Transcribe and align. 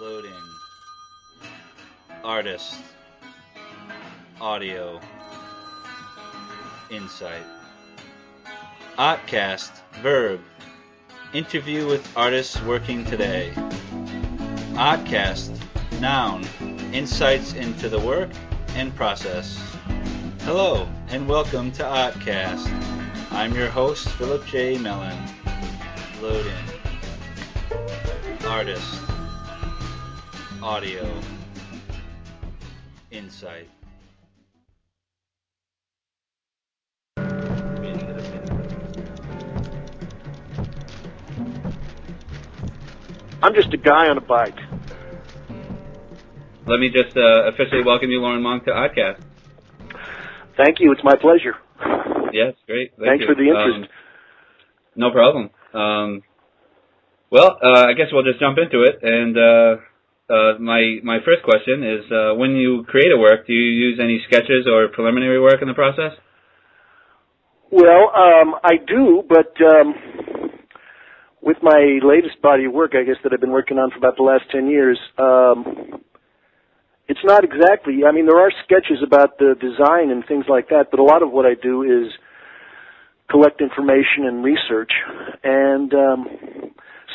Loading. 0.00 0.32
Artist. 2.24 2.76
Audio. 4.40 5.00
Insight. 6.90 7.44
Artcast. 8.96 9.70
Verb. 10.02 10.40
Interview 11.34 11.86
with 11.86 12.10
artists 12.16 12.60
working 12.62 13.04
today. 13.04 13.52
Artcast. 14.72 15.54
Noun. 16.00 16.42
Insights 16.94 17.52
into 17.52 17.90
the 17.90 18.00
work 18.00 18.30
and 18.74 18.94
process. 18.96 19.62
Hello, 20.40 20.88
and 21.08 21.28
welcome 21.28 21.70
to 21.72 21.82
Artcast. 21.82 22.66
I'm 23.30 23.54
your 23.54 23.68
host, 23.68 24.08
Philip 24.08 24.46
J. 24.46 24.78
Mellon. 24.78 25.18
Loading. 26.22 26.52
Artist. 28.46 29.11
Audio. 30.62 31.20
Insight. 33.10 33.68
I'm 43.42 43.54
just 43.54 43.74
a 43.74 43.76
guy 43.76 44.06
on 44.06 44.18
a 44.18 44.20
bike. 44.20 44.56
Let 46.68 46.78
me 46.78 46.90
just 46.90 47.16
uh, 47.16 47.48
officially 47.48 47.82
welcome 47.82 48.10
you, 48.10 48.20
Loren 48.20 48.40
Munk, 48.40 48.66
to 48.66 48.70
Artcast. 48.70 49.20
Thank 50.56 50.78
you. 50.78 50.92
It's 50.92 51.02
my 51.02 51.16
pleasure. 51.16 51.56
Yes, 52.32 52.54
great. 52.66 52.92
Thank 52.96 53.08
Thanks 53.08 53.22
you. 53.22 53.26
for 53.26 53.34
the 53.34 53.48
interest. 53.48 53.78
Um, 53.78 53.88
no 54.94 55.10
problem. 55.10 55.50
Um, 55.74 56.22
well, 57.30 57.58
uh, 57.60 57.86
I 57.86 57.94
guess 57.94 58.06
we'll 58.12 58.22
just 58.22 58.38
jump 58.38 58.58
into 58.58 58.82
it. 58.82 59.00
And 59.02 59.36
uh, 59.36 59.82
uh, 60.32 60.58
my 60.58 60.98
my 61.04 61.18
first 61.24 61.42
question 61.44 61.84
is: 61.84 62.10
uh, 62.10 62.34
When 62.34 62.52
you 62.56 62.84
create 62.88 63.12
a 63.12 63.18
work, 63.18 63.46
do 63.46 63.52
you 63.52 63.70
use 63.88 64.00
any 64.02 64.22
sketches 64.26 64.66
or 64.66 64.88
preliminary 64.88 65.40
work 65.40 65.60
in 65.60 65.68
the 65.68 65.74
process? 65.74 66.12
Well, 67.70 68.10
um, 68.16 68.54
I 68.64 68.76
do, 68.86 69.22
but 69.28 69.52
um, 69.64 69.94
with 71.42 71.58
my 71.62 71.98
latest 72.02 72.40
body 72.40 72.64
of 72.64 72.72
work, 72.72 72.92
I 72.94 73.04
guess 73.04 73.16
that 73.24 73.32
I've 73.32 73.40
been 73.40 73.50
working 73.50 73.78
on 73.78 73.90
for 73.90 73.98
about 73.98 74.16
the 74.16 74.22
last 74.22 74.44
ten 74.50 74.68
years, 74.68 74.98
um, 75.18 76.00
it's 77.08 77.24
not 77.24 77.44
exactly. 77.44 78.00
I 78.08 78.12
mean, 78.12 78.26
there 78.26 78.40
are 78.40 78.52
sketches 78.64 79.02
about 79.04 79.38
the 79.38 79.54
design 79.60 80.10
and 80.10 80.24
things 80.26 80.46
like 80.48 80.68
that, 80.68 80.86
but 80.90 81.00
a 81.00 81.04
lot 81.04 81.22
of 81.22 81.30
what 81.30 81.44
I 81.44 81.54
do 81.60 81.82
is 81.82 82.12
collect 83.30 83.60
information 83.60 84.24
and 84.24 84.44
research, 84.44 84.92
and 85.44 85.92
um, 85.92 86.26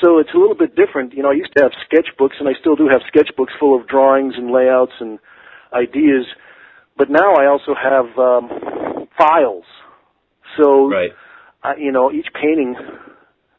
so 0.01 0.19
it's 0.19 0.29
a 0.33 0.37
little 0.37 0.55
bit 0.55 0.75
different. 0.75 1.13
You 1.13 1.23
know, 1.23 1.29
I 1.29 1.33
used 1.33 1.53
to 1.57 1.63
have 1.63 1.71
sketchbooks, 1.89 2.39
and 2.39 2.47
I 2.47 2.53
still 2.59 2.75
do 2.75 2.87
have 2.87 3.01
sketchbooks 3.13 3.57
full 3.59 3.79
of 3.79 3.87
drawings 3.87 4.33
and 4.37 4.51
layouts 4.51 4.93
and 4.99 5.19
ideas, 5.73 6.25
but 6.97 7.09
now 7.09 7.35
I 7.35 7.47
also 7.47 7.73
have 7.75 8.17
um, 8.17 9.07
files. 9.17 9.65
So, 10.57 10.89
Right. 10.89 11.11
I, 11.63 11.75
you 11.77 11.91
know, 11.91 12.11
each 12.11 12.27
painting, 12.33 12.75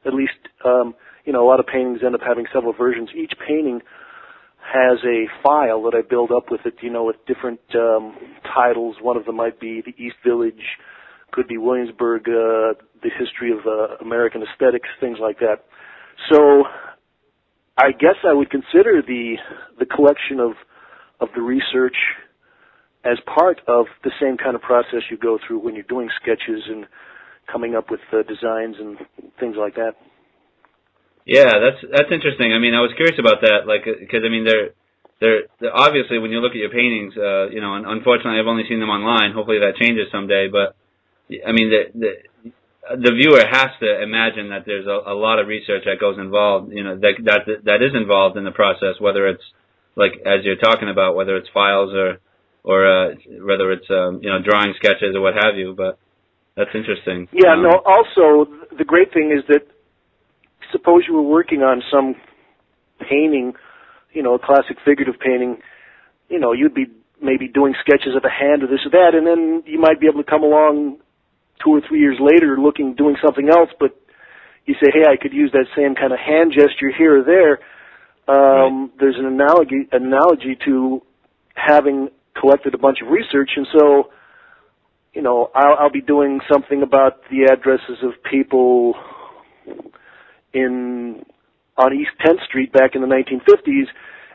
at 0.05 0.15
least, 0.15 0.39
um, 0.65 0.95
you 1.25 1.33
know, 1.33 1.45
a 1.45 1.49
lot 1.49 1.61
of 1.61 1.67
paintings 1.67 2.01
end 2.05 2.15
up 2.15 2.23
having 2.27 2.47
several 2.53 2.73
versions. 2.73 3.11
Each 3.15 3.33
painting 3.47 3.83
has 4.73 4.99
a 5.05 5.27
file 5.43 5.83
that 5.85 5.95
I 5.95 6.03
build 6.03 6.31
up 6.31 6.51
with 6.51 6.61
it, 6.65 6.75
you 6.83 6.91
know, 6.91 7.05
with 7.05 7.17
different 7.27 7.61
um, 7.75 8.17
titles. 8.55 8.97
One 9.01 9.17
of 9.17 9.25
them 9.25 9.37
might 9.37 9.61
be 9.61 9.83
the 9.85 9.95
East 10.03 10.17
Village, 10.25 10.63
could 11.33 11.49
be 11.49 11.59
Williamsburg, 11.59 12.23
uh, 12.23 12.75
the 13.03 13.11
history 13.19 13.53
of 13.53 13.67
uh, 13.67 13.97
American 14.01 14.43
aesthetics, 14.43 14.89
things 15.01 15.19
like 15.21 15.39
that. 15.41 15.65
So, 16.31 16.65
I 17.77 17.93
guess 17.93 18.17
I 18.27 18.33
would 18.33 18.51
consider 18.51 19.03
the 19.07 19.37
the 19.79 19.87
collection 19.87 20.41
of 20.41 20.53
of 21.21 21.29
the 21.35 21.43
research 21.43 21.97
as 23.05 23.19
part 23.27 23.61
of 23.69 23.87
the 24.05 24.11
same 24.21 24.37
kind 24.37 24.55
of 24.55 24.63
process 24.63 25.07
you 25.11 25.17
go 25.17 25.39
through 25.47 25.61
when 25.61 25.75
you're 25.75 25.89
doing 25.89 26.09
sketches 26.21 26.63
and 26.69 26.87
coming 27.51 27.75
up 27.75 27.91
with 27.91 28.01
uh, 28.13 28.23
designs 28.23 28.77
and 28.79 28.99
things 29.41 29.57
like 29.57 29.75
that. 29.77 29.95
Yeah, 31.25 31.61
that's 31.61 31.81
that's 31.93 32.11
interesting. 32.11 32.53
I 32.53 32.59
mean, 32.59 32.75
I 32.75 32.81
was 32.81 32.93
curious 32.97 33.19
about 33.21 33.41
that, 33.43 33.69
like, 33.69 33.85
because 33.85 34.25
I 34.25 34.31
mean, 34.33 34.49
they're, 34.49 34.73
they're 35.21 35.43
they're 35.61 35.77
obviously 35.77 36.19
when 36.19 36.31
you 36.31 36.41
look 36.41 36.53
at 36.53 36.63
your 36.63 36.73
paintings, 36.73 37.15
uh, 37.17 37.53
you 37.53 37.61
know, 37.61 37.75
and 37.77 37.85
unfortunately, 37.85 38.41
I've 38.41 38.49
only 38.49 38.65
seen 38.69 38.81
them 38.81 38.89
online. 38.89 39.33
Hopefully, 39.33 39.61
that 39.61 39.77
changes 39.77 40.09
someday. 40.11 40.49
But 40.49 40.75
I 41.45 41.53
mean, 41.53 41.69
the 41.69 41.83
the 41.93 42.13
the 42.97 43.13
viewer 43.13 43.45
has 43.45 43.69
to 43.81 44.03
imagine 44.03 44.51
that 44.51 44.65
there's 44.65 44.87
a, 44.87 45.13
a 45.13 45.17
lot 45.17 45.39
of 45.39 45.47
research 45.47 45.85
that 45.85 46.01
goes 46.01 46.19
involved. 46.19 46.73
You 46.73 46.85
know, 46.85 46.97
that 46.97 47.15
that 47.25 47.41
that 47.65 47.83
is 47.83 47.93
involved 47.95 48.37
in 48.37 48.45
the 48.45 48.51
process, 48.51 48.97
whether 49.01 49.29
it's 49.29 49.45
like 49.97 50.13
as 50.25 50.45
you're 50.45 50.57
talking 50.57 50.89
about, 50.89 51.15
whether 51.15 51.37
it's 51.37 51.49
files 51.53 51.93
or 51.93 52.19
or 52.65 52.87
uh, 52.87 53.15
whether 53.45 53.73
it's 53.73 53.89
um, 53.91 54.21
you 54.23 54.31
know 54.31 54.41
drawing 54.43 54.75
sketches 54.77 55.15
or 55.15 55.21
what 55.21 55.35
have 55.35 55.57
you. 55.57 55.75
But 55.77 55.99
that's 56.57 56.71
interesting. 56.75 57.29
Yeah, 57.33 57.55
Um, 57.55 57.63
no, 57.63 57.83
also, 57.85 58.51
the 58.77 58.85
great 58.85 59.13
thing 59.13 59.31
is 59.37 59.45
that 59.49 59.67
suppose 60.73 61.05
you 61.07 61.15
were 61.15 61.23
working 61.23 61.63
on 61.63 61.83
some 61.91 62.15
painting, 63.01 63.55
you 64.13 64.23
know, 64.23 64.35
a 64.35 64.39
classic 64.39 64.77
figurative 64.85 65.21
painting, 65.21 65.59
you 66.29 66.39
know, 66.39 66.53
you'd 66.53 66.75
be 66.75 66.87
maybe 67.23 67.49
doing 67.49 67.75
sketches 67.81 68.15
of 68.17 68.25
a 68.25 68.31
hand 68.31 68.63
or 68.63 68.67
this 68.67 68.81
or 68.85 68.91
that, 68.91 69.15
and 69.15 69.27
then 69.27 69.63
you 69.67 69.81
might 69.81 70.01
be 70.01 70.07
able 70.07 70.23
to 70.23 70.29
come 70.29 70.43
along 70.43 70.99
two 71.63 71.71
or 71.71 71.81
three 71.87 72.01
years 72.01 72.19
later 72.21 72.57
looking, 72.59 72.95
doing 72.95 73.17
something 73.25 73.49
else, 73.49 73.71
but 73.79 73.97
you 74.67 74.75
say, 74.75 74.91
hey, 74.93 75.11
I 75.11 75.17
could 75.21 75.33
use 75.33 75.51
that 75.53 75.67
same 75.77 75.95
kind 75.95 76.13
of 76.13 76.19
hand 76.19 76.53
gesture 76.53 76.93
here 76.97 77.21
or 77.21 77.25
there. 77.25 77.59
Um, 78.29 78.93
There's 79.01 79.17
an 79.19 79.25
analogy, 79.25 79.89
analogy 79.91 80.59
to 80.67 81.01
having 81.55 82.09
collected 82.39 82.75
a 82.75 82.79
bunch 82.79 82.99
of 83.03 83.09
research, 83.09 83.51
and 83.57 83.67
so, 83.73 84.11
you 85.15 85.23
know, 85.23 85.51
I'll, 85.55 85.77
I'll 85.81 85.91
be 85.91 86.03
doing 86.03 86.41
something 86.51 86.83
about 86.83 87.23
the 87.31 87.49
addresses 87.51 87.99
of 88.03 88.13
people 88.31 88.95
in 90.53 91.25
on 91.79 91.95
East 91.95 92.11
10th 92.25 92.45
Street 92.45 92.73
back 92.73 92.95
in 92.95 93.01
the 93.01 93.07
1950s, 93.07 93.87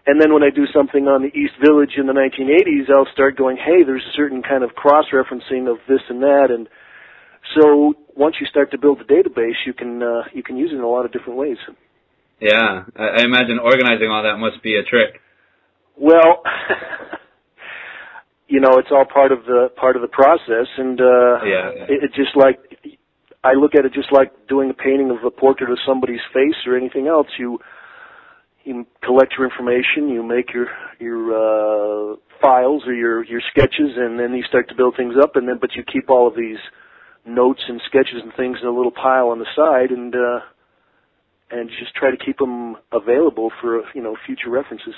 and 0.07 0.19
then 0.19 0.33
when 0.33 0.43
I 0.43 0.49
do 0.49 0.65
something 0.73 1.07
on 1.07 1.21
the 1.21 1.37
East 1.37 1.53
Village 1.63 1.91
in 1.97 2.07
the 2.07 2.13
1980s, 2.13 2.89
I'll 2.89 3.11
start 3.13 3.37
going, 3.37 3.57
hey, 3.57 3.83
there's 3.85 4.03
a 4.03 4.15
certain 4.15 4.41
kind 4.41 4.63
of 4.63 4.71
cross-referencing 4.75 5.69
of 5.69 5.77
this 5.87 6.01
and 6.09 6.21
that, 6.23 6.47
and 6.49 6.67
so 7.55 7.93
once 8.15 8.35
you 8.39 8.47
start 8.47 8.71
to 8.71 8.77
build 8.77 8.99
the 8.99 9.05
database, 9.05 9.57
you 9.65 9.73
can 9.73 10.01
uh, 10.01 10.23
you 10.33 10.43
can 10.43 10.57
use 10.57 10.71
it 10.71 10.75
in 10.75 10.81
a 10.81 10.87
lot 10.87 11.05
of 11.05 11.11
different 11.11 11.37
ways. 11.37 11.57
Yeah, 12.39 12.83
I, 12.95 13.03
I 13.03 13.23
imagine 13.23 13.59
organizing 13.59 14.09
all 14.09 14.23
that 14.23 14.37
must 14.37 14.61
be 14.63 14.75
a 14.75 14.83
trick. 14.83 15.21
Well, 15.97 16.41
you 18.47 18.59
know, 18.59 18.77
it's 18.77 18.89
all 18.91 19.05
part 19.05 19.31
of 19.31 19.45
the 19.45 19.69
part 19.75 19.95
of 19.95 20.01
the 20.01 20.07
process, 20.07 20.67
and 20.77 20.99
uh, 20.99 21.45
Yeah. 21.45 21.69
it, 21.89 22.03
it 22.05 22.11
just 22.15 22.35
like 22.35 22.59
I 23.43 23.53
look 23.53 23.75
at 23.75 23.85
it 23.85 23.93
just 23.93 24.11
like 24.11 24.31
doing 24.47 24.69
a 24.69 24.73
painting 24.73 25.11
of 25.11 25.23
a 25.25 25.31
portrait 25.31 25.69
of 25.69 25.77
somebody's 25.85 26.23
face 26.33 26.55
or 26.65 26.77
anything 26.77 27.07
else. 27.07 27.27
You 27.37 27.59
you 28.63 28.85
collect 29.03 29.33
your 29.37 29.45
information, 29.45 30.09
you 30.09 30.23
make 30.23 30.53
your 30.53 30.67
your 30.99 31.33
uh, 31.33 32.15
files 32.41 32.83
or 32.87 32.93
your 32.93 33.23
your 33.25 33.41
sketches, 33.51 33.97
and 33.97 34.19
then 34.19 34.33
you 34.33 34.43
start 34.43 34.69
to 34.69 34.75
build 34.75 34.95
things 34.95 35.15
up, 35.21 35.35
and 35.35 35.47
then 35.47 35.57
but 35.59 35.75
you 35.75 35.83
keep 35.83 36.09
all 36.09 36.27
of 36.27 36.35
these 36.35 36.57
notes 37.25 37.61
and 37.67 37.81
sketches 37.87 38.21
and 38.21 38.33
things 38.35 38.57
in 38.61 38.67
a 38.67 38.71
little 38.71 38.91
pile 38.91 39.29
on 39.29 39.39
the 39.39 39.47
side, 39.55 39.91
and 39.91 40.13
uh, 40.15 40.39
and 41.51 41.69
just 41.79 41.93
try 41.95 42.11
to 42.11 42.17
keep 42.17 42.37
them 42.37 42.77
available 42.91 43.51
for 43.61 43.83
you 43.93 44.01
know 44.01 44.15
future 44.25 44.49
references. 44.49 44.95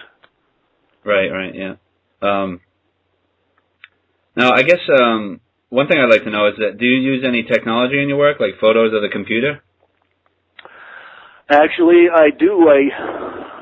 Right, 1.03 1.30
right, 1.30 1.53
yeah. 1.53 1.75
Um, 2.22 2.62
now, 4.36 4.52
I 4.53 4.63
guess 4.63 4.80
um, 5.00 5.40
one 5.69 5.88
thing 5.88 6.00
I'd 6.00 6.09
like 6.09 6.24
to 6.24 6.31
know 6.31 6.47
is 6.47 6.56
that 6.58 6.78
do 6.78 6.86
you 6.86 7.00
use 7.00 7.24
any 7.28 7.44
technology 7.44 8.02
in 8.02 8.09
your 8.09 8.18
work, 8.18 8.40
like 8.40 8.59
photos 8.59 8.94
of 8.94 9.02
the 9.02 9.09
computer? 9.12 9.62
Actually, 11.50 12.06
I 12.13 12.30
do. 12.38 12.68
I 12.68 13.62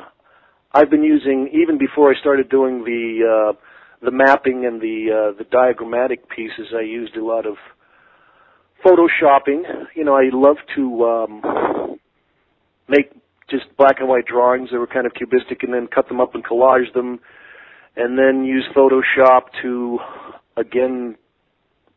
I've 0.73 0.89
been 0.89 1.03
using 1.03 1.49
even 1.53 1.77
before 1.77 2.13
I 2.13 2.19
started 2.19 2.49
doing 2.49 2.83
the 2.83 3.53
uh, 3.53 3.53
the 4.01 4.11
mapping 4.11 4.65
and 4.65 4.81
the 4.81 5.33
uh, 5.33 5.37
the 5.37 5.43
diagrammatic 5.43 6.29
pieces. 6.29 6.73
I 6.75 6.81
used 6.81 7.15
a 7.15 7.23
lot 7.23 7.45
of 7.45 7.55
photoshopping. 8.83 9.63
You 9.95 10.03
know, 10.03 10.15
I 10.15 10.29
love 10.31 10.57
to 10.75 11.05
um, 11.05 11.99
make 12.87 13.11
just 13.49 13.65
black 13.77 13.99
and 13.99 14.07
white 14.07 14.25
drawings 14.25 14.69
that 14.71 14.79
were 14.79 14.87
kind 14.87 15.05
of 15.05 15.13
cubistic, 15.13 15.63
and 15.63 15.73
then 15.73 15.87
cut 15.87 16.07
them 16.07 16.19
up 16.21 16.35
and 16.35 16.43
collage 16.43 16.91
them, 16.93 17.19
and 17.95 18.17
then 18.17 18.45
use 18.45 18.65
Photoshop 18.75 19.43
to 19.61 19.99
again 20.57 21.15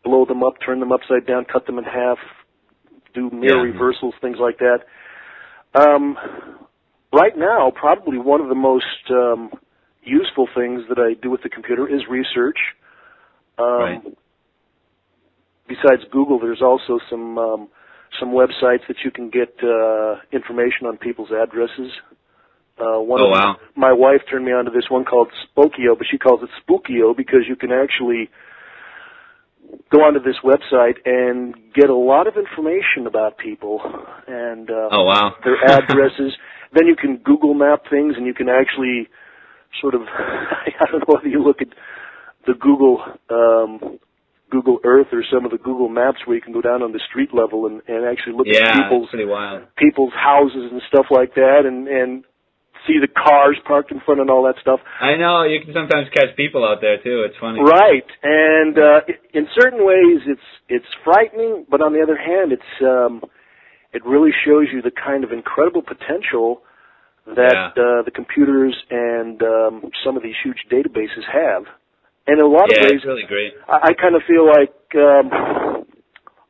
blow 0.05 0.25
them 0.25 0.43
up, 0.43 0.55
turn 0.65 0.81
them 0.81 0.93
upside 0.93 1.27
down, 1.27 1.44
cut 1.44 1.67
them 1.67 1.79
in 1.79 1.85
half, 1.85 2.19
do 3.15 3.31
mirror 3.31 3.67
Yeah. 3.67 3.73
reversals, 3.73 4.15
things 4.21 4.38
like 4.38 4.59
that. 4.59 4.85
Um, 5.75 6.17
right 7.12 7.37
now, 7.37 7.73
probably 7.75 8.19
one 8.19 8.41
of 8.41 8.49
the 8.49 8.55
most 8.55 9.11
um, 9.11 9.50
useful 10.03 10.47
things 10.55 10.83
that 10.88 10.99
I 10.99 11.15
do 11.21 11.31
with 11.31 11.43
the 11.43 11.49
computer 11.49 11.88
is 11.88 12.03
research. 12.09 12.59
Um, 13.59 13.81
Right. 13.81 14.03
Besides 15.69 16.03
Google, 16.11 16.39
there's 16.39 16.63
also 16.63 16.99
some 17.11 17.39
um, 17.39 17.69
some 18.21 18.31
websites 18.31 18.87
that 18.89 18.97
you 19.05 19.11
can 19.11 19.31
get 19.31 19.55
uh, 19.63 20.17
information 20.33 20.87
on 20.87 20.97
people's 20.97 21.31
addresses. 21.31 21.93
Uh, 22.79 23.01
one 23.01 23.21
oh 23.21 23.27
of 23.27 23.31
wow! 23.31 23.57
My 23.75 23.93
wife 23.93 24.21
turned 24.31 24.45
me 24.45 24.53
on 24.53 24.65
to 24.67 24.71
this 24.71 24.91
one 24.91 25.05
called 25.05 25.29
Spokeo, 25.45 25.97
but 25.97 26.07
she 26.11 26.19
calls 26.19 26.41
it 26.43 26.51
Spookio 26.63 27.17
because 27.17 27.41
you 27.49 27.57
can 27.57 27.73
actually 27.73 28.31
go 29.91 29.99
onto 29.99 30.21
this 30.21 30.37
website 30.45 30.97
and 31.05 31.55
get 31.75 31.91
a 31.91 31.95
lot 31.95 32.27
of 32.27 32.37
information 32.37 33.07
about 33.07 33.39
people 33.39 33.81
and 34.27 34.71
uh, 34.71 34.89
oh 34.93 35.05
wow 35.05 35.35
their 35.45 35.57
addresses. 35.67 36.37
then 36.73 36.87
you 36.87 36.97
can 36.97 37.17
Google 37.19 37.55
map 37.55 37.83
things 37.91 38.15
and 38.17 38.27
you 38.27 38.35
can 38.35 38.49
actually 38.49 39.09
sort 39.81 39.95
of 39.95 40.03
I 40.09 40.85
don't 40.91 41.01
know 41.01 41.15
whether 41.15 41.29
you 41.29 41.43
look 41.43 41.61
at 41.61 41.69
the 42.47 42.55
Google 42.55 43.03
um, 43.31 43.99
Google 44.51 44.79
Earth 44.85 45.09
or 45.13 45.25
some 45.33 45.45
of 45.45 45.51
the 45.51 45.59
Google 45.59 45.89
Maps 45.89 46.19
where 46.25 46.37
you 46.37 46.43
can 46.43 46.53
go 46.53 46.61
down 46.61 46.83
on 46.83 46.93
the 46.93 47.01
street 47.11 47.31
level 47.35 47.67
and, 47.67 47.83
and 47.89 48.07
actually 48.07 48.35
look 48.37 48.47
yeah, 48.47 48.63
at 48.63 48.83
people's 48.85 49.09
wild. 49.13 49.65
people's 49.77 50.13
houses 50.15 50.71
and 50.71 50.81
stuff 50.89 51.07
like 51.11 51.35
that 51.35 51.63
and 51.67 51.89
and 51.89 52.25
see 52.87 52.99
the 53.01 53.09
cars 53.09 53.59
parked 53.67 53.91
in 53.91 54.01
front 54.07 54.21
and 54.21 54.31
all 54.31 54.45
that 54.45 54.55
stuff. 54.61 54.79
I 55.01 55.17
know 55.17 55.43
you 55.43 55.61
can 55.61 55.75
sometimes 55.75 56.07
catch 56.15 56.37
people 56.37 56.65
out 56.65 56.79
there 56.81 57.03
too. 57.03 57.27
It's 57.27 57.37
funny. 57.41 57.59
Right, 57.61 58.07
and 58.23 58.79
uh, 58.79 59.01
in 59.35 59.49
certain 59.59 59.85
ways, 59.85 60.23
it's 60.27 60.49
it's 60.69 60.87
frightening, 61.05 61.67
but 61.69 61.81
on 61.81 61.93
the 61.93 62.03
other 62.03 62.17
hand, 62.17 62.53
it's 62.53 62.73
um, 62.83 63.23
it 63.93 64.05
really 64.05 64.31
shows 64.45 64.67
you 64.73 64.83
the 64.83 64.93
kind 64.95 65.25
of 65.25 65.33
incredible 65.33 65.83
potential 65.83 66.63
that 67.27 67.73
Yeah. 67.77 67.83
uh, 67.83 68.03
the 68.03 68.13
computers 68.15 68.77
and 68.91 69.43
um, 69.43 69.91
some 70.05 70.17
of 70.17 70.23
these 70.23 70.37
huge 70.45 70.63
databases 70.71 71.25
have. 71.27 71.65
And 72.26 72.38
in 72.38 72.44
a 72.44 72.49
lot 72.49 72.69
Yeah, 72.70 72.78
of 72.78 72.90
ways, 72.90 72.93
it's 72.96 73.05
really 73.06 73.25
great. 73.28 73.55
I, 73.69 73.90
I 73.90 73.93
kind 73.94 74.14
of 74.14 74.23
feel 74.26 74.46
like, 74.46 74.75
um, 74.96 75.87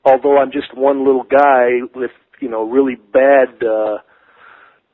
although 0.04 0.38
I'm 0.38 0.50
just 0.52 0.74
one 0.74 1.04
little 1.04 1.24
guy 1.24 1.80
with 1.94 2.10
you 2.40 2.48
know 2.48 2.64
really 2.68 2.96
bad 2.96 3.62
uh, 3.62 3.98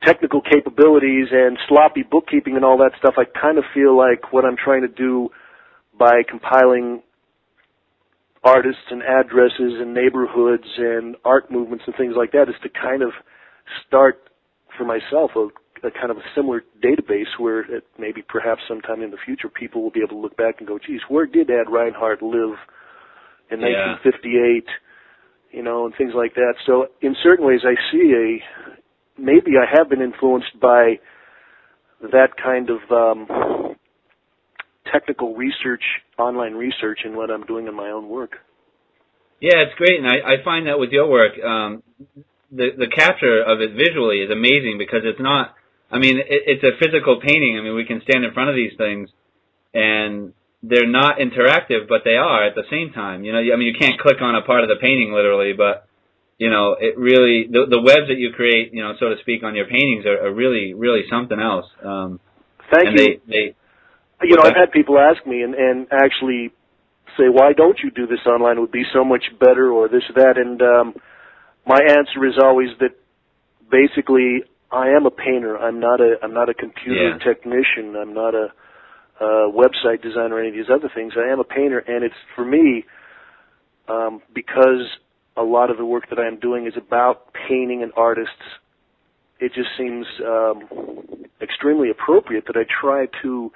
technical 0.03 0.41
capabilities 0.41 1.27
and 1.31 1.57
sloppy 1.67 2.03
bookkeeping 2.03 2.55
and 2.55 2.65
all 2.65 2.77
that 2.79 2.91
stuff, 2.99 3.15
I 3.17 3.23
kind 3.25 3.57
of 3.57 3.63
feel 3.73 3.95
like 3.97 4.33
what 4.33 4.45
I'm 4.45 4.57
trying 4.57 4.81
to 4.81 4.87
do 4.87 5.29
by 5.97 6.23
compiling 6.27 7.01
artists 8.43 8.81
and 8.91 9.01
addresses 9.03 9.79
and 9.79 9.93
neighborhoods 9.93 10.67
and 10.77 11.15
art 11.23 11.49
movements 11.49 11.85
and 11.87 11.95
things 11.95 12.13
like 12.17 12.33
that 12.33 12.49
is 12.49 12.55
to 12.61 12.69
kind 12.69 13.01
of 13.01 13.11
start 13.87 14.29
for 14.77 14.83
myself 14.83 15.31
a, 15.35 15.47
a 15.83 15.91
kind 15.91 16.11
of 16.11 16.17
a 16.17 16.23
similar 16.35 16.63
database 16.81 17.37
where 17.37 17.61
it, 17.61 17.83
maybe 17.99 18.23
perhaps 18.27 18.61
sometime 18.67 19.01
in 19.01 19.11
the 19.11 19.17
future 19.25 19.49
people 19.49 19.81
will 19.83 19.91
be 19.91 19.99
able 19.99 20.15
to 20.15 20.21
look 20.21 20.37
back 20.37 20.55
and 20.59 20.67
go, 20.67 20.79
geez, 20.79 21.01
where 21.09 21.25
did 21.25 21.49
Ad 21.49 21.69
Reinhardt 21.69 22.21
live 22.21 22.57
in 23.51 23.59
Yeah. 23.59 23.97
1958? 23.99 24.65
You 25.51 25.61
know, 25.61 25.85
and 25.85 25.93
things 25.95 26.13
like 26.15 26.33
that. 26.35 26.55
So 26.65 26.87
in 27.01 27.15
certain 27.21 27.45
ways, 27.45 27.61
I 27.63 27.75
see 27.91 28.13
a 28.15 29.21
maybe 29.21 29.51
I 29.57 29.65
have 29.77 29.89
been 29.89 30.01
influenced 30.01 30.59
by 30.59 30.99
that 32.01 32.29
kind 32.41 32.69
of 32.69 32.79
um, 32.91 33.75
technical 34.91 35.35
research, 35.35 35.83
online 36.17 36.53
research, 36.53 36.99
in 37.05 37.15
what 37.15 37.29
I'm 37.29 37.43
doing 37.43 37.67
in 37.67 37.75
my 37.75 37.89
own 37.89 38.09
work. 38.09 38.37
Yeah, 39.39 39.57
it's 39.57 39.75
great, 39.75 39.99
and 39.99 40.07
I, 40.07 40.35
I 40.35 40.43
find 40.43 40.67
that 40.67 40.79
with 40.79 40.91
your 40.91 41.09
work, 41.09 41.33
um, 41.43 41.83
the 42.51 42.69
the 42.77 42.87
capture 42.87 43.43
of 43.43 43.61
it 43.61 43.71
visually 43.71 44.17
is 44.19 44.31
amazing 44.31 44.77
because 44.77 45.01
it's 45.03 45.19
not. 45.19 45.55
I 45.91 45.99
mean, 45.99 46.17
it, 46.17 46.25
it's 46.27 46.63
a 46.63 46.77
physical 46.83 47.19
painting. 47.21 47.57
I 47.57 47.61
mean, 47.61 47.75
we 47.75 47.85
can 47.85 48.01
stand 48.01 48.25
in 48.25 48.33
front 48.33 48.49
of 48.49 48.55
these 48.55 48.73
things, 48.77 49.09
and 49.73 50.33
they're 50.61 50.89
not 50.89 51.17
interactive, 51.17 51.87
but 51.87 52.01
they 52.05 52.15
are 52.15 52.45
at 52.45 52.55
the 52.55 52.63
same 52.71 52.93
time. 52.93 53.23
You 53.23 53.33
know, 53.33 53.39
I 53.39 53.55
mean, 53.57 53.67
you 53.67 53.77
can't 53.79 53.99
click 53.99 54.21
on 54.21 54.35
a 54.35 54.41
part 54.41 54.63
of 54.63 54.69
the 54.69 54.77
painting 54.81 55.11
literally, 55.13 55.53
but 55.53 55.87
you 56.37 56.49
know, 56.49 56.75
it 56.79 56.97
really 56.97 57.47
the 57.49 57.67
the 57.69 57.81
webs 57.81 58.07
that 58.09 58.17
you 58.17 58.31
create, 58.33 58.73
you 58.73 58.81
know, 58.81 58.93
so 58.99 59.09
to 59.09 59.15
speak, 59.21 59.43
on 59.43 59.55
your 59.55 59.67
paintings 59.67 60.05
are, 60.05 60.27
are 60.27 60.33
really 60.33 60.73
really 60.73 61.03
something 61.09 61.39
else. 61.39 61.65
Um, 61.83 62.19
Thank 62.71 62.97
you. 62.97 62.97
they 62.97 63.21
they 63.27 63.55
you 64.23 64.35
know, 64.35 64.43
I've 64.43 64.55
had 64.55 64.71
people 64.71 64.97
ask 64.97 65.25
me 65.25 65.41
and, 65.41 65.53
and 65.53 65.87
actually 65.91 66.51
say, 67.17 67.29
why 67.29 67.53
don't 67.53 67.77
you 67.83 67.91
do 67.91 68.07
this 68.07 68.25
online? 68.25 68.57
It 68.57 68.61
would 68.61 68.71
be 68.71 68.85
so 68.93 69.03
much 69.03 69.23
better 69.39 69.71
or 69.71 69.87
this 69.87 70.03
that. 70.15 70.37
And 70.37 70.61
um, 70.61 70.95
my 71.65 71.79
answer 71.81 72.25
is 72.25 72.35
always 72.41 72.69
that 72.79 72.95
basically 73.69 74.43
I 74.73 74.89
am 74.89 75.05
a 75.05 75.11
painter. 75.11 75.57
I'm 75.57 75.79
not 75.79 76.01
a 76.01 76.15
I'm 76.23 76.33
not 76.33 76.49
a 76.49 76.53
computer 76.53 77.09
Yeah. 77.09 77.17
technician. 77.19 77.95
I'm 77.95 78.13
not 78.13 78.33
a, 78.33 78.51
a 79.21 79.51
website 79.51 80.01
designer 80.01 80.35
or 80.35 80.39
any 80.39 80.49
of 80.49 80.55
these 80.55 80.69
other 80.73 80.89
things. 80.93 81.13
I 81.15 81.31
am 81.31 81.39
a 81.39 81.43
painter, 81.43 81.79
and 81.79 82.03
it's 82.03 82.15
for 82.35 82.43
me 82.43 82.83
um, 83.87 84.21
because 84.33 84.97
a 85.37 85.43
lot 85.43 85.69
of 85.69 85.77
the 85.77 85.85
work 85.85 86.09
that 86.09 86.19
I 86.19 86.27
am 86.27 86.37
doing 86.39 86.65
is 86.65 86.73
about 86.75 87.33
painting 87.47 87.83
and 87.83 87.91
artists. 87.95 88.33
It 89.39 89.51
just 89.53 89.69
seems 89.77 90.05
um, 90.25 90.67
extremely 91.41 91.89
appropriate 91.89 92.45
that 92.47 92.55
I 92.55 92.63
try 92.81 93.07
to 93.23 93.51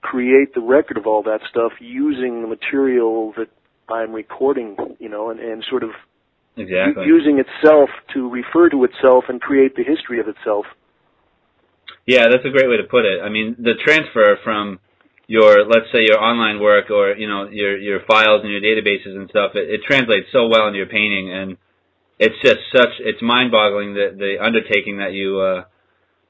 create 0.00 0.54
the 0.54 0.60
record 0.60 0.96
of 0.96 1.06
all 1.06 1.22
that 1.22 1.40
stuff 1.48 1.72
using 1.80 2.42
the 2.42 2.48
material 2.48 3.32
that 3.36 3.48
I'm 3.88 4.12
recording, 4.12 4.76
you 4.98 5.08
know, 5.08 5.30
and, 5.30 5.38
and 5.38 5.64
sort 5.70 5.82
of 5.84 5.90
exactly. 6.56 7.06
using 7.06 7.38
itself 7.38 7.90
to 8.14 8.28
refer 8.30 8.68
to 8.70 8.84
itself 8.84 9.24
and 9.28 9.40
create 9.40 9.76
the 9.76 9.84
history 9.84 10.20
of 10.20 10.28
itself. 10.28 10.66
Yeah, 12.06 12.28
that's 12.30 12.44
a 12.44 12.50
great 12.50 12.68
way 12.68 12.76
to 12.76 12.88
put 12.88 13.04
it. 13.04 13.20
I 13.22 13.28
mean, 13.28 13.56
the 13.58 13.74
transfer 13.84 14.38
from 14.44 14.78
your, 15.26 15.66
let's 15.66 15.90
say, 15.92 16.06
your 16.06 16.22
online 16.22 16.60
work 16.60 16.90
or 16.90 17.16
you 17.16 17.28
know 17.28 17.48
your 17.50 17.76
your 17.76 18.00
files 18.06 18.42
and 18.42 18.50
your 18.50 18.60
databases 18.60 19.16
and 19.16 19.28
stuff, 19.28 19.52
it, 19.54 19.68
it 19.68 19.80
translates 19.86 20.28
so 20.32 20.46
well 20.46 20.66
into 20.68 20.78
your 20.78 20.86
painting, 20.86 21.32
and 21.32 21.56
it's 22.18 22.36
just 22.42 22.60
such 22.74 22.94
it's 23.00 23.20
mind-boggling 23.20 23.94
the 23.94 24.14
the 24.16 24.36
undertaking 24.42 24.98
that 24.98 25.12
you 25.12 25.40
uh, 25.40 25.64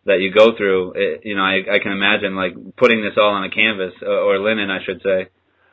that 0.06 0.20
you 0.20 0.32
go 0.32 0.56
through. 0.56 0.92
It, 0.96 1.20
you 1.24 1.36
know, 1.36 1.42
I, 1.42 1.76
I 1.76 1.78
can 1.82 1.92
imagine 1.92 2.34
like 2.34 2.54
putting 2.76 3.02
this 3.02 3.14
all 3.18 3.34
on 3.34 3.44
a 3.44 3.50
canvas 3.50 3.92
uh, 4.02 4.08
or 4.08 4.38
linen, 4.38 4.70
I 4.70 4.82
should 4.84 5.02
say. 5.02 5.28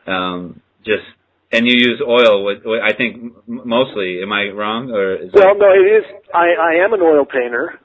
Um, 0.06 0.62
just 0.86 1.08
and 1.54 1.68
you 1.68 1.74
use 1.78 2.02
oil. 2.06 2.44
With, 2.44 2.60
with 2.66 2.82
I 2.84 2.94
think 2.94 3.34
mostly. 3.48 4.22
Am 4.22 4.34
I 4.34 4.50
wrong 4.50 4.92
or 4.92 5.16
is 5.16 5.32
Well, 5.34 5.54
that, 5.54 5.60
no, 5.60 5.70
it 5.72 5.88
is. 6.00 6.06
I, 6.34 6.48
I 6.60 6.84
am 6.84 6.94
an 6.94 7.02
oil 7.02 7.26
painter, 7.26 7.80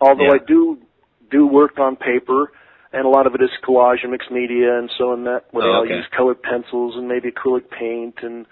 although 0.00 0.26
Yeah. 0.26 0.38
I 0.40 0.44
do 0.46 0.78
do 1.30 1.46
work 1.46 1.78
on 1.78 1.96
paper, 1.96 2.52
and 2.92 3.04
a 3.04 3.08
lot 3.08 3.26
of 3.26 3.34
it 3.34 3.42
is 3.42 3.50
collage 3.66 4.02
and 4.02 4.12
mixed 4.12 4.30
media, 4.30 4.78
and 4.78 4.90
so 4.96 5.12
in 5.14 5.24
that 5.24 5.52
way 5.52 5.64
Oh, 5.66 5.72
I'll 5.72 5.86
use 5.86 6.06
colored 6.16 6.40
pencils 6.42 6.94
and 6.96 7.08
maybe 7.08 7.32
acrylic 7.32 7.68
paint 7.70 8.16
and 8.22 8.46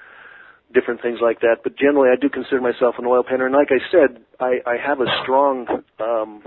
different 0.75 1.03
things 1.03 1.19
like 1.23 1.41
that. 1.41 1.59
But 1.63 1.77
generally, 1.79 2.09
I 2.11 2.17
do 2.21 2.29
consider 2.29 2.61
myself 2.61 2.97
an 2.99 3.07
oil 3.07 3.23
painter, 3.23 3.47
and 3.47 3.55
like 3.55 3.69
I 3.71 3.79
said, 3.93 4.23
I, 4.41 4.59
I 4.67 4.77
have 4.85 5.01
a 5.01 5.07
strong 5.23 5.67
um, 6.01 6.43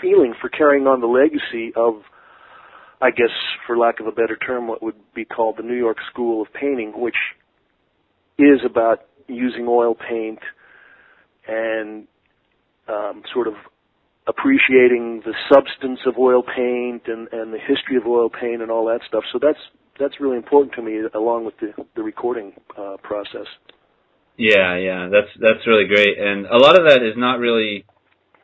feeling 0.00 0.34
for 0.40 0.48
carrying 0.48 0.86
on 0.86 1.00
the 1.00 1.06
legacy 1.06 1.72
of, 1.74 2.02
I 3.00 3.10
guess, 3.10 3.32
for 3.66 3.76
lack 3.76 3.98
of 3.98 4.06
a 4.06 4.12
better 4.12 4.36
term, 4.36 4.68
what 4.68 4.82
would 4.82 4.94
be 5.14 5.24
called 5.24 5.56
the 5.56 5.62
New 5.62 5.74
York 5.74 5.96
School 6.12 6.42
of 6.42 6.52
Painting, 6.52 6.92
which 6.94 7.16
is 8.42 8.60
about 8.64 9.06
using 9.28 9.66
oil 9.68 9.94
paint 9.94 10.40
and 11.46 12.06
um, 12.88 13.22
sort 13.32 13.48
of 13.48 13.54
appreciating 14.26 15.22
the 15.24 15.34
substance 15.52 16.00
of 16.06 16.16
oil 16.18 16.42
paint 16.42 17.02
and, 17.06 17.28
and 17.32 17.52
the 17.52 17.58
history 17.58 17.96
of 17.96 18.06
oil 18.06 18.30
paint 18.30 18.62
and 18.62 18.70
all 18.70 18.86
that 18.86 19.00
stuff. 19.08 19.24
So 19.32 19.38
that's 19.40 19.58
that's 19.98 20.20
really 20.20 20.36
important 20.36 20.74
to 20.74 20.82
me, 20.82 21.00
along 21.14 21.44
with 21.44 21.54
the 21.60 21.72
the 21.96 22.02
recording 22.02 22.52
uh, 22.78 22.96
process. 23.02 23.46
Yeah, 24.36 24.76
yeah, 24.76 25.08
that's 25.12 25.28
that's 25.40 25.66
really 25.66 25.86
great, 25.86 26.18
and 26.18 26.46
a 26.46 26.56
lot 26.56 26.78
of 26.78 26.88
that 26.88 27.02
is 27.02 27.14
not 27.16 27.38
really, 27.38 27.84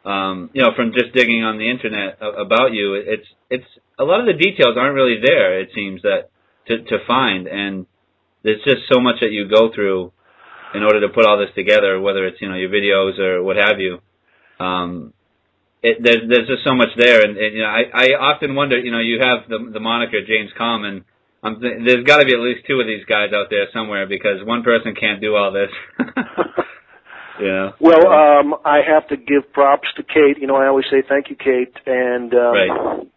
um, 0.05 0.51
you 0.53 0.63
know, 0.63 0.71
from 0.77 0.93
just 0.93 1.15
digging 1.15 1.43
on 1.43 1.59
the 1.59 1.71
internet 1.71 2.19
about 2.21 2.73
you. 2.73 2.95
It's 2.95 3.27
it's 3.49 3.71
a 3.99 4.05
lot 4.05 4.21
of 4.21 4.27
the 4.27 4.35
details 4.35 4.77
aren't 4.77 4.95
really 4.95 5.19
there. 5.25 5.59
It 5.61 5.71
seems 5.75 6.03
that 6.03 6.29
to 6.67 6.83
to 6.83 6.99
find, 7.07 7.47
and 7.47 7.87
there's 8.43 8.63
just 8.65 8.83
so 8.93 9.01
much 9.01 9.17
that 9.21 9.31
you 9.31 9.49
go 9.49 9.71
through 9.75 10.13
in 10.75 10.83
order 10.83 11.01
to 11.01 11.09
put 11.09 11.25
all 11.25 11.39
this 11.39 11.55
together. 11.55 12.01
Whether 12.01 12.27
it's 12.27 12.41
you 12.41 12.49
know 12.49 12.57
your 12.57 12.71
videos 12.71 13.19
or 13.19 13.43
what 13.43 13.57
have 13.57 13.81
you, 13.81 13.99
um, 14.61 15.13
it, 15.83 15.99
there's 16.03 16.29
there's 16.29 16.49
just 16.49 16.65
so 16.65 16.75
much 16.75 16.89
there, 16.97 17.23
and, 17.23 17.37
and 17.37 17.55
you 17.55 17.63
know, 17.63 17.69
I 17.69 17.85
I 17.93 18.07
often 18.19 18.55
wonder, 18.55 18.79
you 18.79 18.91
know, 18.91 19.01
you 19.01 19.21
have 19.21 19.49
the 19.49 19.71
the 19.73 19.81
moniker 19.81 20.19
James 20.27 20.51
Kalm, 20.59 20.85
and 20.85 21.05
I'm 21.43 21.61
th- 21.61 21.87
there's 21.87 22.05
got 22.05 22.19
to 22.19 22.27
be 22.27 22.35
at 22.35 22.41
least 22.41 22.67
two 22.67 22.81
of 22.81 22.87
these 22.87 23.05
guys 23.05 23.31
out 23.33 23.47
there 23.51 23.67
somewhere 23.73 24.07
because 24.07 24.45
one 24.45 24.63
person 24.63 24.95
can't 24.99 25.21
do 25.21 25.37
all 25.37 25.53
this. 25.53 25.71
yeah. 27.41 27.71
Well, 27.81 28.09
um, 28.11 28.55
I 28.65 28.81
have 28.87 29.07
to 29.09 29.17
give 29.17 29.53
props 29.53 29.89
to 29.97 30.03
Kate. 30.03 30.39
You 30.41 30.49
know, 30.49 30.57
I 30.57 30.67
always 30.67 30.87
say 30.91 31.03
thank 31.09 31.31
you, 31.31 31.37
Kate, 31.37 31.75
and 31.87 32.35
um, 32.35 32.53
Right. 32.55 33.09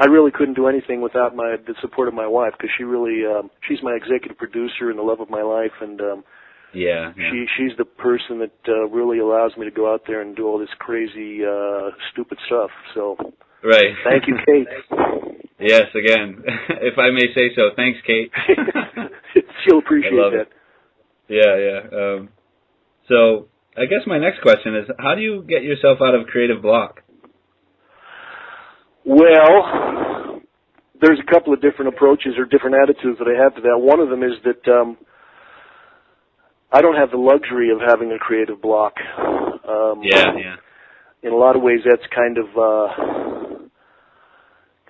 I 0.00 0.06
really 0.06 0.30
couldn't 0.30 0.54
do 0.54 0.68
anything 0.68 1.00
without 1.00 1.34
my 1.34 1.56
the 1.66 1.74
support 1.80 2.08
of 2.08 2.14
my 2.14 2.26
wife 2.26 2.52
because 2.56 2.70
she 2.76 2.84
really 2.84 3.26
um, 3.26 3.50
she's 3.66 3.78
my 3.82 3.92
executive 3.92 4.38
producer 4.38 4.90
and 4.90 4.98
the 4.98 5.02
love 5.02 5.20
of 5.20 5.28
my 5.28 5.42
life, 5.42 5.72
and 5.80 6.00
um, 6.00 6.24
yeah. 6.72 7.12
yeah. 7.16 7.30
she 7.30 7.46
she's 7.56 7.76
the 7.78 7.84
person 7.84 8.38
that 8.38 8.54
uh, 8.68 8.86
really 8.88 9.18
allows 9.18 9.56
me 9.56 9.64
to 9.64 9.72
go 9.72 9.92
out 9.92 10.02
there 10.06 10.20
and 10.20 10.36
do 10.36 10.46
all 10.46 10.58
this 10.58 10.68
crazy 10.78 11.40
uh, 11.44 11.90
stupid 12.12 12.38
stuff. 12.46 12.70
So 12.94 13.16
right. 13.64 13.94
thank 14.04 14.28
you, 14.28 14.36
Kate. 14.46 14.68
yes, 15.58 15.90
again, 15.94 16.44
if 16.80 16.98
I 16.98 17.10
may 17.10 17.34
say 17.34 17.50
so. 17.56 17.70
Thanks, 17.74 17.98
Kate. 18.06 18.30
She'll 19.64 19.78
appreciate 19.78 20.12
that. 20.12 20.46
it. 20.46 20.48
Yeah, 21.28 21.56
yeah. 21.58 21.98
Um, 21.98 22.28
so 23.08 23.48
I 23.76 23.86
guess 23.86 24.06
my 24.06 24.18
next 24.18 24.42
question 24.42 24.76
is, 24.76 24.86
how 24.98 25.14
do 25.14 25.22
you 25.22 25.42
get 25.42 25.62
yourself 25.62 25.98
out 26.00 26.14
of 26.14 26.26
creative 26.26 26.62
block? 26.62 27.02
Well, 29.08 30.42
there's 31.00 31.18
a 31.18 31.32
couple 31.32 31.54
of 31.54 31.62
different 31.62 31.94
approaches 31.94 32.34
or 32.36 32.44
different 32.44 32.76
attitudes 32.76 33.18
that 33.18 33.26
I 33.26 33.42
have 33.42 33.54
to 33.54 33.62
that. 33.62 33.78
One 33.78 34.00
of 34.00 34.10
them 34.10 34.22
is 34.22 34.32
that 34.44 34.70
um, 34.70 34.98
I 36.70 36.82
don't 36.82 36.96
have 36.96 37.10
the 37.10 37.16
luxury 37.16 37.70
of 37.70 37.78
having 37.80 38.12
a 38.12 38.18
creative 38.18 38.60
block. 38.60 38.92
Um, 39.66 40.02
yeah, 40.02 40.36
yeah. 40.36 40.56
In 41.22 41.32
a 41.32 41.36
lot 41.36 41.56
of 41.56 41.62
ways, 41.62 41.80
that's 41.84 42.02
kind 42.14 42.36
of 42.36 42.44
uh, 42.54 43.68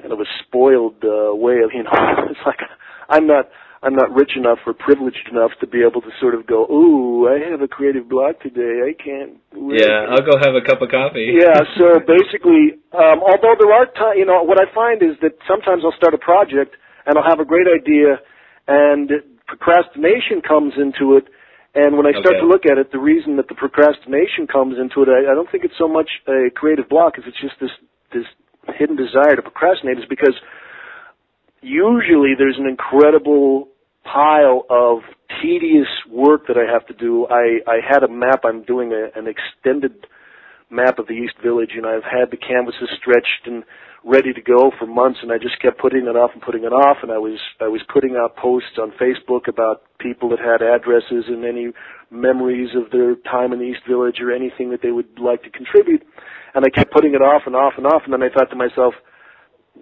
kind 0.00 0.12
of 0.12 0.18
a 0.18 0.26
spoiled 0.42 0.96
uh, 1.04 1.32
way 1.34 1.58
of 1.64 1.70
you 1.72 1.84
know. 1.84 1.90
It's 2.30 2.40
like 2.44 2.58
I'm 3.08 3.28
not 3.28 3.48
I'm 3.82 3.94
not 3.94 4.11
rich 4.11 4.32
enough 4.35 4.58
or 4.66 4.75
privileged 4.75 5.30
enough 5.30 5.52
to 5.61 5.66
be 5.66 5.87
able 5.87 6.02
to 6.02 6.11
sort 6.18 6.35
of 6.35 6.47
go, 6.47 6.66
ooh, 6.66 7.30
I 7.30 7.38
have 7.50 7.62
a 7.62 7.68
creative 7.68 8.08
block 8.08 8.40
today. 8.42 8.82
I 8.82 8.92
can't. 8.99 9.38
Wait. 9.54 9.80
Yeah, 9.87 10.11
I'll 10.11 10.26
go 10.26 10.35
have 10.35 10.58
a 10.58 10.64
cup 10.66 10.82
of 10.82 10.90
coffee. 10.90 11.30
yeah. 11.38 11.62
So 11.78 12.02
basically, 12.02 12.75
um, 12.90 13.23
although 13.23 13.54
there 13.54 13.70
are 13.70 13.87
times, 13.87 14.18
you 14.18 14.26
know, 14.26 14.42
what 14.42 14.58
I 14.58 14.66
find 14.75 14.99
is 15.02 15.14
that 15.23 15.38
sometimes 15.47 15.87
I'll 15.87 15.94
start 15.94 16.12
a 16.12 16.18
project 16.18 16.75
and 17.06 17.16
I'll 17.16 17.28
have 17.28 17.38
a 17.38 17.47
great 17.47 17.70
idea, 17.70 18.18
and 18.66 19.11
procrastination 19.47 20.42
comes 20.42 20.75
into 20.76 21.16
it. 21.16 21.30
And 21.75 21.97
when 21.97 22.06
I 22.06 22.12
start 22.18 22.35
okay. 22.35 22.42
to 22.42 22.47
look 22.47 22.66
at 22.66 22.76
it, 22.76 22.90
the 22.90 22.99
reason 22.99 23.37
that 23.37 23.47
the 23.47 23.54
procrastination 23.54 24.50
comes 24.50 24.75
into 24.80 25.06
it, 25.06 25.08
I, 25.08 25.30
I 25.30 25.35
don't 25.38 25.49
think 25.50 25.62
it's 25.62 25.78
so 25.78 25.87
much 25.87 26.11
a 26.26 26.50
creative 26.50 26.88
block 26.88 27.14
as 27.16 27.25
it's 27.26 27.38
just 27.40 27.54
this 27.61 27.70
this 28.11 28.26
hidden 28.75 28.97
desire 28.97 29.37
to 29.37 29.42
procrastinate, 29.42 29.99
is 29.99 30.04
because 30.11 30.35
usually 31.62 32.35
there's 32.37 32.59
an 32.59 32.67
incredible 32.67 33.69
pile 34.05 34.65
of 34.71 35.00
tedious 35.43 35.88
work 36.11 36.47
that 36.49 36.57
I 36.57 36.71
have 36.71 36.87
to 36.87 36.95
do. 36.95 37.27
I, 37.27 37.61
I 37.67 37.79
had 37.87 38.03
a 38.03 38.09
map, 38.09 38.41
I'm 38.45 38.62
doing 38.62 38.93
a, 38.93 39.19
an 39.19 39.27
extended 39.27 40.07
map 40.71 40.99
of 40.99 41.07
the 41.07 41.15
East 41.15 41.35
Village 41.43 41.73
and 41.77 41.87
I've 41.87 42.05
had 42.05 42.31
the 42.31 42.37
canvases 42.37 42.88
stretched 43.00 43.47
and 43.47 43.65
ready 44.05 44.33
to 44.33 44.41
go 44.41 44.71
for 44.79 44.87
months 44.87 45.19
and 45.23 45.33
I 45.33 45.38
just 45.38 45.61
kept 45.61 45.79
putting 45.79 46.07
it 46.07 46.17
off 46.17 46.31
and 46.33 46.43
putting 46.43 46.65
it 46.65 46.73
off 46.73 46.99
and 47.03 47.11
I 47.11 47.19
was 47.19 47.38
I 47.61 47.69
was 47.69 47.81
putting 47.93 48.17
out 48.17 48.37
posts 48.37 48.79
on 48.79 48.93
Facebook 48.93 49.49
about 49.49 49.83
people 49.99 50.29
that 50.31 50.38
had 50.38 50.62
addresses 50.62 51.25
and 51.27 51.45
any 51.45 51.73
memories 52.11 52.71
of 52.77 52.91
their 52.93 53.17
time 53.17 53.53
in 53.53 53.59
the 53.59 53.65
East 53.65 53.81
Village 53.88 54.21
or 54.21 54.31
anything 54.31 54.71
that 54.71 54.83
they 54.83 54.93
would 54.93 55.19
like 55.19 55.43
to 55.43 55.50
contribute 55.50 56.03
and 56.55 56.65
I 56.65 56.71
kept 56.71 56.93
putting 56.93 57.15
it 57.15 57.23
off 57.23 57.43
and 57.47 57.57
off 57.57 57.75
and 57.77 57.87
off 57.87 58.03
and 58.05 58.12
then 58.12 58.23
I 58.23 58.29
thought 58.29 58.50
to 58.50 58.57
myself, 58.57 58.95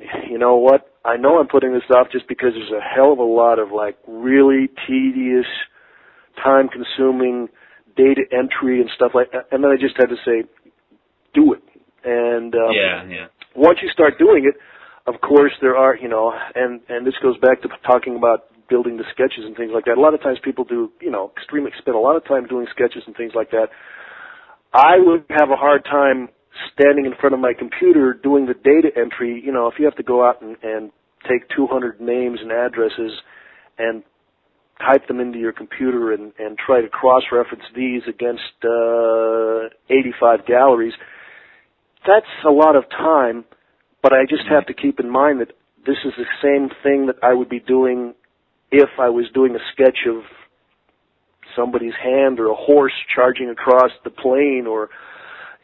you 0.30 0.38
know 0.38 0.56
what? 0.56 0.92
I 1.04 1.16
know 1.16 1.38
I'm 1.38 1.48
putting 1.48 1.72
this 1.72 1.84
off 1.90 2.08
just 2.10 2.28
because 2.28 2.50
there's 2.54 2.72
a 2.72 2.82
hell 2.82 3.12
of 3.12 3.18
a 3.18 3.22
lot 3.22 3.58
of 3.58 3.70
like 3.70 3.96
really 4.06 4.68
tedious, 4.86 5.46
time 6.42 6.68
consuming 6.68 7.48
data 7.96 8.22
entry 8.32 8.80
and 8.80 8.90
stuff 8.94 9.12
like 9.14 9.32
that. 9.32 9.46
And 9.52 9.62
then 9.62 9.70
I 9.70 9.76
just 9.76 9.96
had 9.96 10.08
to 10.08 10.16
say, 10.24 10.48
do 11.34 11.54
it. 11.54 11.62
And 12.04 12.54
um, 12.54 12.72
yeah, 12.72 13.04
yeah. 13.08 13.26
Once 13.54 13.78
you 13.82 13.88
start 13.90 14.18
doing 14.18 14.44
it, 14.44 14.54
of 15.06 15.20
course 15.20 15.52
there 15.60 15.76
are, 15.76 15.96
you 15.96 16.08
know, 16.08 16.32
and 16.54 16.80
and 16.88 17.06
this 17.06 17.14
goes 17.22 17.38
back 17.38 17.62
to 17.62 17.68
talking 17.86 18.16
about 18.16 18.46
building 18.68 18.96
the 18.96 19.04
sketches 19.12 19.44
and 19.44 19.56
things 19.56 19.70
like 19.72 19.84
that. 19.84 19.96
A 19.96 20.00
lot 20.00 20.14
of 20.14 20.22
times 20.22 20.38
people 20.42 20.64
do, 20.64 20.90
you 21.00 21.10
know, 21.10 21.32
extremely 21.36 21.70
spend 21.78 21.96
a 21.96 22.00
lot 22.00 22.16
of 22.16 22.24
time 22.24 22.46
doing 22.46 22.66
sketches 22.70 23.04
and 23.06 23.16
things 23.16 23.32
like 23.34 23.50
that. 23.50 23.68
I 24.72 24.98
would 24.98 25.24
have 25.30 25.50
a 25.50 25.56
hard 25.56 25.84
time 25.84 26.28
standing 26.72 27.06
in 27.06 27.12
front 27.20 27.34
of 27.34 27.40
my 27.40 27.52
computer 27.56 28.14
doing 28.14 28.46
the 28.46 28.54
data 28.54 28.88
entry, 28.96 29.42
you 29.44 29.52
know, 29.52 29.66
if 29.68 29.74
you 29.78 29.84
have 29.84 29.96
to 29.96 30.02
go 30.02 30.26
out 30.26 30.42
and, 30.42 30.56
and 30.62 30.90
take 31.28 31.48
200 31.54 32.00
names 32.00 32.38
and 32.40 32.52
addresses 32.52 33.12
and 33.78 34.02
type 34.78 35.06
them 35.08 35.20
into 35.20 35.38
your 35.38 35.52
computer 35.52 36.12
and, 36.12 36.32
and 36.38 36.58
try 36.58 36.80
to 36.80 36.88
cross-reference 36.88 37.64
these 37.74 38.02
against 38.08 38.42
uh, 38.64 39.68
85 39.88 40.46
galleries, 40.46 40.92
that's 42.06 42.26
a 42.46 42.50
lot 42.50 42.76
of 42.76 42.84
time, 42.90 43.44
but 44.02 44.12
I 44.12 44.24
just 44.28 44.44
have 44.48 44.66
to 44.66 44.74
keep 44.74 45.00
in 45.00 45.10
mind 45.10 45.40
that 45.40 45.52
this 45.86 45.96
is 46.04 46.12
the 46.16 46.26
same 46.42 46.68
thing 46.82 47.06
that 47.06 47.16
I 47.22 47.32
would 47.32 47.48
be 47.48 47.60
doing 47.60 48.14
if 48.70 48.90
I 48.98 49.08
was 49.08 49.26
doing 49.32 49.54
a 49.54 49.64
sketch 49.72 49.98
of 50.08 50.22
somebody's 51.56 51.94
hand 52.02 52.38
or 52.38 52.50
a 52.50 52.54
horse 52.54 52.92
charging 53.14 53.48
across 53.50 53.90
the 54.04 54.10
plain 54.10 54.66
or 54.68 54.90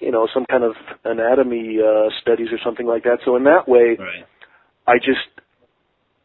you 0.02 0.10
know 0.10 0.26
some 0.34 0.44
kind 0.46 0.64
of 0.64 0.74
anatomy 1.04 1.78
uh, 1.78 2.10
studies 2.20 2.48
or 2.50 2.58
something 2.64 2.86
like 2.86 3.04
that. 3.04 3.18
So 3.24 3.36
in 3.36 3.44
that 3.44 3.68
way, 3.68 3.96
right. 3.98 4.26
I 4.86 4.98
just 4.98 5.30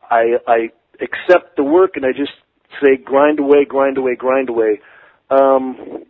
I 0.10 0.38
I 0.48 0.58
accept 1.00 1.56
the 1.56 1.64
work 1.64 1.92
and 1.96 2.06
I 2.06 2.12
just 2.12 2.34
say 2.82 2.98
grind 2.98 3.40
away, 3.40 3.66
grind 3.66 3.98
away, 3.98 4.16
grind 4.16 4.50
away. 4.50 4.82
Um, 5.30 6.06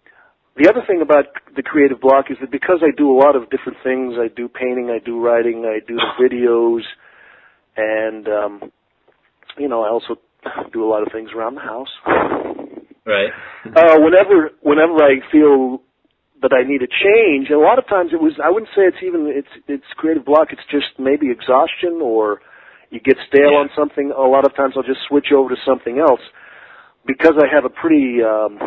the 0.55 0.69
other 0.69 0.81
thing 0.87 1.01
about 1.01 1.25
the 1.55 1.61
creative 1.61 1.99
block 1.99 2.31
is 2.31 2.37
that 2.41 2.51
because 2.51 2.79
I 2.81 2.95
do 2.95 3.11
a 3.11 3.17
lot 3.17 3.35
of 3.35 3.49
different 3.49 3.77
things, 3.83 4.15
I 4.17 4.27
do 4.33 4.47
painting, 4.47 4.89
I 4.89 5.03
do 5.03 5.19
writing, 5.19 5.65
I 5.65 5.85
do 5.85 5.95
the 5.97 6.23
videos, 6.23 6.81
and 7.75 8.27
um, 8.27 8.71
you 9.57 9.67
know 9.67 9.83
I 9.83 9.89
also 9.89 10.15
do 10.71 10.85
a 10.85 10.89
lot 10.89 11.03
of 11.03 11.11
things 11.11 11.31
around 11.35 11.55
the 11.55 11.61
house. 11.61 11.91
Right. 13.05 13.29
uh, 13.65 13.99
whenever 13.99 14.51
whenever 14.61 15.03
I 15.03 15.19
feel 15.31 15.81
that 16.41 16.53
I 16.53 16.67
need 16.67 16.81
a 16.81 16.87
change. 16.89 17.49
And 17.49 17.57
a 17.57 17.65
lot 17.65 17.79
of 17.79 17.87
times 17.87 18.11
it 18.13 18.21
was 18.21 18.33
I 18.43 18.49
wouldn't 18.49 18.69
say 18.75 18.85
it's 18.85 19.01
even 19.01 19.27
it's 19.27 19.53
it's 19.67 19.89
creative 19.97 20.25
block. 20.25 20.49
It's 20.51 20.65
just 20.69 20.97
maybe 20.99 21.31
exhaustion 21.31 21.99
or 22.01 22.41
you 22.89 22.99
get 22.99 23.17
stale 23.27 23.57
yeah. 23.57 23.63
on 23.65 23.69
something. 23.75 24.11
A 24.15 24.21
lot 24.21 24.45
of 24.45 24.55
times 24.55 24.73
I'll 24.77 24.83
just 24.83 25.01
switch 25.07 25.33
over 25.35 25.49
to 25.49 25.59
something 25.65 25.99
else 25.99 26.21
because 27.05 27.33
I 27.37 27.47
have 27.53 27.65
a 27.65 27.73
pretty 27.73 28.21
um, 28.21 28.59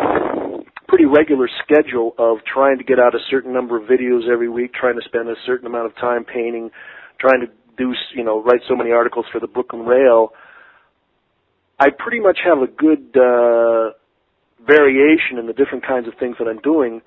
pretty 0.88 1.06
regular 1.06 1.48
schedule 1.62 2.14
of 2.18 2.38
trying 2.42 2.78
to 2.78 2.84
get 2.84 2.98
out 2.98 3.14
a 3.14 3.22
certain 3.30 3.52
number 3.52 3.78
of 3.78 3.86
videos 3.86 4.28
every 4.28 4.48
week, 4.48 4.74
trying 4.74 4.96
to 4.96 5.04
spend 5.06 5.28
a 5.28 5.38
certain 5.46 5.66
amount 5.66 5.86
of 5.86 5.94
time 5.96 6.24
painting, 6.24 6.70
trying 7.20 7.40
to 7.40 7.46
do 7.78 7.94
you 8.14 8.24
know 8.24 8.42
write 8.42 8.60
so 8.68 8.74
many 8.74 8.90
articles 8.90 9.26
for 9.30 9.40
the 9.40 9.46
Brooklyn 9.46 9.86
Rail. 9.86 10.32
I 11.78 11.88
pretty 11.96 12.20
much 12.20 12.40
have 12.44 12.58
a 12.58 12.66
good 12.66 13.16
uh, 13.16 13.94
variation 14.66 15.38
in 15.38 15.46
the 15.46 15.54
different 15.54 15.86
kinds 15.86 16.08
of 16.08 16.14
things 16.18 16.36
that 16.38 16.48
I'm 16.48 16.60
doing 16.60 17.00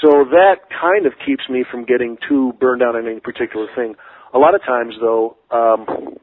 so 0.00 0.24
that 0.30 0.70
kind 0.70 1.06
of 1.06 1.12
keeps 1.24 1.48
me 1.48 1.64
from 1.70 1.84
getting 1.84 2.16
too 2.28 2.52
burned 2.60 2.82
out 2.82 2.94
on 2.94 3.06
any 3.06 3.20
particular 3.20 3.66
thing. 3.74 3.94
A 4.32 4.38
lot 4.38 4.54
of 4.54 4.62
times, 4.62 4.94
though, 5.00 5.36
um, 5.50 6.16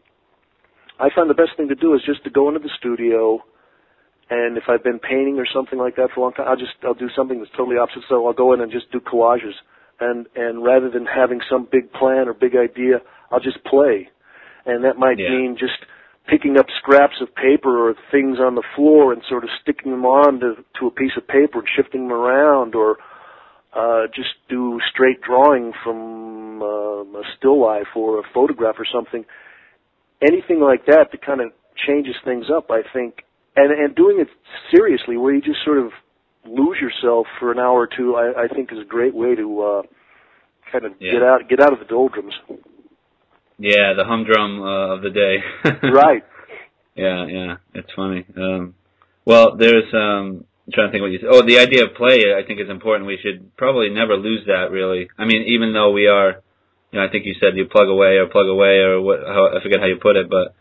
I 1.00 1.10
find 1.14 1.30
the 1.30 1.36
best 1.36 1.52
thing 1.58 1.68
to 1.68 1.76
do 1.76 1.94
is 1.94 2.02
just 2.06 2.24
to 2.24 2.30
go 2.30 2.48
into 2.48 2.60
the 2.60 2.72
studio, 2.80 3.44
and 4.30 4.58
if 4.58 4.64
I've 4.68 4.84
been 4.84 5.00
painting 5.00 5.38
or 5.38 5.46
something 5.46 5.78
like 5.78 5.96
that 5.98 6.10
for 6.14 6.22
a 6.22 6.24
long 6.24 6.34
time, 6.34 6.48
I'll 6.48 6.58
just 6.58 6.74
I'll 6.84 6.94
do 6.94 7.10
something 7.16 7.40
that's 7.40 7.52
totally 7.56 7.78
opposite. 7.78 8.04
So 8.10 8.26
I'll 8.26 8.34
go 8.34 8.54
in 8.54 8.62
and 8.62 8.72
just 8.72 8.92
do 8.92 9.00
collages, 9.00 9.54
and 10.00 10.26
and 10.36 10.64
rather 10.64 10.90
than 10.90 11.06
having 11.06 11.42
some 11.50 11.68
big 11.70 11.92
plan 11.92 12.28
or 12.28 12.34
big 12.34 12.56
idea, 12.56 13.02
I'll 13.32 13.40
just 13.40 13.64
play, 13.66 14.10
and 14.66 14.84
that 14.86 14.98
might 14.98 15.20
yeah. 15.20 15.30
mean 15.30 15.58
just 15.60 15.86
picking 16.28 16.58
up 16.58 16.66
scraps 16.78 17.22
of 17.22 17.34
paper 17.36 17.88
or 17.90 17.96
things 18.12 18.38
on 18.40 18.56
the 18.56 18.64
floor 18.76 19.14
and 19.14 19.22
sort 19.30 19.44
of 19.44 19.50
sticking 19.62 19.92
them 19.92 20.06
on 20.06 20.40
to, 20.42 20.56
to 20.78 20.88
a 20.88 20.92
piece 20.92 21.14
of 21.16 21.26
paper 21.26 21.60
and 21.60 21.68
shifting 21.74 22.08
them 22.08 22.14
around, 22.14 22.76
or 22.76 22.98
uh, 23.78 24.08
just 24.14 24.30
do 24.50 24.80
straight 24.92 25.22
drawing 25.22 25.72
from 25.84 26.62
uh, 26.62 27.20
a 27.20 27.24
still 27.38 27.62
life 27.62 27.96
or 27.96 28.20
a 28.20 28.24
photograph 28.34 28.76
or 28.80 28.86
something. 28.92 29.24
Anything 30.22 30.60
like 30.60 30.86
that 30.88 31.12
that 31.12 31.24
kind 31.24 31.42
of 31.42 31.52
changes 31.86 32.16
things 32.26 32.46
up, 32.56 32.72
I 32.72 32.82
think, 32.92 33.24
and 33.56 33.72
and 33.72 33.96
doing 33.96 34.20
it 34.20 34.30
seriously, 34.74 35.16
where 35.18 35.34
you 35.34 35.42
just 35.42 35.64
sort 35.64 35.78
of 35.78 35.92
lose 36.46 36.78
yourself 36.82 37.28
for 37.40 37.52
an 37.52 37.60
hour 37.60 37.82
or 37.82 37.88
two, 37.88 38.16
I, 38.16 38.46
I 38.46 38.48
think 38.48 38.72
is 38.72 38.80
a 38.80 38.86
great 38.86 39.14
way 39.14 39.36
to 39.36 39.62
uh, 39.62 39.82
kind 40.72 40.86
of 40.86 40.94
yeah. 41.00 41.12
get 41.12 41.24
out 41.24 41.50
get 41.50 41.60
out 41.60 41.74
of 41.74 41.80
the 41.80 41.86
doldrums. 41.86 42.34
Yeah, 43.60 43.94
the 43.96 44.06
humdrum 44.06 44.62
uh, 44.62 44.96
of 44.96 45.02
the 45.02 45.10
day. 45.10 45.70
right. 45.90 46.24
Yeah, 46.96 47.28
yeah, 47.28 47.56
it's 47.76 47.90
funny. 47.96 48.26
Um, 48.36 48.74
well, 49.26 49.56
there's 49.56 49.94
um, 49.94 50.46
I'm 50.68 50.74
trying 50.74 50.88
to 50.88 50.92
think 50.92 51.02
what 51.02 51.12
you 51.12 51.20
said. 51.20 51.32
Oh, 51.32 51.48
the 51.48 51.60
idea 51.60 51.86
of 51.86 51.96
play, 51.96 52.36
I 52.36 52.44
think, 52.46 52.60
is 52.60 52.70
important. 52.70 53.08
We 53.08 53.18
should 53.24 53.56
probably 53.56 53.90
never 53.90 54.16
lose 54.18 54.44
that. 54.48 54.70
Really, 54.70 55.08
I 55.18 55.24
mean, 55.24 55.48
even 55.48 55.72
though 55.72 55.92
we 55.92 56.08
are, 56.08 56.44
you 56.92 57.00
know, 57.00 57.06
I 57.06 57.10
think 57.10 57.26
you 57.26 57.36
said 57.40 57.56
you 57.56 57.66
plug 57.72 57.88
away 57.88 58.20
or 58.20 58.28
plug 58.28 58.48
away 58.48 58.84
or 58.84 59.00
what? 59.02 59.20
How, 59.24 59.58
I 59.58 59.64
forget 59.64 59.80
how 59.80 59.88
you 59.88 59.96
put 59.96 60.18
it, 60.18 60.30
but 60.30 60.56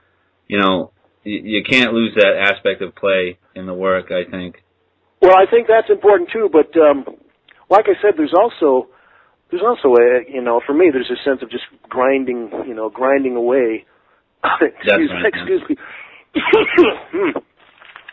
you 0.47 0.61
know, 0.61 0.93
you, 1.25 1.59
you 1.59 1.63
can't 1.65 1.93
lose 1.93 2.15
that 2.15 2.39
aspect 2.39 2.83
of 2.83 2.95
play 2.95 3.39
in 3.57 3.67
the 3.67 3.75
work. 3.75 4.13
I 4.13 4.31
think. 4.31 4.63
Well, 5.21 5.35
I 5.35 5.51
think 5.51 5.67
that's 5.67 5.91
important 5.91 6.31
too. 6.33 6.49
But 6.53 6.71
um, 6.79 7.05
like 7.69 7.87
I 7.91 8.01
said, 8.01 8.15
there's 8.17 8.35
also 8.35 8.87
there's 9.51 9.63
also 9.67 9.95
a 9.97 10.23
you 10.33 10.41
know 10.41 10.61
for 10.65 10.73
me 10.73 10.91
there's 10.93 11.11
a 11.11 11.19
sense 11.29 11.43
of 11.43 11.51
just 11.51 11.65
grinding 11.89 12.51
you 12.67 12.75
know 12.75 12.91
grinding 12.91 13.35
away. 13.35 13.85
excuse 14.61 15.11
right, 15.11 15.35
excuse 15.35 15.63
me. 15.69 15.77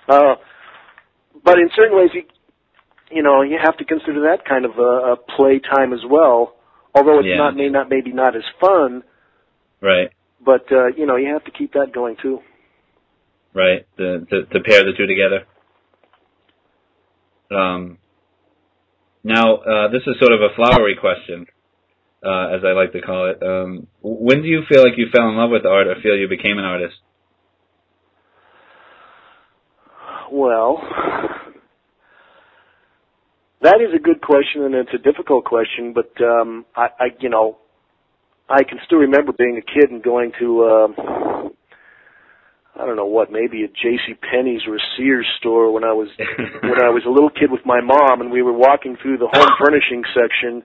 uh, 0.10 0.36
but 1.53 1.60
in 1.60 1.69
certain 1.75 1.95
ways, 1.95 2.10
you 2.13 2.24
you 3.12 3.22
know 3.22 3.43
you 3.43 3.60
have 3.63 3.77
to 3.77 3.86
consider 3.86 4.22
that 4.22 4.43
kind 4.43 4.65
of 4.65 4.72
a, 4.79 5.13
a 5.13 5.15
play 5.38 5.60
time 5.60 5.93
as 5.93 6.00
well. 6.10 6.55
Although 6.95 7.19
it's 7.19 7.27
yeah. 7.29 7.38
not 7.38 7.55
may 7.55 7.69
not 7.69 7.89
maybe 7.89 8.12
not 8.12 8.36
as 8.36 8.41
fun. 8.60 9.03
Right. 9.81 10.10
But 10.43 10.65
uh, 10.72 10.88
you 10.98 11.05
know 11.05 11.15
you 11.15 11.31
have 11.31 11.43
to 11.45 11.51
keep 11.51 11.74
that 11.74 11.93
going 11.93 12.15
too. 12.22 12.39
Right. 13.53 13.86
To 13.98 14.25
to, 14.25 14.45
to 14.45 14.60
pair 14.62 14.81
the 14.83 14.93
two 14.98 15.05
together. 15.05 15.45
Um. 17.51 18.00
Now, 19.24 19.57
uh, 19.57 19.88
this 19.91 20.01
is 20.05 20.15
sort 20.19 20.33
of 20.33 20.41
a 20.41 20.53
flowery 20.55 20.98
question. 21.00 21.45
uh, 22.24 22.55
as 22.55 22.62
I 22.63 22.72
like 22.72 22.93
to 22.93 23.01
call 23.01 23.29
it. 23.29 23.43
Um, 23.43 23.88
when 24.01 24.41
do 24.41 24.48
you 24.48 24.62
feel 24.69 24.81
like 24.81 24.98
you 24.98 25.07
fell 25.13 25.29
in 25.29 25.36
love 25.36 25.51
with 25.51 25.65
art, 25.65 25.88
or 25.88 25.95
feel 26.01 26.15
you 26.15 26.27
became 26.29 26.57
an 26.57 26.65
artist? 26.65 26.95
Well, 30.31 30.81
that 33.63 33.82
is 33.82 33.93
a 33.96 34.00
good 34.00 34.22
question, 34.22 34.63
and 34.63 34.75
it's 34.75 34.93
a 34.93 34.98
difficult 34.98 35.46
question. 35.46 35.93
But 35.93 36.12
um, 36.24 36.65
I, 36.75 36.88
I, 37.00 37.05
you 37.20 37.29
know, 37.29 37.58
I 38.50 38.63
can 38.63 38.79
still 38.86 39.00
remember 39.00 39.32
being 39.32 39.58
a 39.58 39.62
kid 39.62 39.89
and 39.89 40.03
going 40.03 40.32
to, 40.39 40.65
um, 40.65 40.96
I 42.75 42.86
don't 42.86 42.96
know 42.96 43.05
what, 43.05 43.32
maybe 43.32 43.63
a 43.63 43.67
J.C. 43.67 44.15
Penney's 44.15 44.62
or 44.67 44.75
a 44.75 44.79
Sears 44.98 45.27
store 45.39 45.72
when 45.72 45.84
I 45.84 45.93
was 45.93 46.10
when 46.62 46.82
I 46.82 46.89
was 46.89 47.03
a 47.05 47.10
little 47.10 47.29
kid 47.29 47.51
with 47.51 47.65
my 47.65 47.82
mom, 47.82 48.22
and 48.22 48.32
we 48.32 48.41
were 48.41 48.53
walking 48.53 48.98
through 49.01 49.17
the 49.17 49.29
home 49.32 49.50
furnishing 49.60 50.03
section, 50.13 50.63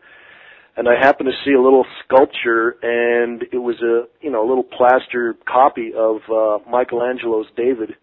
and 0.76 0.88
I 0.88 0.95
happened 1.00 1.28
to 1.31 1.45
see 1.45 1.55
a 1.55 1.62
little 1.62 1.87
sculpture, 2.05 2.76
and 2.83 3.43
it 3.52 3.59
was 3.59 3.76
a 3.83 4.05
you 4.21 4.31
know 4.31 4.47
a 4.47 4.49
little 4.49 4.64
plaster 4.64 5.37
copy 5.47 5.93
of 5.97 6.17
uh, 6.31 6.59
Michelangelo's 6.71 7.47
David 7.57 7.95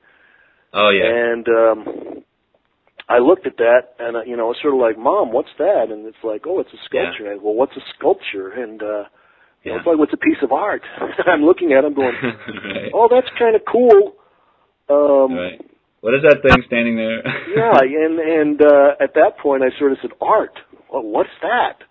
Oh 0.76 0.90
yeah. 0.90 1.06
and 1.08 1.48
um 1.48 2.24
I 3.08 3.20
looked 3.20 3.46
at 3.46 3.58
that 3.58 3.94
and 4.00 4.18
uh, 4.18 4.24
you 4.26 4.36
know, 4.36 4.52
it's 4.52 4.62
sort 4.62 4.74
of 4.74 4.80
like, 4.80 4.98
"Mom, 4.98 5.32
what's 5.32 5.54
that?" 5.60 5.92
And 5.92 6.06
it's 6.06 6.24
like, 6.24 6.46
"Oh, 6.48 6.60
it's 6.60 6.74
a 6.74 6.82
sculpture." 6.86 7.26
Yeah. 7.26 7.32
And 7.32 7.42
I 7.42 7.44
well, 7.44 7.54
what's 7.54 7.78
a 7.78 7.86
sculpture? 7.98 8.50
And 8.50 8.82
uh 8.82 9.06
you 9.64 9.72
know, 9.72 9.78
it's 9.78 9.88
like, 9.88 9.98
"What's 9.98 10.14
a 10.14 10.18
piece 10.18 10.42
of 10.42 10.52
art?" 10.52 10.82
I'm 11.26 11.44
looking 11.44 11.74
at 11.74 11.84
it, 11.84 11.88
I'm 11.88 11.94
going, 12.02 12.14
right. 12.14 12.92
"Oh, 12.94 13.08
that's 13.10 13.30
kind 13.38 13.56
of 13.56 13.62
cool." 13.70 14.18
Um 14.90 15.38
right. 15.38 15.62
What 16.02 16.14
is 16.14 16.22
that 16.22 16.42
thing 16.42 16.62
standing 16.68 16.98
there? 16.98 17.22
yeah, 17.58 17.78
and 17.82 18.20
and 18.20 18.62
uh 18.62 18.98
at 19.02 19.14
that 19.16 19.38
point 19.42 19.64
I 19.64 19.78
sort 19.78 19.92
of 19.92 20.00
said, 20.02 20.12
"Art? 20.22 20.58
Well, 20.92 21.04
what's 21.04 21.34
that?" 21.42 21.86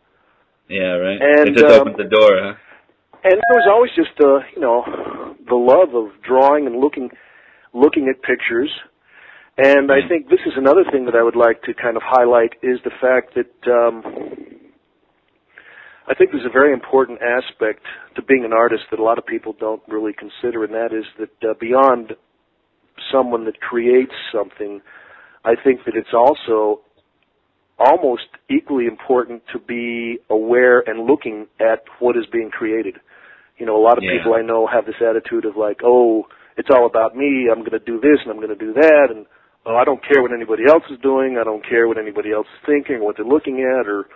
yeah, 0.69 0.99
right. 0.99 1.19
And, 1.21 1.49
it 1.51 1.55
just 1.55 1.67
um, 1.67 1.81
opens 1.83 1.97
the 1.97 2.11
door, 2.11 2.31
huh? 2.43 2.55
And 3.25 3.41
there 3.41 3.57
was 3.57 3.69
always 3.71 3.91
just 3.97 4.19
uh, 4.21 4.45
you 4.55 4.61
know, 4.61 4.85
the 5.49 5.55
love 5.55 5.95
of 5.95 6.11
drawing 6.23 6.67
and 6.67 6.77
looking 6.81 7.11
looking 7.73 8.09
at 8.09 8.23
pictures. 8.23 8.71
And 9.57 9.93
I 9.93 10.01
Mm. 10.03 10.09
think 10.09 10.29
this 10.29 10.45
is 10.47 10.57
another 10.57 10.85
thing 10.91 11.05
that 11.05 11.15
I 11.15 11.23
would 11.23 11.37
like 11.37 11.63
to 11.63 11.75
kind 11.75 11.97
of 11.97 12.03
highlight 12.03 12.55
is 12.63 12.83
the 12.83 12.91
fact 12.91 13.35
that 13.35 13.69
um, 13.69 14.03
I 16.07 16.15
think 16.15 16.33
there's 16.33 16.45
a 16.45 16.51
very 16.51 16.73
important 16.73 17.23
aspect 17.23 17.85
to 18.17 18.23
being 18.23 18.45
an 18.45 18.53
artist 18.53 18.85
that 18.91 18.99
a 18.99 19.03
lot 19.03 19.17
of 19.17 19.25
people 19.25 19.53
don't 19.59 19.83
really 19.89 20.13
consider, 20.13 20.65
and 20.65 20.75
that 20.75 20.93
is 20.93 21.05
that 21.19 21.49
uh, 21.49 21.55
beyond 21.61 22.17
someone 23.13 23.45
that 23.45 23.61
creates 23.61 24.13
something, 24.33 24.83
I 25.45 25.55
think 25.55 25.85
that 25.87 25.95
it's 25.95 26.13
also 26.13 26.81
almost 27.79 28.29
equally 28.51 28.87
important 28.87 29.43
to 29.53 29.59
be 29.59 30.19
aware 30.31 30.81
and 30.89 31.07
looking 31.07 31.47
at 31.61 31.85
what 32.01 32.17
is 32.17 32.27
being 32.31 32.51
created. 32.51 32.97
You 33.59 33.67
know, 33.67 33.77
a 33.77 33.83
lot 33.83 33.99
of 33.99 34.05
Yeah. 34.05 34.19
people 34.19 34.35
I 34.35 34.43
know 34.43 34.67
have 34.67 34.85
this 34.87 35.01
attitude 35.01 35.45
of 35.45 35.57
like, 35.57 35.81
oh, 35.85 36.27
it's 36.57 36.71
all 36.71 36.87
about 36.87 37.17
me. 37.17 37.49
I'm 37.51 37.61
going 37.61 37.73
to 37.73 37.79
do 37.79 38.01
this 38.01 38.21
and 38.23 38.31
I'm 38.31 38.37
going 38.37 38.57
to 38.57 38.57
do 38.57 38.73
that, 38.75 39.11
and 39.11 39.27
oh, 39.67 39.77
I 39.77 39.85
don't 39.85 40.03
care 40.03 40.23
what 40.23 40.33
anybody 40.33 40.65
else 40.69 40.85
is 40.91 40.99
doing. 41.01 41.39
I 41.41 41.45
don't 41.45 41.67
care 41.67 41.89
what 41.89 41.99
anybody 41.99 42.33
else 42.33 42.47
is 42.47 42.67
thinking, 42.67 42.97
or 42.97 43.07
what 43.07 43.17
they're 43.17 43.27
looking 43.27 43.61
at, 43.61 43.89
or 43.89 44.07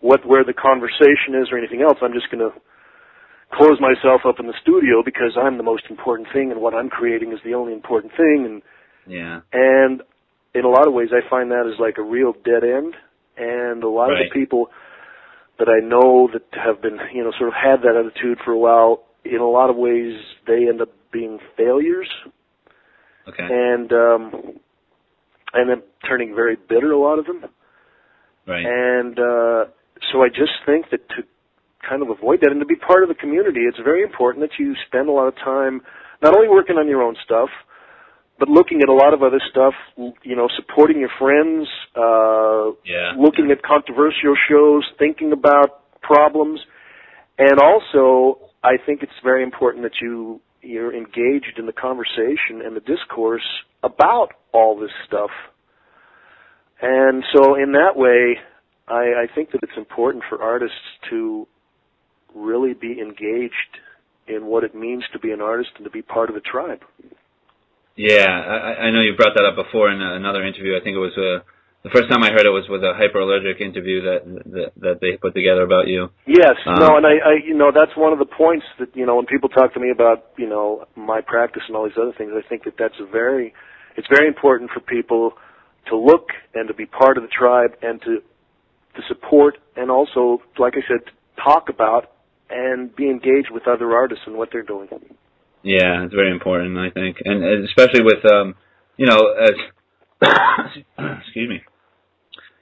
what 0.00 0.26
where 0.26 0.44
the 0.44 0.52
conversation 0.52 1.34
is, 1.40 1.48
or 1.50 1.58
anything 1.58 1.82
else. 1.82 1.98
I'm 2.02 2.12
just 2.12 2.30
going 2.30 2.44
to 2.44 2.56
close 3.52 3.78
myself 3.80 4.22
up 4.26 4.40
in 4.40 4.46
the 4.46 4.58
studio 4.60 5.02
because 5.04 5.36
I'm 5.40 5.56
the 5.56 5.62
most 5.62 5.84
important 5.88 6.28
thing, 6.32 6.50
and 6.50 6.60
what 6.60 6.74
I'm 6.74 6.88
creating 6.88 7.32
is 7.32 7.38
the 7.44 7.54
only 7.54 7.72
important 7.72 8.12
thing. 8.16 8.44
And 8.44 8.62
Yeah. 9.06 9.40
and 9.52 10.02
in 10.54 10.64
a 10.64 10.68
lot 10.68 10.86
of 10.88 10.94
ways, 10.94 11.10
I 11.12 11.20
find 11.28 11.50
that 11.50 11.70
is 11.72 11.78
like 11.78 11.98
a 11.98 12.02
real 12.02 12.32
dead 12.32 12.64
end. 12.64 12.94
And 13.36 13.84
a 13.84 13.88
lot 13.88 14.10
of 14.10 14.18
the 14.18 14.30
people 14.32 14.70
that 15.58 15.68
I 15.68 15.80
know 15.86 16.28
that 16.32 16.42
have 16.58 16.80
been, 16.80 16.98
you 17.12 17.22
know, 17.22 17.32
sort 17.32 17.48
of 17.48 17.54
had 17.54 17.82
that 17.82 17.94
attitude 17.94 18.38
for 18.42 18.52
a 18.52 18.58
while, 18.58 19.04
in 19.24 19.40
a 19.40 19.48
lot 19.48 19.68
of 19.68 19.76
ways, 19.76 20.18
they 20.46 20.66
end 20.68 20.80
up 20.80 20.88
being 21.12 21.38
failures 21.56 22.08
Okay. 23.28 23.46
and 23.50 23.92
um, 23.92 24.60
and 25.56 25.70
then 25.70 25.82
turning 26.08 26.34
very 26.34 26.56
bitter. 26.56 26.92
A 26.92 26.98
lot 26.98 27.18
of 27.18 27.26
them, 27.26 27.44
right. 28.46 28.64
and 28.64 29.18
uh, 29.18 29.64
so 30.12 30.22
I 30.22 30.28
just 30.28 30.52
think 30.64 30.90
that 30.90 31.08
to 31.10 31.22
kind 31.88 32.02
of 32.02 32.10
avoid 32.10 32.40
that 32.42 32.50
and 32.50 32.60
to 32.60 32.66
be 32.66 32.76
part 32.76 33.02
of 33.02 33.08
the 33.08 33.14
community, 33.14 33.60
it's 33.60 33.78
very 33.82 34.02
important 34.02 34.44
that 34.48 34.58
you 34.58 34.74
spend 34.86 35.08
a 35.08 35.12
lot 35.12 35.28
of 35.28 35.34
time 35.36 35.80
not 36.22 36.34
only 36.34 36.48
working 36.48 36.76
on 36.76 36.88
your 36.88 37.02
own 37.02 37.16
stuff, 37.24 37.48
but 38.38 38.48
looking 38.48 38.82
at 38.82 38.88
a 38.88 38.92
lot 38.92 39.14
of 39.14 39.22
other 39.22 39.40
stuff. 39.50 39.74
You 39.96 40.36
know, 40.36 40.48
supporting 40.56 41.00
your 41.00 41.10
friends, 41.18 41.68
uh, 41.96 42.76
yeah. 42.84 43.12
looking 43.18 43.50
at 43.50 43.62
controversial 43.62 44.36
shows, 44.48 44.84
thinking 44.98 45.32
about 45.32 45.82
problems, 46.02 46.60
and 47.38 47.58
also 47.58 48.50
I 48.62 48.76
think 48.84 49.02
it's 49.02 49.18
very 49.22 49.42
important 49.42 49.84
that 49.84 50.00
you 50.00 50.40
you're 50.66 50.94
engaged 50.94 51.58
in 51.58 51.66
the 51.66 51.72
conversation 51.72 52.62
and 52.64 52.76
the 52.76 52.80
discourse 52.80 53.46
about 53.82 54.28
all 54.52 54.78
this 54.78 54.90
stuff. 55.06 55.30
And 56.80 57.24
so 57.34 57.54
in 57.54 57.72
that 57.72 57.96
way, 57.96 58.38
I, 58.88 59.24
I 59.24 59.34
think 59.34 59.52
that 59.52 59.60
it's 59.62 59.76
important 59.76 60.24
for 60.28 60.42
artists 60.42 60.76
to 61.10 61.46
really 62.34 62.74
be 62.74 63.00
engaged 63.00 63.80
in 64.28 64.46
what 64.46 64.64
it 64.64 64.74
means 64.74 65.04
to 65.12 65.18
be 65.18 65.30
an 65.30 65.40
artist 65.40 65.70
and 65.76 65.84
to 65.84 65.90
be 65.90 66.02
part 66.02 66.30
of 66.30 66.36
a 66.36 66.40
tribe. 66.40 66.80
Yeah, 67.96 68.28
I, 68.28 68.86
I 68.86 68.90
know 68.90 69.00
you 69.00 69.16
brought 69.16 69.34
that 69.34 69.44
up 69.46 69.56
before 69.56 69.90
in 69.90 70.02
another 70.02 70.44
interview. 70.44 70.76
I 70.76 70.84
think 70.84 70.96
it 70.96 70.98
was 70.98 71.16
uh, 71.16 71.44
the 71.86 71.94
first 71.94 72.10
time 72.10 72.26
I 72.26 72.34
heard 72.34 72.42
it 72.42 72.50
was 72.50 72.66
with 72.66 72.82
a 72.82 72.98
hyperallergic 72.98 73.62
interview 73.62 74.02
that 74.02 74.26
that, 74.26 74.70
that 74.82 74.96
they 75.00 75.16
put 75.22 75.34
together 75.34 75.62
about 75.62 75.86
you. 75.86 76.10
Yes, 76.26 76.58
Um, 76.66 76.82
no, 76.82 76.96
and 76.96 77.06
I, 77.06 77.14
I, 77.22 77.32
you 77.46 77.54
know, 77.54 77.70
that's 77.70 77.94
one 77.96 78.12
of 78.12 78.18
the 78.18 78.26
points 78.26 78.66
that 78.80 78.90
you 78.96 79.06
know 79.06 79.14
when 79.14 79.26
people 79.26 79.48
talk 79.48 79.72
to 79.74 79.80
me 79.80 79.90
about 79.90 80.34
you 80.36 80.48
know 80.48 80.86
my 80.96 81.20
practice 81.20 81.62
and 81.68 81.76
all 81.76 81.84
these 81.84 81.96
other 81.96 82.12
things. 82.18 82.32
I 82.34 82.42
think 82.48 82.64
that 82.64 82.74
that's 82.76 82.98
a 82.98 83.06
very, 83.06 83.54
it's 83.96 84.08
very 84.10 84.26
important 84.26 84.70
for 84.74 84.80
people 84.80 85.34
to 85.86 85.96
look 85.96 86.34
and 86.54 86.66
to 86.66 86.74
be 86.74 86.86
part 86.86 87.18
of 87.18 87.22
the 87.22 87.30
tribe 87.30 87.78
and 87.82 88.02
to 88.02 88.18
to 88.96 89.02
support 89.06 89.58
and 89.76 89.88
also, 89.88 90.42
like 90.58 90.74
I 90.74 90.82
said, 90.88 91.06
to 91.06 91.12
talk 91.40 91.68
about 91.68 92.10
and 92.50 92.94
be 92.96 93.10
engaged 93.10 93.50
with 93.52 93.68
other 93.68 93.94
artists 93.94 94.24
and 94.26 94.34
what 94.36 94.48
they're 94.50 94.62
doing. 94.62 94.88
Yeah, 95.62 96.04
it's 96.04 96.14
very 96.14 96.30
important, 96.30 96.78
I 96.78 96.90
think, 96.90 97.18
and, 97.24 97.44
and 97.44 97.64
especially 97.68 98.02
with 98.02 98.24
um, 98.26 98.54
you 98.96 99.06
know, 99.06 99.20
as 99.38 99.54
excuse 101.22 101.48
me, 101.48 101.62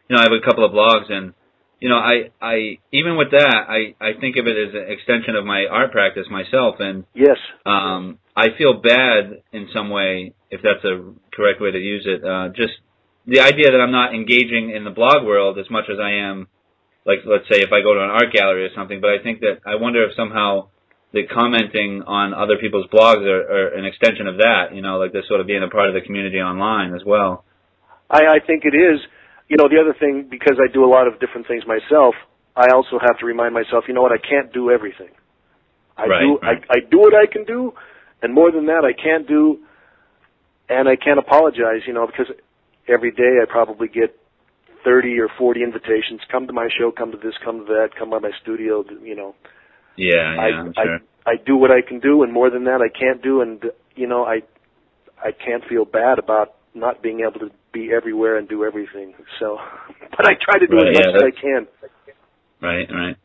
you 0.08 0.16
know, 0.16 0.20
I 0.20 0.24
have 0.24 0.32
a 0.32 0.44
couple 0.44 0.64
of 0.64 0.72
blogs, 0.72 1.10
and 1.10 1.34
you 1.80 1.88
know, 1.88 1.96
I 1.96 2.30
I 2.40 2.78
even 2.92 3.16
with 3.16 3.30
that, 3.32 3.66
I 3.68 3.94
I 4.00 4.12
think 4.20 4.36
of 4.36 4.46
it 4.46 4.56
as 4.56 4.74
an 4.74 4.92
extension 4.92 5.36
of 5.36 5.44
my 5.44 5.66
art 5.70 5.92
practice 5.92 6.26
myself, 6.30 6.76
and 6.78 7.04
Yes, 7.14 7.38
um, 7.66 8.18
I 8.36 8.48
feel 8.58 8.80
bad 8.80 9.42
in 9.52 9.68
some 9.72 9.90
way, 9.90 10.34
if 10.50 10.60
that's 10.62 10.84
a 10.84 11.12
correct 11.34 11.60
way 11.60 11.70
to 11.70 11.78
use 11.78 12.06
it. 12.06 12.24
Uh, 12.24 12.48
just 12.48 12.72
the 13.26 13.40
idea 13.40 13.70
that 13.70 13.80
I'm 13.80 13.92
not 13.92 14.14
engaging 14.14 14.72
in 14.74 14.84
the 14.84 14.90
blog 14.90 15.24
world 15.24 15.58
as 15.58 15.70
much 15.70 15.84
as 15.90 15.98
I 16.00 16.28
am, 16.28 16.48
like 17.06 17.20
let's 17.24 17.48
say 17.50 17.60
if 17.60 17.72
I 17.72 17.80
go 17.80 17.94
to 17.94 18.02
an 18.02 18.10
art 18.10 18.32
gallery 18.32 18.66
or 18.66 18.74
something. 18.74 19.00
But 19.00 19.10
I 19.10 19.22
think 19.22 19.40
that 19.40 19.60
I 19.64 19.76
wonder 19.76 20.04
if 20.04 20.16
somehow 20.16 20.68
the 21.12 21.24
commenting 21.26 22.02
on 22.06 22.34
other 22.34 22.58
people's 22.60 22.86
blogs 22.92 23.24
are, 23.24 23.44
are 23.44 23.68
an 23.78 23.84
extension 23.84 24.26
of 24.26 24.38
that. 24.38 24.74
You 24.74 24.82
know, 24.82 24.98
like 24.98 25.12
this 25.12 25.28
sort 25.28 25.40
of 25.40 25.46
being 25.46 25.62
a 25.62 25.70
part 25.70 25.88
of 25.88 25.94
the 25.94 26.02
community 26.02 26.38
online 26.38 26.94
as 26.94 27.02
well. 27.04 27.44
I, 28.10 28.36
I 28.36 28.38
think 28.44 28.64
it 28.64 28.76
is. 28.76 29.00
You 29.48 29.56
know, 29.56 29.68
the 29.68 29.80
other 29.80 29.94
thing 29.98 30.26
because 30.30 30.56
I 30.58 30.72
do 30.72 30.84
a 30.84 30.90
lot 30.90 31.06
of 31.06 31.20
different 31.20 31.46
things 31.46 31.64
myself, 31.66 32.14
I 32.56 32.68
also 32.72 32.98
have 33.00 33.18
to 33.18 33.26
remind 33.26 33.52
myself, 33.54 33.84
you 33.88 33.94
know 33.94 34.02
what, 34.02 34.12
I 34.12 34.18
can't 34.18 34.52
do 34.52 34.70
everything. 34.70 35.10
I 35.96 36.06
Right, 36.06 36.20
do 36.22 36.38
right. 36.42 36.64
I, 36.70 36.74
I 36.74 36.78
do 36.90 36.98
what 36.98 37.14
I 37.14 37.26
can 37.30 37.44
do, 37.44 37.72
and 38.22 38.34
more 38.34 38.50
than 38.50 38.66
that, 38.66 38.84
I 38.84 38.92
can't 38.92 39.28
do, 39.28 39.60
and 40.68 40.88
I 40.88 40.96
can't 40.96 41.18
apologize. 41.18 41.82
You 41.86 41.92
know, 41.92 42.06
because 42.06 42.34
every 42.88 43.12
day 43.12 43.38
I 43.40 43.44
probably 43.48 43.88
get 43.88 44.18
thirty 44.84 45.18
or 45.20 45.28
forty 45.38 45.62
invitations. 45.62 46.20
Come 46.30 46.46
to 46.48 46.52
my 46.52 46.68
show. 46.76 46.90
Come 46.90 47.12
to 47.12 47.18
this. 47.18 47.34
Come 47.44 47.60
to 47.60 47.64
that. 47.66 47.90
Come 47.98 48.10
by 48.10 48.18
my 48.18 48.32
studio. 48.42 48.84
You 49.02 49.14
know, 49.14 49.34
Yeah, 49.96 50.34
yeah, 50.34 50.40
I, 50.40 50.46
I'm 50.58 50.72
sure. 50.74 50.98
I 51.26 51.30
I 51.32 51.34
do 51.36 51.56
what 51.56 51.70
I 51.70 51.80
can 51.86 52.00
do, 52.00 52.22
and 52.24 52.32
more 52.32 52.50
than 52.50 52.64
that, 52.64 52.80
I 52.82 52.88
can't 52.88 53.22
do. 53.22 53.40
And 53.40 53.62
you 53.94 54.08
know, 54.08 54.24
I 54.24 54.42
I 55.22 55.30
can't 55.32 55.64
feel 55.68 55.84
bad 55.84 56.18
about 56.18 56.53
not 56.74 57.02
being 57.02 57.20
able 57.20 57.40
to 57.40 57.50
be 57.72 57.90
everywhere 57.94 58.36
and 58.36 58.48
do 58.48 58.64
everything. 58.64 59.14
So, 59.40 59.58
but 60.16 60.26
I 60.26 60.34
try 60.40 60.58
to 60.58 60.66
do 60.66 60.76
Right, 60.76 60.88
as 60.88 61.06
much 61.06 61.14
as 61.16 61.22
I 61.22 61.40
can. 61.40 61.66
Right, 62.60 62.88
right. 62.90 63.16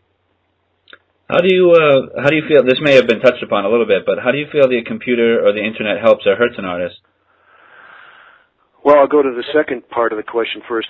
How 1.29 1.41
do 1.41 1.53
you 1.53 1.71
uh, 1.71 2.21
how 2.21 2.29
do 2.29 2.35
you 2.35 2.43
feel? 2.47 2.63
This 2.63 2.81
may 2.81 2.95
have 2.95 3.05
been 3.07 3.19
touched 3.19 3.43
upon 3.43 3.63
a 3.65 3.69
little 3.69 3.85
bit, 3.85 4.01
but 4.05 4.17
how 4.17 4.31
do 4.31 4.39
you 4.39 4.47
feel 4.51 4.67
the 4.67 4.81
computer 4.85 5.45
or 5.45 5.53
the 5.53 5.63
internet 5.63 6.01
helps 6.01 6.25
or 6.25 6.35
hurts 6.35 6.55
an 6.57 6.65
artist? 6.65 6.95
Well, 8.83 8.97
I'll 8.97 9.07
go 9.07 9.21
to 9.21 9.29
the 9.29 9.43
second 9.53 9.88
part 9.89 10.12
of 10.12 10.17
the 10.17 10.23
question 10.23 10.62
first. 10.67 10.88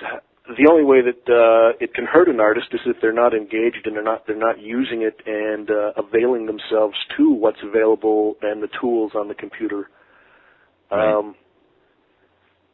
The 0.48 0.68
only 0.72 0.86
way 0.86 1.02
that 1.02 1.28
uh, 1.28 1.78
it 1.84 1.94
can 1.94 2.06
hurt 2.06 2.30
an 2.30 2.40
artist 2.40 2.68
is 2.72 2.80
if 2.86 2.96
they're 3.02 3.14
not 3.14 3.34
engaged 3.34 3.84
and 3.86 3.94
they're 3.94 4.04
not 4.04 4.26
they're 4.28 4.38
not 4.38 4.62
using 4.62 5.02
it 5.02 5.20
and 5.26 5.70
uh, 5.70 5.92
availing 5.98 6.46
themselves 6.46 6.96
to 7.18 7.32
what's 7.32 7.60
available 7.62 8.36
and 8.42 8.64
the 8.64 8.70
tools 8.80 9.12
on 9.16 9.28
the 9.28 9.36
computer. 9.36 9.90
Right. 10.90 11.18
Um, 11.18 11.36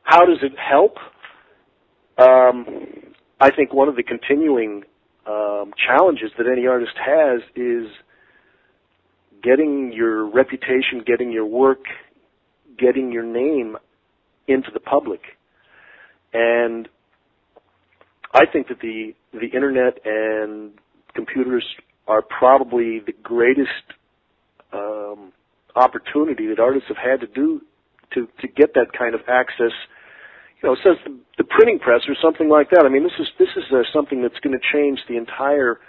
how 0.06 0.26
does 0.26 0.38
it 0.42 0.54
help? 0.58 0.98
Um, 2.18 2.66
I 3.42 3.52
think 3.52 3.74
one 3.74 3.90
of 3.90 3.96
the 3.96 4.04
continuing 4.04 4.84
um, 5.28 5.74
challenges 5.86 6.32
that 6.38 6.48
any 6.48 6.68
artist 6.68 6.94
has 7.04 7.42
is 7.56 7.88
getting 9.44 9.92
your 9.94 10.26
reputation, 10.26 11.04
getting 11.06 11.32
your 11.32 11.46
work, 11.46 11.84
getting 12.78 13.12
your 13.12 13.24
name 13.24 13.78
into 14.48 14.70
the 14.74 14.80
public. 14.80 15.22
And 16.34 16.88
I 18.34 18.46
think 18.46 18.68
that 18.68 18.80
the 18.82 19.14
the 19.34 19.48
internet 19.48 19.98
and 20.06 20.72
computers 21.14 21.66
are 22.08 22.22
probably 22.22 23.00
the 23.00 23.14
greatest 23.24 23.70
um, 24.72 25.32
opportunity 25.76 26.48
that 26.48 26.60
artists 26.60 26.88
have 26.90 26.98
had 26.98 27.22
to 27.22 27.28
do 27.28 27.62
to 28.14 28.28
to 28.42 28.48
get 28.48 28.74
that 28.76 28.88
kind 28.98 29.16
of 29.16 29.22
access. 29.28 29.72
You 30.62 30.70
know, 30.70 30.76
since 30.84 30.98
the, 31.06 31.18
the 31.38 31.44
printing 31.44 31.80
press 31.80 32.02
or 32.08 32.16
something 32.22 32.50
like 32.50 32.70
that. 32.72 32.86
I 32.86 32.90
mean, 32.90 33.04
this 33.04 33.18
is 33.20 33.28
this 33.38 33.50
is 33.56 33.64
uh, 33.72 33.84
something 33.94 34.22
that's 34.22 34.40
going 34.40 34.58
to 34.58 34.66
change 34.74 35.00
the 35.08 35.18
entire 35.18 35.80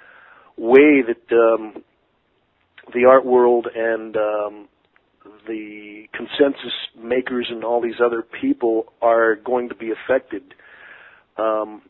way 0.56 1.02
that 1.02 1.32
um, 1.32 1.82
the 2.94 3.04
art 3.04 3.24
world 3.24 3.66
and 3.74 4.16
um, 4.16 4.68
the 5.46 6.04
consensus 6.12 6.72
makers 6.98 7.46
and 7.50 7.64
all 7.64 7.80
these 7.80 8.00
other 8.04 8.22
people 8.22 8.92
are 9.02 9.36
going 9.36 9.68
to 9.68 9.74
be 9.74 9.92
affected. 9.92 10.42
Um, 11.36 11.82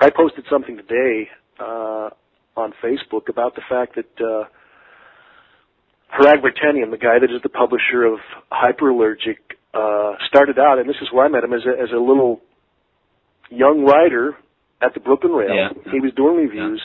I 0.00 0.10
posted 0.10 0.44
something 0.50 0.76
today 0.76 1.28
uh, 1.58 2.10
on 2.56 2.72
Facebook 2.82 3.28
about 3.28 3.54
the 3.54 3.62
fact 3.68 3.96
that 3.96 4.24
uh, 4.24 4.44
Hrag 6.18 6.42
Vartanian, 6.42 6.90
the 6.90 6.98
guy 6.98 7.18
that 7.18 7.30
is 7.30 7.42
the 7.42 7.48
publisher 7.48 8.04
of 8.04 8.18
Hyperallergic, 8.52 9.38
uh, 9.74 10.12
started 10.28 10.58
out, 10.58 10.78
and 10.78 10.88
this 10.88 10.96
is 11.02 11.08
where 11.12 11.26
I 11.26 11.28
met 11.28 11.44
him 11.44 11.52
as 11.52 11.62
a, 11.66 11.82
as 11.82 11.90
a 11.92 11.98
little 11.98 12.40
young 13.50 13.84
writer 13.84 14.36
at 14.80 14.94
the 14.94 15.00
Brooklyn 15.00 15.32
Rail. 15.32 15.54
Yeah. 15.54 15.92
He 15.92 16.00
was 16.00 16.12
doing 16.14 16.36
reviews, 16.36 16.82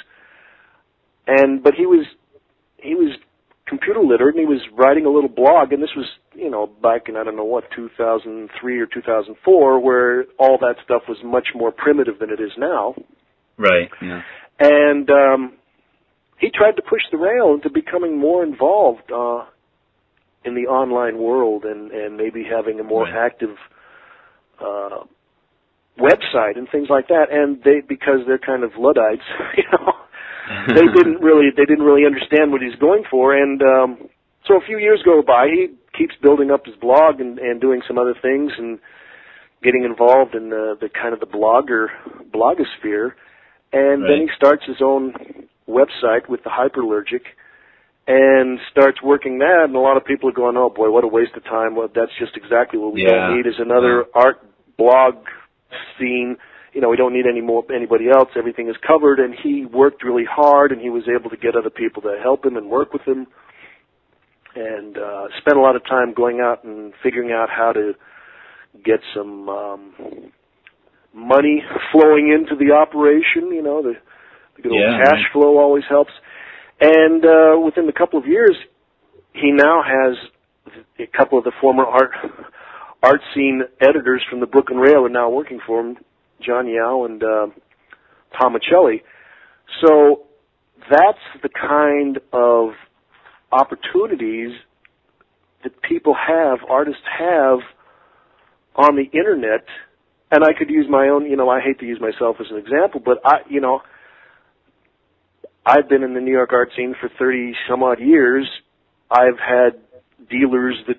yeah. 1.28 1.36
and 1.44 1.64
but 1.64 1.74
he 1.76 1.86
was 1.86 2.06
he 2.78 2.96
was 2.96 3.18
computer 3.68 4.02
literate 4.02 4.36
and 4.36 4.40
he 4.40 4.52
was 4.52 4.62
writing 4.76 5.06
a 5.06 5.10
little 5.10 5.30
blog 5.30 5.72
and 5.72 5.82
this 5.82 5.92
was 5.96 6.08
you 6.34 6.50
know 6.50 6.66
back 6.82 7.08
in 7.08 7.16
I 7.16 7.24
don't 7.24 7.36
know 7.36 7.44
what 7.44 7.66
2003 7.76 8.80
or 8.80 8.88
2004 8.88 9.80
where 9.80 10.26
all 10.40 10.58
that 10.58 10.76
stuff 10.84 11.04
was 11.08 11.18
much 11.24 11.50
more 11.54 11.72
primitive 11.72 12.18
than 12.20 12.32
it 12.32 12.40
is 12.40 12.52
now. 12.58 12.96
Right. 13.58 13.90
Yeah. 14.02 14.24
And 14.60 15.10
um 15.12 15.54
he 16.40 16.50
tried 16.50 16.78
to 16.78 16.82
push 16.82 17.02
the 17.12 17.18
rail 17.18 17.54
into 17.54 17.70
becoming 17.70 18.18
more 18.18 18.44
involved 18.44 19.12
uh, 19.14 19.46
in 20.46 20.56
the 20.56 20.68
online 20.68 21.18
world 21.18 21.66
and, 21.66 21.92
and 21.92 22.18
maybe 22.18 22.44
having 22.44 22.80
a 22.80 22.84
more 22.84 23.04
right. 23.04 23.26
active 23.26 23.56
uh, 24.60 25.04
website 26.00 26.58
and 26.58 26.68
things 26.72 26.88
like 26.90 27.08
that. 27.10 27.28
And 27.32 27.62
they, 27.64 27.82
because 27.88 28.20
they're 28.26 28.40
kind 28.40 28.64
of 28.64 28.72
luddites, 28.78 29.24
you 29.58 29.64
know, 29.72 29.94
they 30.68 30.88
didn't 30.96 31.22
really 31.22 31.50
they 31.56 31.66
didn't 31.66 31.86
really 31.86 32.06
understand 32.06 32.52
what 32.52 32.62
he's 32.62 32.76
going 32.80 33.04
for. 33.10 33.36
And 33.36 33.62
um, 33.62 34.10
so 34.48 34.56
a 34.56 34.66
few 34.66 34.80
years 34.80 35.02
go 35.06 35.22
by. 35.22 35.48
He 35.48 35.68
keeps 35.98 36.16
building 36.22 36.50
up 36.52 36.66
his 36.66 36.76
blog 36.76 37.20
and, 37.20 37.38
and 37.38 37.62
doing 37.62 37.82
some 37.88 37.98
other 37.98 38.16
things 38.20 38.52
and 38.58 38.80
getting 39.62 39.84
involved 39.84 40.36
in 40.36 40.50
the, 40.50 40.78
the 40.80 40.90
kind 40.90 41.14
of 41.14 41.20
the 41.20 41.28
blogger 41.28 41.88
blogosphere. 42.34 43.12
And 43.72 44.02
right. 44.02 44.10
then 44.10 44.22
he 44.22 44.30
starts 44.36 44.64
his 44.66 44.78
own 44.82 45.14
website 45.68 46.28
with 46.28 46.44
the 46.44 46.50
hyperallergic 46.50 47.22
and 48.10 48.60
starts 48.72 48.98
working 49.04 49.38
that 49.38 49.66
and 49.66 49.76
a 49.76 49.80
lot 49.80 49.96
of 49.96 50.04
people 50.04 50.28
are 50.28 50.34
going, 50.34 50.58
Oh 50.58 50.70
boy, 50.70 50.90
what 50.90 51.04
a 51.04 51.08
waste 51.08 51.36
of 51.38 51.44
time. 51.44 51.76
Well 51.76 51.88
that's 51.94 52.12
just 52.20 52.36
exactly 52.36 52.80
what 52.80 52.92
we 52.92 53.04
yeah. 53.04 53.28
don't 53.28 53.38
need 53.38 53.46
is 53.46 53.60
another 53.60 54.06
yeah. 54.16 54.22
art 54.22 54.38
blog 54.78 55.14
scene. 55.98 56.36
You 56.74 56.82
know, 56.82 56.90
we 56.90 56.98
don't 56.98 57.14
need 57.14 57.26
any 57.30 57.42
more 57.42 57.64
anybody 57.72 58.10
else. 58.10 58.30
Everything 58.36 58.68
is 58.68 58.76
covered 58.86 59.20
and 59.20 59.36
he 59.36 59.66
worked 59.66 60.04
really 60.04 60.26
hard 60.26 60.72
and 60.72 60.82
he 60.82 60.90
was 60.90 61.04
able 61.08 61.30
to 61.30 61.38
get 61.38 61.56
other 61.56 61.70
people 61.70 62.02
to 62.02 62.18
help 62.22 62.44
him 62.44 62.58
and 62.58 62.68
work 62.68 62.94
with 62.94 63.04
him 63.04 63.28
and 64.56 64.98
uh 64.98 65.28
spent 65.38 65.58
a 65.58 65.62
lot 65.62 65.76
of 65.76 65.86
time 65.86 66.12
going 66.12 66.40
out 66.40 66.64
and 66.64 66.94
figuring 67.04 67.32
out 67.32 67.50
how 67.50 67.72
to 67.72 67.94
get 68.84 69.02
some 69.14 69.48
um 69.48 69.94
money 71.14 71.62
flowing 71.92 72.34
into 72.34 72.56
the 72.56 72.74
operation, 72.74 73.54
you 73.54 73.62
know, 73.62 73.84
the 73.84 73.94
the 74.56 74.64
good 74.64 74.72
yeah, 74.74 74.98
old 74.98 75.06
cash 75.06 75.14
right. 75.14 75.32
flow 75.32 75.60
always 75.60 75.84
helps. 75.88 76.12
And 76.82 77.26
uh, 77.26 77.60
within 77.64 77.88
a 77.90 77.94
couple 77.94 78.20
of 78.20 78.26
years, 78.26 78.56
he 79.34 79.52
now 79.52 79.84
has 79.84 80.16
a 81.00 81.08
couple 81.08 81.38
of 81.38 81.44
the 81.44 81.52
former 81.60 81.86
art 81.86 82.12
art 83.02 83.22
scene 83.34 83.64
editors 83.82 84.22
from 84.30 84.40
the 84.40 84.46
Brooklyn 84.46 84.80
Rail 84.80 85.06
are 85.06 85.10
now 85.10 85.30
working 85.30 85.60
for 85.66 85.80
him, 85.80 85.98
John 86.46 86.68
Yau 86.68 87.06
and 87.06 87.24
uh, 87.24 87.48
Tom 88.38 88.56
Micchelli. 88.56 89.02
So 89.82 90.24
that's 90.90 91.42
the 91.42 91.50
kind 91.50 92.20
of 92.34 92.72
opportunities 93.52 94.52
that 95.64 95.82
people 95.82 96.14
have, 96.14 96.60
artists 96.70 97.02
have 97.18 97.60
on 98.76 98.96
the 98.96 99.06
internet. 99.18 99.66
And 100.32 100.44
I 100.44 100.54
could 100.58 100.70
use 100.70 100.86
my 100.90 101.08
own, 101.08 101.26
you 101.26 101.36
know, 101.36 101.50
I 101.50 101.60
hate 101.60 101.80
to 101.80 101.86
use 101.86 102.00
myself 102.00 102.38
as 102.40 102.48
an 102.52 102.58
example, 102.58 103.02
but 103.04 103.20
I, 103.26 103.40
you 103.50 103.62
know, 103.62 103.82
I've 105.66 105.90
been 105.90 106.04
in 106.04 106.14
the 106.14 106.22
New 106.22 106.32
York 106.32 106.52
art 106.54 106.72
scene 106.76 106.96
for 107.00 107.10
30 107.20 107.54
some 107.70 107.84
odd 107.84 108.00
years. 108.00 108.48
I've 109.12 109.40
had 109.40 109.80
dealers 110.30 110.76
that, 110.88 110.98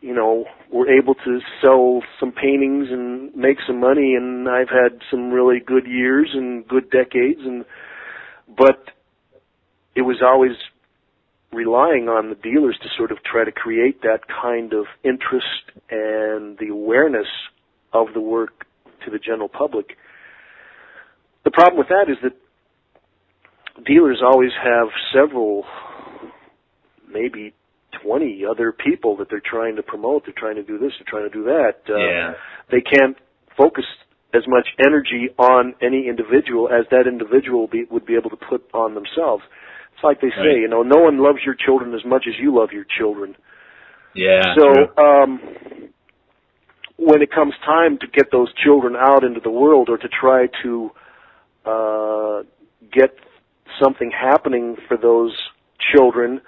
you 0.00 0.14
know, 0.14 0.44
were 0.72 0.88
able 0.88 1.14
to 1.14 1.40
sell 1.62 2.02
some 2.20 2.32
paintings 2.32 2.88
and 2.90 3.34
make 3.34 3.58
some 3.66 3.80
money 3.80 4.14
and 4.14 4.48
I've 4.48 4.68
had 4.68 5.00
some 5.10 5.30
really 5.30 5.60
good 5.60 5.86
years 5.86 6.30
and 6.34 6.66
good 6.66 6.90
decades 6.90 7.40
and, 7.44 7.64
but 8.56 8.84
it 9.94 10.02
was 10.02 10.16
always 10.22 10.52
relying 11.52 12.08
on 12.08 12.28
the 12.28 12.34
dealers 12.34 12.76
to 12.82 12.88
sort 12.96 13.12
of 13.12 13.18
try 13.22 13.44
to 13.44 13.52
create 13.52 14.02
that 14.02 14.20
kind 14.28 14.72
of 14.72 14.86
interest 15.04 15.70
and 15.90 16.58
the 16.58 16.68
awareness 16.70 17.28
of 17.92 18.08
the 18.12 18.20
work 18.20 18.66
to 19.04 19.10
the 19.10 19.18
general 19.18 19.48
public. 19.48 19.96
The 21.44 21.50
problem 21.50 21.78
with 21.78 21.88
that 21.88 22.10
is 22.10 22.16
that 22.22 22.32
dealers 23.86 24.20
always 24.24 24.52
have 24.62 24.88
several, 25.12 25.64
maybe 27.10 27.54
20 28.02 28.44
other 28.48 28.72
people 28.72 29.16
that 29.16 29.28
they're 29.30 29.42
trying 29.44 29.76
to 29.76 29.82
promote. 29.82 30.24
They're 30.24 30.34
trying 30.36 30.56
to 30.56 30.62
do 30.62 30.78
this, 30.78 30.92
they're 30.98 31.08
trying 31.08 31.30
to 31.30 31.34
do 31.34 31.44
that. 31.44 31.80
Uh, 31.88 31.96
yeah. 31.96 32.32
They 32.70 32.80
can't 32.80 33.16
focus 33.56 33.84
as 34.34 34.42
much 34.48 34.68
energy 34.84 35.28
on 35.38 35.74
any 35.80 36.08
individual 36.08 36.68
as 36.68 36.86
that 36.90 37.06
individual 37.06 37.68
be, 37.68 37.84
would 37.90 38.04
be 38.04 38.14
able 38.16 38.30
to 38.30 38.36
put 38.36 38.68
on 38.74 38.94
themselves. 38.94 39.44
It's 39.94 40.02
like 40.02 40.20
they 40.20 40.30
say, 40.30 40.48
Right. 40.48 40.60
you 40.60 40.68
know, 40.68 40.82
no 40.82 41.00
one 41.00 41.22
loves 41.22 41.38
your 41.44 41.54
children 41.54 41.94
as 41.94 42.04
much 42.04 42.24
as 42.28 42.34
you 42.40 42.54
love 42.54 42.70
your 42.72 42.84
children. 42.98 43.36
Yeah. 44.14 44.54
So, 44.56 45.02
um, 45.02 45.40
when 46.96 47.22
it 47.22 47.30
comes 47.30 47.54
time 47.64 47.98
to 47.98 48.06
get 48.06 48.30
those 48.30 48.52
children 48.64 48.94
out 48.96 49.24
into 49.24 49.40
the 49.40 49.50
world 49.50 49.88
or 49.88 49.98
to 49.98 50.08
try 50.08 50.46
to 50.62 50.90
uh, 51.64 52.42
get 52.92 53.16
something 53.82 54.10
happening 54.10 54.76
for 54.88 54.96
those 54.96 55.32
children, 55.94 56.40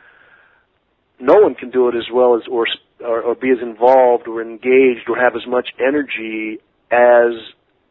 no 1.20 1.34
one 1.34 1.54
can 1.54 1.70
do 1.70 1.88
it 1.88 1.94
as 1.94 2.04
well 2.12 2.36
as 2.36 2.42
or, 2.50 2.66
or 3.00 3.22
or 3.22 3.34
be 3.34 3.50
as 3.50 3.58
involved 3.62 4.28
or 4.28 4.42
engaged 4.42 5.08
or 5.08 5.16
have 5.16 5.34
as 5.34 5.46
much 5.46 5.68
energy 5.80 6.58
as 6.90 7.32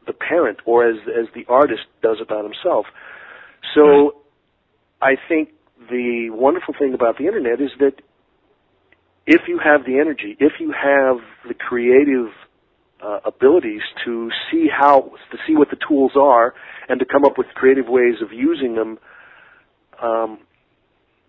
the 0.07 0.13
parent 0.13 0.59
or 0.65 0.87
as 0.87 0.97
as 1.07 1.27
the 1.33 1.45
artist 1.47 1.83
does 2.01 2.17
about 2.21 2.43
himself. 2.43 2.85
So 3.73 4.17
I 5.01 5.15
think 5.27 5.49
the 5.89 6.29
wonderful 6.31 6.73
thing 6.77 6.93
about 6.93 7.17
the 7.17 7.25
internet 7.25 7.61
is 7.61 7.71
that 7.79 8.01
if 9.27 9.41
you 9.47 9.59
have 9.63 9.85
the 9.85 9.99
energy, 9.99 10.37
if 10.39 10.53
you 10.59 10.71
have 10.71 11.17
the 11.47 11.55
creative 11.55 12.27
uh, 13.03 13.19
abilities 13.25 13.81
to 14.05 14.29
see 14.51 14.67
how 14.71 15.11
to 15.31 15.37
see 15.47 15.55
what 15.55 15.69
the 15.69 15.77
tools 15.87 16.11
are 16.15 16.53
and 16.87 16.99
to 16.99 17.05
come 17.05 17.25
up 17.25 17.37
with 17.37 17.47
creative 17.55 17.87
ways 17.87 18.15
of 18.21 18.31
using 18.31 18.75
them, 18.75 18.99
um, 20.01 20.39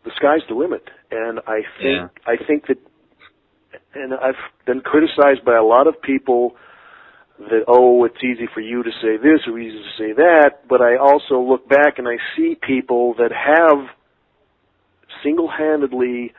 the 0.04 0.10
sky's 0.16 0.40
the 0.48 0.54
limit. 0.54 0.88
And 1.10 1.40
I 1.46 1.62
think 1.80 1.98
Yeah. 2.00 2.08
I 2.26 2.36
think 2.36 2.66
that, 2.66 2.78
and 3.94 4.14
I've 4.14 4.36
been 4.66 4.80
criticized 4.80 5.44
by 5.44 5.56
a 5.56 5.64
lot 5.64 5.86
of 5.86 6.00
people 6.02 6.56
that 7.38 7.64
oh 7.68 8.04
it's 8.04 8.22
easy 8.24 8.46
for 8.54 8.60
you 8.60 8.82
to 8.82 8.90
say 9.02 9.16
this 9.18 9.46
or 9.46 9.58
easy 9.58 9.78
to 9.78 9.90
say 9.98 10.12
that, 10.12 10.66
but 10.68 10.80
I 10.80 10.96
also 10.96 11.38
look 11.40 11.68
back 11.68 11.98
and 11.98 12.08
I 12.08 12.16
see 12.34 12.54
people 12.54 13.14
that 13.14 13.30
have 13.32 13.88
single-handedly 15.22 16.32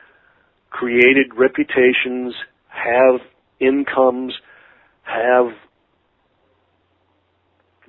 created 0.70 1.34
reputations, 1.36 2.34
have 2.68 3.20
incomes, 3.60 4.34
have 5.02 5.52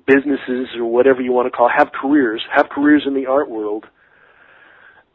businesses 0.08 0.68
or 0.78 0.86
whatever 0.86 1.22
you 1.22 1.32
want 1.32 1.52
to 1.52 1.56
call, 1.56 1.70
have 1.70 1.92
careers, 1.92 2.42
have 2.56 2.70
careers 2.70 3.04
in 3.06 3.14
the 3.14 3.28
art 3.28 3.50
world, 3.50 3.86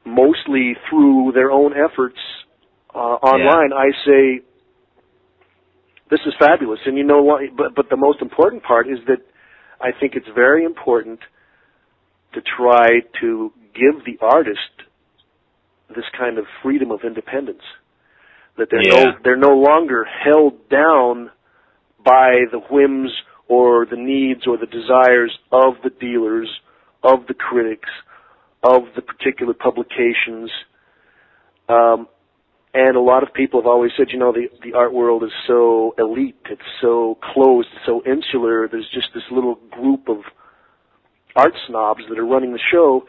mostly 0.04 0.76
through 0.88 1.32
their 1.34 1.50
own 1.50 1.72
efforts 1.72 2.18
uh, 2.94 2.98
online. 2.98 3.72
I 3.72 3.90
say, 4.06 4.44
this 6.10 6.20
is 6.26 6.34
fabulous, 6.38 6.80
and 6.86 6.96
you 6.96 7.04
know 7.04 7.22
what? 7.22 7.40
But 7.56 7.74
but 7.74 7.88
the 7.90 7.96
most 7.96 8.20
important 8.22 8.62
part 8.62 8.86
is 8.88 8.98
that 9.06 9.18
I 9.80 9.90
think 9.98 10.14
it's 10.14 10.28
very 10.34 10.64
important 10.64 11.20
to 12.34 12.40
try 12.40 13.00
to 13.20 13.52
give 13.74 14.04
the 14.04 14.18
artist 14.24 14.58
this 15.88 16.04
kind 16.16 16.38
of 16.38 16.44
freedom 16.62 16.90
of 16.90 17.00
independence. 17.04 17.62
That 18.56 18.70
they're 18.70 18.82
Yeah. 18.82 19.04
no 19.04 19.16
they're 19.24 19.36
no 19.36 19.56
longer 19.56 20.04
held 20.04 20.68
down 20.68 21.30
by 22.04 22.44
the 22.50 22.60
whims 22.70 23.10
or 23.48 23.86
the 23.86 23.96
needs 23.96 24.46
or 24.46 24.56
the 24.56 24.66
desires 24.66 25.36
of 25.50 25.80
the 25.82 25.90
dealers, 25.90 26.48
of 27.02 27.26
the 27.26 27.34
critics, 27.34 27.90
of 28.64 28.82
the 28.96 29.02
particular 29.02 29.52
publications. 29.54 30.50
Um, 31.68 32.08
and 32.72 32.96
a 32.96 33.00
lot 33.00 33.22
of 33.22 33.32
people 33.32 33.60
have 33.60 33.66
always 33.66 33.92
said, 33.96 34.06
you 34.10 34.18
know, 34.18 34.32
the 34.32 34.48
the 34.64 34.72
art 34.74 34.92
world 34.92 35.22
is 35.22 35.30
so 35.46 35.94
elite, 35.98 36.36
it's 36.50 36.62
so 36.80 37.18
closed, 37.22 37.68
so 37.86 38.02
insular. 38.04 38.66
There's 38.68 38.88
just 38.92 39.08
this 39.14 39.22
little 39.30 39.54
group 39.70 40.08
of 40.08 40.18
art 41.36 41.54
snobs 41.68 42.02
that 42.08 42.18
are 42.18 42.26
running 42.26 42.52
the 42.52 42.58
show, 42.72 43.06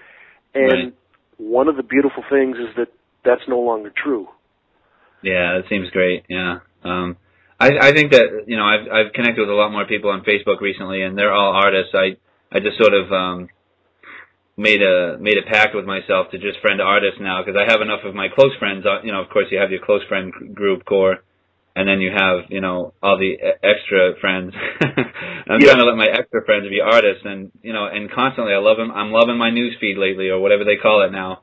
and 0.53 0.71
Right. 0.71 0.93
one 1.37 1.67
of 1.67 1.77
the 1.77 1.83
beautiful 1.83 2.23
things 2.29 2.57
is 2.57 2.75
that 2.77 2.89
that's 3.23 3.47
no 3.47 3.59
longer 3.59 3.91
true. 3.95 4.27
Yeah, 5.21 5.57
that 5.57 5.67
seems 5.69 5.89
great. 5.89 6.25
Yeah. 6.29 6.59
Um 6.83 7.17
I 7.59 7.69
I 7.87 7.91
think 7.93 8.11
that 8.11 8.43
you 8.45 8.57
know, 8.57 8.65
I've 8.65 8.87
I've 8.91 9.13
connected 9.13 9.41
with 9.41 9.49
a 9.49 9.53
lot 9.53 9.71
more 9.71 9.85
people 9.85 10.11
on 10.11 10.21
Facebook 10.21 10.61
recently 10.61 11.01
and 11.01 11.17
they're 11.17 11.33
all 11.33 11.53
artists. 11.53 11.93
I 11.95 12.17
I 12.51 12.59
just 12.59 12.77
sort 12.77 12.93
of 12.93 13.11
um 13.11 13.49
made 14.57 14.81
a 14.81 15.17
made 15.19 15.37
a 15.37 15.49
pact 15.49 15.75
with 15.75 15.85
myself 15.85 16.31
to 16.31 16.37
just 16.37 16.59
friend 16.61 16.81
artists 16.81 17.19
now 17.19 17.43
because 17.43 17.59
I 17.59 17.69
have 17.69 17.81
enough 17.81 18.03
of 18.05 18.15
my 18.15 18.27
close 18.29 18.55
friends, 18.57 18.85
uh, 18.85 19.01
you 19.03 19.11
know, 19.11 19.21
of 19.21 19.29
course 19.29 19.47
you 19.51 19.59
have 19.59 19.71
your 19.71 19.83
close 19.83 20.03
friend 20.07 20.31
group 20.53 20.85
core 20.85 21.17
and 21.75 21.89
then 21.89 21.99
you 21.99 22.11
have, 22.15 22.47
you 22.49 22.61
know, 22.61 22.93
all 23.03 23.17
the 23.17 23.35
e- 23.35 23.59
extra 23.61 24.15
friends. 24.21 24.53
I'm 24.81 25.59
Yeah. 25.59 25.75
trying 25.75 25.79
to 25.79 25.85
let 25.85 25.97
my 25.97 26.07
extra 26.07 26.45
friends 26.45 26.69
be 26.69 26.79
artists 26.79 27.25
and, 27.25 27.51
you 27.61 27.73
know, 27.73 27.85
and 27.85 28.09
constantly 28.09 28.53
I 28.53 28.59
love 28.59 28.77
them. 28.77 28.91
I'm 28.91 29.11
loving 29.11 29.37
my 29.37 29.51
news 29.51 29.75
feed 29.81 29.97
lately 29.97 30.29
or 30.29 30.39
whatever 30.39 30.63
they 30.63 30.77
call 30.77 31.03
it 31.03 31.11
now 31.11 31.41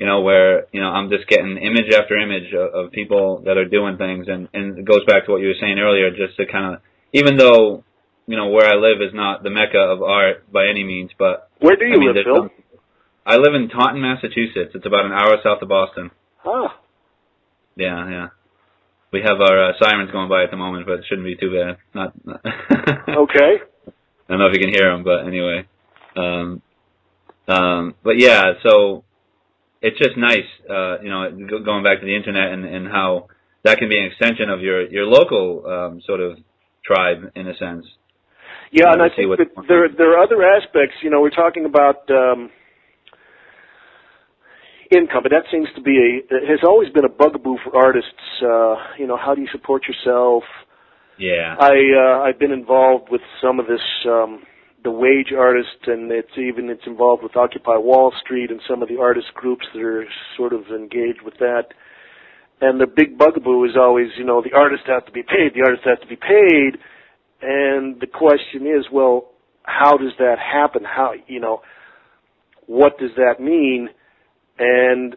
you 0.00 0.06
know, 0.06 0.22
where, 0.22 0.64
you 0.72 0.80
know, 0.80 0.88
I'm 0.88 1.10
just 1.10 1.28
getting 1.28 1.58
image 1.58 1.92
after 1.92 2.16
image 2.16 2.54
of, 2.54 2.86
of 2.86 2.92
people 2.92 3.42
that 3.44 3.58
are 3.58 3.66
doing 3.66 3.98
things 3.98 4.28
and, 4.28 4.48
and 4.54 4.78
it 4.78 4.84
goes 4.86 5.04
back 5.06 5.26
to 5.26 5.30
what 5.30 5.42
you 5.42 5.48
were 5.48 5.60
saying 5.60 5.78
earlier, 5.78 6.08
just 6.10 6.38
to 6.38 6.46
kind 6.46 6.74
of, 6.74 6.80
even 7.12 7.36
though, 7.36 7.84
you 8.26 8.34
know, 8.34 8.48
where 8.48 8.66
I 8.66 8.76
live 8.76 9.02
is 9.02 9.12
not 9.12 9.42
the 9.42 9.50
mecca 9.50 9.76
of 9.78 10.02
art 10.02 10.50
by 10.50 10.68
any 10.70 10.84
means, 10.84 11.10
but 11.18 11.49
Where 11.60 11.76
do 11.76 11.84
you 11.84 11.94
I 11.94 11.98
mean, 11.98 12.14
live, 12.14 12.24
Phil? 12.24 12.50
I 13.26 13.36
live 13.36 13.54
in 13.54 13.68
Taunton, 13.68 14.00
Massachusetts. 14.00 14.72
It's 14.74 14.86
about 14.86 15.04
an 15.04 15.12
hour 15.12 15.36
south 15.44 15.62
of 15.62 15.68
Boston. 15.68 16.10
Ah, 16.44 16.80
Yeah, 17.76 18.08
yeah. 18.08 18.26
We 19.12 19.20
have 19.22 19.40
our 19.40 19.70
uh, 19.70 19.72
sirens 19.80 20.10
going 20.10 20.28
by 20.28 20.44
at 20.44 20.50
the 20.50 20.56
moment, 20.56 20.86
but 20.86 21.00
it 21.00 21.04
shouldn't 21.08 21.26
be 21.26 21.36
too 21.36 21.52
bad. 21.52 21.76
Not. 21.94 22.14
not 22.24 22.40
okay. 23.08 23.60
I 23.86 23.92
don't 24.28 24.38
know 24.38 24.46
if 24.46 24.54
you 24.54 24.60
can 24.60 24.72
hear 24.72 24.90
them, 24.92 25.04
but 25.04 25.26
anyway. 25.26 25.66
Um, 26.16 26.62
um, 27.48 27.94
but 28.04 28.18
yeah, 28.18 28.52
so 28.62 29.04
it's 29.82 29.98
just 29.98 30.16
nice, 30.16 30.46
uh, 30.68 31.00
you 31.02 31.10
know, 31.10 31.30
going 31.64 31.82
back 31.82 32.00
to 32.00 32.06
the 32.06 32.14
internet 32.14 32.52
and, 32.52 32.64
and 32.64 32.86
how 32.86 33.26
that 33.64 33.78
can 33.78 33.88
be 33.88 33.98
an 33.98 34.06
extension 34.06 34.48
of 34.48 34.60
your 34.60 34.88
your 34.88 35.06
local 35.06 35.66
um, 35.66 36.02
sort 36.06 36.20
of 36.20 36.38
tribe 36.84 37.32
in 37.34 37.48
a 37.48 37.56
sense. 37.56 37.86
Yeah, 38.70 38.92
and 38.92 39.02
I 39.02 39.08
think 39.14 39.28
that 39.36 39.50
there 39.66 39.88
there 39.88 40.14
are 40.14 40.22
other 40.22 40.42
aspects. 40.42 40.94
You 41.02 41.10
know, 41.10 41.20
we're 41.20 41.30
talking 41.30 41.64
about 41.64 42.08
um, 42.08 42.50
income, 44.90 45.22
but 45.22 45.32
that 45.32 45.50
seems 45.50 45.68
to 45.74 45.82
be 45.82 46.22
a 46.30 46.46
has 46.46 46.60
always 46.64 46.88
been 46.92 47.04
a 47.04 47.08
bugaboo 47.08 47.56
for 47.64 47.76
artists. 47.76 48.10
Uh, 48.42 48.76
you 48.96 49.06
know, 49.06 49.16
how 49.16 49.34
do 49.34 49.40
you 49.40 49.48
support 49.50 49.82
yourself? 49.88 50.44
Yeah, 51.18 51.56
I 51.58 51.74
uh, 51.74 52.20
I've 52.22 52.38
been 52.38 52.52
involved 52.52 53.08
with 53.10 53.22
some 53.42 53.58
of 53.58 53.66
this 53.66 53.82
um, 54.06 54.42
the 54.84 54.90
wage 54.90 55.32
artists, 55.36 55.86
and 55.86 56.10
it's 56.10 56.38
even 56.38 56.70
it's 56.70 56.86
involved 56.86 57.22
with 57.22 57.36
Occupy 57.36 57.76
Wall 57.76 58.12
Street 58.22 58.50
and 58.50 58.60
some 58.68 58.82
of 58.82 58.88
the 58.88 58.98
artist 58.98 59.34
groups 59.34 59.66
that 59.74 59.82
are 59.82 60.06
sort 60.36 60.52
of 60.52 60.66
engaged 60.68 61.22
with 61.24 61.34
that. 61.38 61.74
And 62.60 62.80
the 62.80 62.86
big 62.86 63.16
bugaboo 63.16 63.64
is 63.64 63.72
always, 63.76 64.08
you 64.18 64.24
know, 64.24 64.42
the 64.42 64.56
artist 64.56 64.82
has 64.86 65.02
to 65.06 65.12
be 65.12 65.22
paid. 65.22 65.54
The 65.54 65.62
artist 65.64 65.82
has 65.86 65.98
to 66.00 66.06
be 66.06 66.16
paid. 66.16 66.78
And 67.42 68.00
the 68.00 68.06
question 68.06 68.66
is, 68.66 68.86
well, 68.92 69.30
how 69.62 69.96
does 69.96 70.12
that 70.18 70.36
happen? 70.38 70.84
How, 70.84 71.12
you 71.26 71.40
know, 71.40 71.62
what 72.66 72.98
does 72.98 73.10
that 73.16 73.42
mean? 73.42 73.88
And 74.58 75.16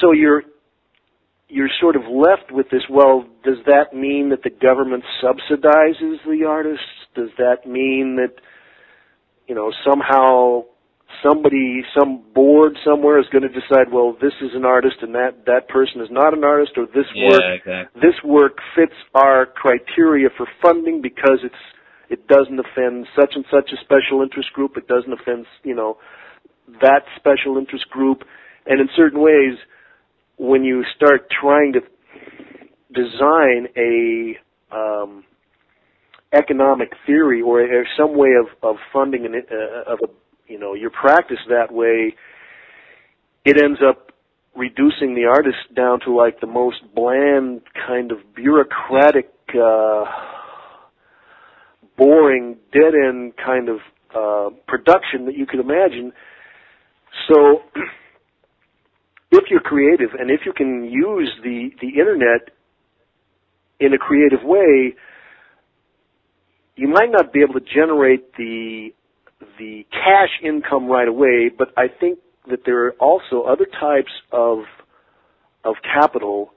so 0.00 0.12
you're 0.12 0.42
you're 1.48 1.68
sort 1.80 1.96
of 1.96 2.02
left 2.02 2.50
with 2.50 2.70
this. 2.70 2.82
Well, 2.88 3.26
does 3.44 3.58
that 3.66 3.94
mean 3.94 4.30
that 4.30 4.42
the 4.42 4.50
government 4.50 5.04
subsidizes 5.22 6.16
the 6.26 6.46
artists? 6.48 6.84
Does 7.14 7.28
that 7.36 7.66
mean 7.66 8.16
that 8.16 8.34
you 9.46 9.54
know 9.54 9.70
somehow 9.86 10.64
somebody, 11.22 11.82
some 11.98 12.22
board 12.34 12.76
somewhere 12.84 13.18
is 13.18 13.26
going 13.32 13.42
to 13.42 13.48
decide, 13.48 13.92
well, 13.92 14.16
this 14.20 14.32
is 14.40 14.50
an 14.54 14.64
artist 14.64 14.96
and 15.02 15.14
that 15.14 15.44
that 15.46 15.68
person 15.68 16.00
is 16.00 16.08
not 16.10 16.34
an 16.34 16.44
artist, 16.44 16.72
or 16.76 16.86
this 16.86 17.06
yeah, 17.14 17.28
work 17.30 17.42
exactly. 17.54 18.00
this 18.00 18.14
work 18.24 18.58
fits 18.76 18.94
our 19.14 19.46
criteria 19.46 20.28
for 20.36 20.46
funding 20.60 21.02
because 21.02 21.40
it's 21.42 21.62
it 22.10 22.28
doesn't 22.28 22.60
offend 22.60 23.06
such 23.18 23.32
and 23.34 23.44
such 23.50 23.70
a 23.72 23.76
special 23.82 24.22
interest 24.22 24.52
group. 24.52 24.76
It 24.76 24.86
doesn't 24.86 25.12
offend 25.12 25.46
you 25.64 25.74
know 25.74 25.98
that 26.80 27.02
special 27.16 27.58
interest 27.58 27.88
group, 27.90 28.22
and 28.66 28.80
in 28.80 28.88
certain 28.96 29.20
ways, 29.20 29.58
when 30.38 30.64
you 30.64 30.84
start 30.96 31.28
trying 31.30 31.72
to 31.74 31.80
design 32.94 33.68
a 33.76 34.36
um, 34.74 35.24
economic 36.32 36.92
theory 37.06 37.42
or, 37.42 37.60
or 37.60 37.84
some 37.96 38.16
way 38.16 38.30
of, 38.40 38.46
of 38.62 38.76
funding 38.92 39.26
an, 39.26 39.34
uh, 39.34 39.92
of 39.92 39.98
a 40.02 40.21
you 40.52 40.58
know 40.58 40.74
your 40.74 40.90
practice 40.90 41.38
that 41.48 41.72
way, 41.72 42.14
it 43.46 43.56
ends 43.60 43.80
up 43.82 44.12
reducing 44.54 45.14
the 45.14 45.24
artist 45.24 45.56
down 45.74 45.98
to 46.00 46.14
like 46.14 46.40
the 46.40 46.46
most 46.46 46.76
bland 46.94 47.62
kind 47.86 48.12
of 48.12 48.18
bureaucratic, 48.36 49.32
uh, 49.54 50.04
boring, 51.96 52.58
dead 52.70 52.92
end 52.94 53.32
kind 53.42 53.70
of 53.70 53.78
uh, 54.14 54.54
production 54.68 55.24
that 55.24 55.36
you 55.38 55.46
could 55.46 55.60
imagine. 55.60 56.12
So, 57.28 57.62
if 59.30 59.44
you're 59.50 59.60
creative 59.60 60.10
and 60.18 60.30
if 60.30 60.40
you 60.44 60.52
can 60.52 60.84
use 60.84 61.32
the 61.42 61.70
the 61.80 61.98
internet 61.98 62.50
in 63.80 63.94
a 63.94 63.98
creative 63.98 64.40
way, 64.44 64.94
you 66.76 66.88
might 66.88 67.10
not 67.10 67.32
be 67.32 67.40
able 67.40 67.54
to 67.54 67.66
generate 67.74 68.34
the 68.36 68.90
the 69.58 69.86
cash 69.90 70.30
income 70.42 70.86
right 70.86 71.08
away, 71.08 71.50
but 71.56 71.68
I 71.76 71.88
think 71.88 72.18
that 72.48 72.60
there 72.64 72.86
are 72.86 72.92
also 72.92 73.42
other 73.42 73.66
types 73.66 74.12
of 74.32 74.60
of 75.64 75.76
capital 75.82 76.52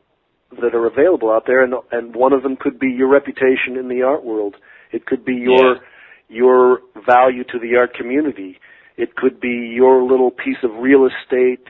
that 0.62 0.74
are 0.74 0.88
available 0.88 1.32
out 1.32 1.44
there, 1.46 1.64
and 1.64 1.74
and 1.92 2.16
one 2.16 2.34
of 2.34 2.44
them 2.44 2.56
could 2.56 2.80
be 2.80 2.88
your 2.90 3.08
reputation 3.08 3.78
in 3.78 3.88
the 3.88 4.02
art 4.02 4.24
world. 4.24 4.56
It 4.92 5.06
could 5.06 5.24
be 5.26 5.36
your 5.36 5.76
Yeah. 5.76 5.82
your 6.28 6.82
value 7.06 7.44
to 7.44 7.60
the 7.60 7.76
art 7.76 7.94
community. 7.94 8.60
It 8.98 9.16
could 9.16 9.40
be 9.40 9.72
your 9.76 10.02
little 10.02 10.32
piece 10.32 10.64
of 10.64 10.72
real 10.80 11.06
estate 11.06 11.68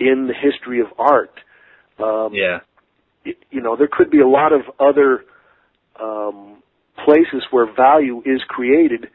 in 0.00 0.26
the 0.26 0.34
history 0.34 0.80
of 0.80 0.88
art. 0.98 1.38
Um, 1.98 2.34
Yeah, 2.34 2.60
y- 3.24 3.34
you 3.50 3.60
know, 3.60 3.76
there 3.76 3.88
could 3.88 4.10
be 4.10 4.20
a 4.20 4.26
lot 4.26 4.52
of 4.52 4.62
other 4.80 5.24
um, 6.00 6.62
places 7.04 7.44
where 7.50 7.66
value 7.66 8.22
is 8.24 8.42
created, 8.48 9.10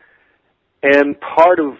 and 0.94 1.20
part 1.20 1.60
of, 1.60 1.74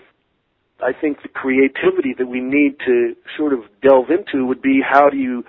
I 0.82 0.92
think, 1.00 1.22
the 1.22 1.30
creativity 1.30 2.14
that 2.18 2.28
we 2.28 2.42
need 2.42 2.78
to 2.86 3.16
sort 3.38 3.54
of 3.54 3.60
delve 3.82 4.10
into 4.10 4.46
would 4.46 4.62
be 4.62 4.82
how 4.88 5.10
do 5.10 5.18
you 5.18 5.44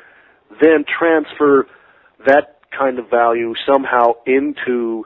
then 0.60 0.84
transfer 0.86 1.66
that 2.26 2.60
kind 2.76 2.98
of 2.98 3.10
value 3.10 3.54
somehow 3.66 4.12
into 4.26 5.04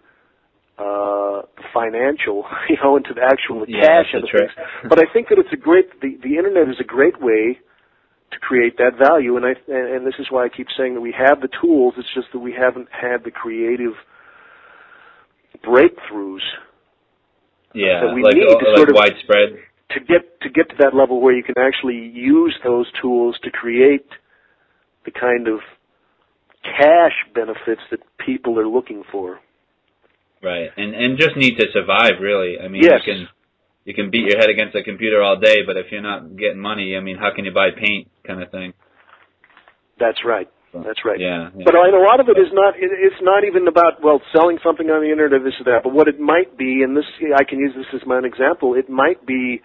uh, 0.79 1.43
financial, 1.73 2.45
you 2.69 2.77
know, 2.83 2.97
into 2.97 3.15
the 3.15 3.23
actual 3.23 3.65
Yeah, 3.67 3.81
cash 3.81 4.12
and 4.12 4.23
right. 4.35 4.51
things. 4.55 4.69
But 4.88 4.99
I 4.99 5.11
think 5.12 5.29
that 5.29 5.38
it's 5.38 5.53
a 5.53 5.57
great. 5.57 6.01
The, 6.01 6.19
the 6.23 6.37
internet 6.37 6.69
is 6.69 6.77
a 6.81 6.85
great 6.85 7.21
way 7.21 7.59
to 8.33 8.38
create 8.38 8.77
that 8.79 8.99
value, 8.99 9.37
and 9.37 9.47
I 9.47 9.55
and 9.69 10.07
this 10.07 10.15
is 10.19 10.27
why 10.31 10.45
I 10.45 10.49
keep 10.49 10.69
saying 10.77 10.95
that 10.95 11.01
we 11.01 11.12
have 11.17 11.41
the 11.41 11.49
tools. 11.61 11.95
It's 11.97 12.12
just 12.15 12.29
that 12.33 12.41
we 12.41 12.53
haven't 12.53 12.88
had 12.91 13.25
the 13.25 13.31
creative 13.31 13.93
breakthroughs 15.65 16.41
yeah, 17.75 18.01
that 18.07 18.15
we 18.15 18.23
like 18.23 18.35
need 18.35 18.47
uh, 18.47 18.59
to 18.59 18.69
like 18.71 18.77
sort 18.77 18.89
of- 18.91 18.97
widespread. 18.97 19.49
to 19.91 20.01
get 20.01 20.41
to 20.41 20.49
get 20.51 20.69
to 20.71 20.77
that 20.81 20.95
level 20.95 21.21
where 21.21 21.35
you 21.35 21.43
can 21.43 21.57
actually 21.59 21.99
use 22.15 22.55
those 22.65 22.87
tools 23.01 23.37
to 23.45 23.51
create 23.51 24.07
the 25.05 25.11
kind 25.11 25.49
of 25.49 25.61
cash 26.63 27.13
benefits 27.35 27.83
that 27.91 28.01
people 28.25 28.59
are 28.59 28.67
looking 28.69 29.03
for. 29.11 29.41
Right, 30.43 30.71
and 30.77 30.95
and 30.95 31.19
just 31.19 31.37
need 31.37 31.57
to 31.59 31.67
survive. 31.73 32.21
Really, 32.21 32.59
I 32.59 32.69
mean, 32.69 32.83
Yes. 32.83 33.01
you 33.07 33.13
can 33.13 33.29
you 33.85 33.95
can 33.95 34.11
beat 34.11 34.29
your 34.29 34.39
head 34.39 34.49
against 34.51 34.75
a 34.77 34.83
computer 34.83 35.23
all 35.23 35.37
day, 35.37 35.63
but 35.67 35.77
if 35.77 35.87
you're 35.91 36.03
not 36.03 36.37
getting 36.37 36.59
money, 36.61 36.97
I 36.97 37.01
mean, 37.01 37.17
how 37.17 37.31
can 37.35 37.45
you 37.45 37.53
buy 37.53 37.71
paint, 37.71 38.09
kind 38.27 38.43
of 38.43 38.51
thing? 38.51 38.75
That's 39.99 40.25
right. 40.25 40.49
That's 40.73 41.05
right. 41.05 41.21
Yeah, 41.21 41.51
yeah. 41.55 41.65
But 41.65 41.75
and 41.77 41.95
a 41.95 42.01
lot 42.01 42.21
of 42.21 42.29
it 42.29 42.41
is 42.41 42.49
not. 42.53 42.75
It, 42.77 42.89
it's 42.89 43.21
not 43.21 43.45
even 43.45 43.69
about 43.69 44.03
well 44.03 44.23
selling 44.33 44.59
something 44.65 44.89
on 44.89 45.05
the 45.05 45.11
internet 45.13 45.41
or 45.41 45.45
this 45.45 45.61
or 45.61 45.65
that. 45.69 45.85
But 45.85 45.93
what 45.93 46.09
it 46.09 46.19
might 46.19 46.57
be, 46.57 46.83
and 46.83 46.97
this 46.97 47.05
I 47.37 47.45
can 47.45 47.59
use 47.59 47.73
this 47.77 47.87
as 47.93 48.07
my 48.07 48.17
own 48.17 48.25
example. 48.25 48.75
It 48.75 48.89
might 48.89 49.27
be 49.27 49.61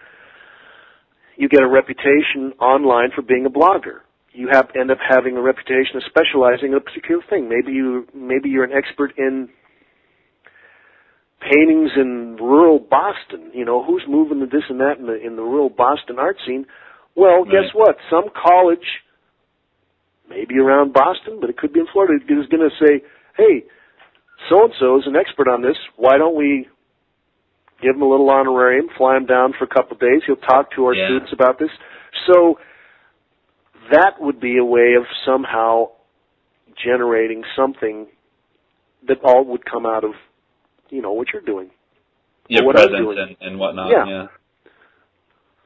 you 1.36 1.48
get 1.48 1.62
a 1.62 1.68
reputation 1.68 2.52
online 2.60 3.10
for 3.14 3.22
being 3.22 3.46
a 3.46 3.50
blogger. 3.50 4.04
You 4.32 4.48
have 4.52 4.68
end 4.78 4.90
up 4.90 4.98
having 5.00 5.36
a 5.36 5.40
reputation 5.40 5.96
of 5.96 6.02
specializing 6.04 6.72
in 6.72 6.74
a 6.74 6.80
particular 6.80 7.22
thing. 7.30 7.48
Maybe 7.48 7.72
you 7.72 8.06
maybe 8.12 8.50
you're 8.50 8.64
an 8.64 8.76
expert 8.76 9.16
in 9.16 9.48
paintings 11.40 11.90
in 11.96 12.36
rural 12.40 12.78
Boston. 12.78 13.50
You 13.54 13.64
know, 13.64 13.82
who's 13.84 14.04
moving 14.08 14.40
to 14.40 14.46
this 14.46 14.64
and 14.68 14.80
that 14.80 14.98
in 14.98 15.06
the 15.06 15.16
in 15.24 15.36
the 15.36 15.42
rural 15.42 15.70
Boston 15.70 16.18
art 16.18 16.36
scene? 16.46 16.66
Well, 17.14 17.42
Right. 17.44 17.50
guess 17.52 17.74
what? 17.74 17.96
Some 18.10 18.26
college, 18.30 18.86
maybe 20.28 20.58
around 20.58 20.92
Boston, 20.92 21.38
but 21.40 21.50
it 21.50 21.56
could 21.56 21.72
be 21.72 21.80
in 21.80 21.86
Florida, 21.92 22.14
is 22.14 22.46
going 22.48 22.68
to 22.68 22.84
say, 22.84 23.02
"Hey, 23.36 23.64
so 24.48 24.64
and 24.64 24.74
so 24.78 24.98
is 24.98 25.06
an 25.06 25.16
expert 25.16 25.48
on 25.48 25.62
this. 25.62 25.76
Why 25.96 26.18
don't 26.18 26.36
we 26.36 26.68
give 27.80 27.94
him 27.96 28.02
a 28.02 28.08
little 28.08 28.28
honorarium, 28.30 28.88
fly 28.96 29.16
him 29.16 29.26
down 29.26 29.52
for 29.58 29.64
a 29.64 29.68
couple 29.68 29.94
of 29.94 30.00
days? 30.00 30.22
He'll 30.26 30.36
talk 30.36 30.70
to 30.72 30.86
our 30.86 30.94
Yeah. 30.94 31.06
students 31.06 31.32
about 31.32 31.58
this." 31.58 31.70
So 32.26 32.58
that 33.90 34.20
would 34.20 34.40
be 34.40 34.58
a 34.58 34.64
way 34.64 34.94
of 34.94 35.04
somehow 35.24 35.90
generating 36.76 37.44
something 37.56 38.06
that 39.06 39.18
all 39.22 39.44
would 39.44 39.64
come 39.64 39.86
out 39.86 40.04
of 40.04 40.12
you 40.90 41.02
know 41.02 41.12
what 41.12 41.32
you're 41.32 41.42
doing. 41.42 41.70
Your 42.48 42.64
what 42.64 42.78
I'm 42.78 42.88
presence 42.88 43.04
doing. 43.04 43.18
and, 43.18 43.36
and 43.40 43.58
whatnot. 43.58 43.90
Yeah. 43.90 44.06
yeah. 44.06 44.26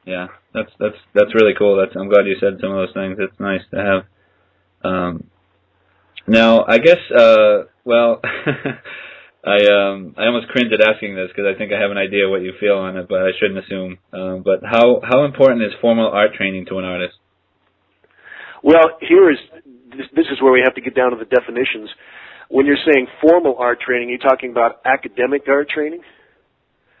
Yeah, 0.05 0.27
that's 0.53 0.69
that's 0.79 0.97
that's 1.13 1.33
really 1.33 1.53
cool. 1.57 1.77
That's 1.77 1.95
I'm 1.95 2.09
glad 2.09 2.27
you 2.27 2.35
said 2.39 2.59
some 2.59 2.71
of 2.71 2.77
those 2.77 2.93
things. 2.93 3.17
It's 3.19 3.39
nice 3.39 3.61
to 3.71 3.77
have. 3.77 4.03
Um, 4.83 5.29
now, 6.27 6.65
I 6.65 6.77
guess, 6.77 6.99
uh, 7.15 7.63
well, 7.85 8.21
I 9.45 9.57
um, 9.67 10.15
I 10.17 10.25
almost 10.27 10.47
cringe 10.47 10.71
at 10.71 10.79
asking 10.79 11.15
this 11.15 11.27
because 11.27 11.45
I 11.53 11.57
think 11.57 11.73
I 11.73 11.79
have 11.79 11.91
an 11.91 11.97
idea 11.97 12.29
what 12.29 12.41
you 12.41 12.53
feel 12.59 12.77
on 12.77 12.95
it, 12.95 13.09
but 13.09 13.21
I 13.21 13.31
shouldn't 13.39 13.63
assume. 13.63 13.97
Um, 14.13 14.41
but 14.43 14.63
how 14.63 15.01
how 15.03 15.25
important 15.25 15.63
is 15.63 15.71
formal 15.81 16.09
art 16.09 16.33
training 16.33 16.65
to 16.69 16.79
an 16.79 16.85
artist? 16.85 17.15
Well, 18.63 18.95
here 19.01 19.29
is 19.29 19.37
this, 19.91 20.07
this 20.15 20.27
is 20.31 20.41
where 20.41 20.53
we 20.53 20.61
have 20.63 20.75
to 20.75 20.81
get 20.81 20.95
down 20.95 21.11
to 21.11 21.17
the 21.17 21.25
definitions. 21.25 21.89
When 22.47 22.65
you're 22.65 22.79
saying 22.85 23.07
formal 23.21 23.57
art 23.59 23.81
training, 23.81 24.09
you're 24.09 24.19
talking 24.19 24.51
about 24.51 24.79
academic 24.85 25.43
art 25.47 25.69
training. 25.69 26.01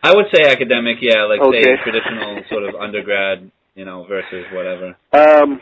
I 0.03 0.13
would 0.13 0.25
say 0.33 0.43
academic, 0.43 0.97
yeah, 0.99 1.23
like 1.23 1.39
say 1.39 1.63
traditional 1.81 2.43
sort 2.49 2.63
of 2.67 2.75
undergrad, 2.75 3.49
you 3.73 3.85
know, 3.85 4.03
versus 4.03 4.45
whatever. 4.51 4.97
Um, 5.13 5.61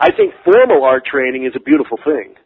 I 0.00 0.10
think 0.12 0.34
formal 0.44 0.84
art 0.84 1.04
training 1.06 1.44
is 1.44 1.52
a 1.54 1.60
beautiful 1.60 1.98
thing. 2.04 2.36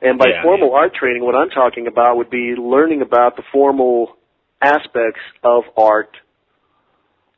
And 0.00 0.18
by 0.18 0.28
Yeah. 0.28 0.42
formal 0.42 0.74
art 0.74 0.94
training, 0.94 1.24
what 1.24 1.34
I'm 1.34 1.50
talking 1.50 1.86
about 1.86 2.16
would 2.16 2.30
be 2.30 2.54
learning 2.56 3.02
about 3.02 3.36
the 3.36 3.42
formal 3.52 4.16
aspects 4.60 5.20
of 5.42 5.64
art. 5.76 6.16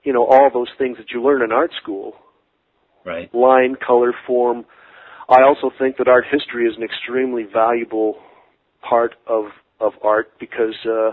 You 0.02 0.12
know, 0.12 0.26
all 0.26 0.50
those 0.50 0.70
things 0.78 0.96
that 0.98 1.12
you 1.12 1.22
learn 1.22 1.42
in 1.42 1.52
art 1.52 1.72
school. 1.74 2.16
Right. 3.04 3.32
line, 3.34 3.76
color, 3.76 4.14
form. 4.26 4.64
I 5.28 5.42
also 5.42 5.70
think 5.78 5.98
that 5.98 6.08
art 6.08 6.24
history 6.30 6.66
is 6.66 6.74
an 6.76 6.82
extremely 6.82 7.42
valuable 7.44 8.18
part 8.80 9.14
of 9.26 9.52
of 9.78 9.92
art 10.02 10.32
because 10.38 10.74
uh, 10.86 11.12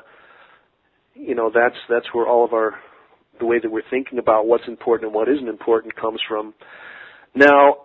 you 1.13 1.35
know 1.35 1.49
that's 1.53 1.75
that's 1.89 2.13
where 2.13 2.25
all 2.27 2.45
of 2.45 2.53
our 2.53 2.79
the 3.39 3.45
way 3.45 3.59
that 3.59 3.69
we're 3.69 3.81
thinking 3.89 4.19
about 4.19 4.47
what's 4.47 4.67
important 4.67 5.07
and 5.07 5.13
what 5.13 5.27
isn't 5.27 5.49
important 5.49 5.95
comes 5.95 6.21
from. 6.27 6.53
Now, 7.35 7.77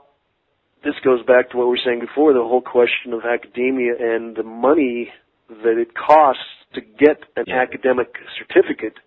this 0.87 0.95
goes 1.05 1.23
back 1.27 1.51
to 1.51 1.57
what 1.57 1.65
we 1.65 1.71
were 1.71 1.85
saying 1.85 2.01
before, 2.01 2.33
the 2.33 2.41
whole 2.41 2.63
question 2.63 3.13
of 3.13 3.25
academia 3.25 3.93
and 3.99 4.37
the 4.37 4.43
money 4.45 5.11
that 5.49 5.79
it 5.79 5.95
costs 5.95 6.43
to 6.75 6.81
get 6.81 7.25
an 7.37 7.45
Yeah. 7.47 7.61
academic 7.61 8.17
certificate. 8.39 8.99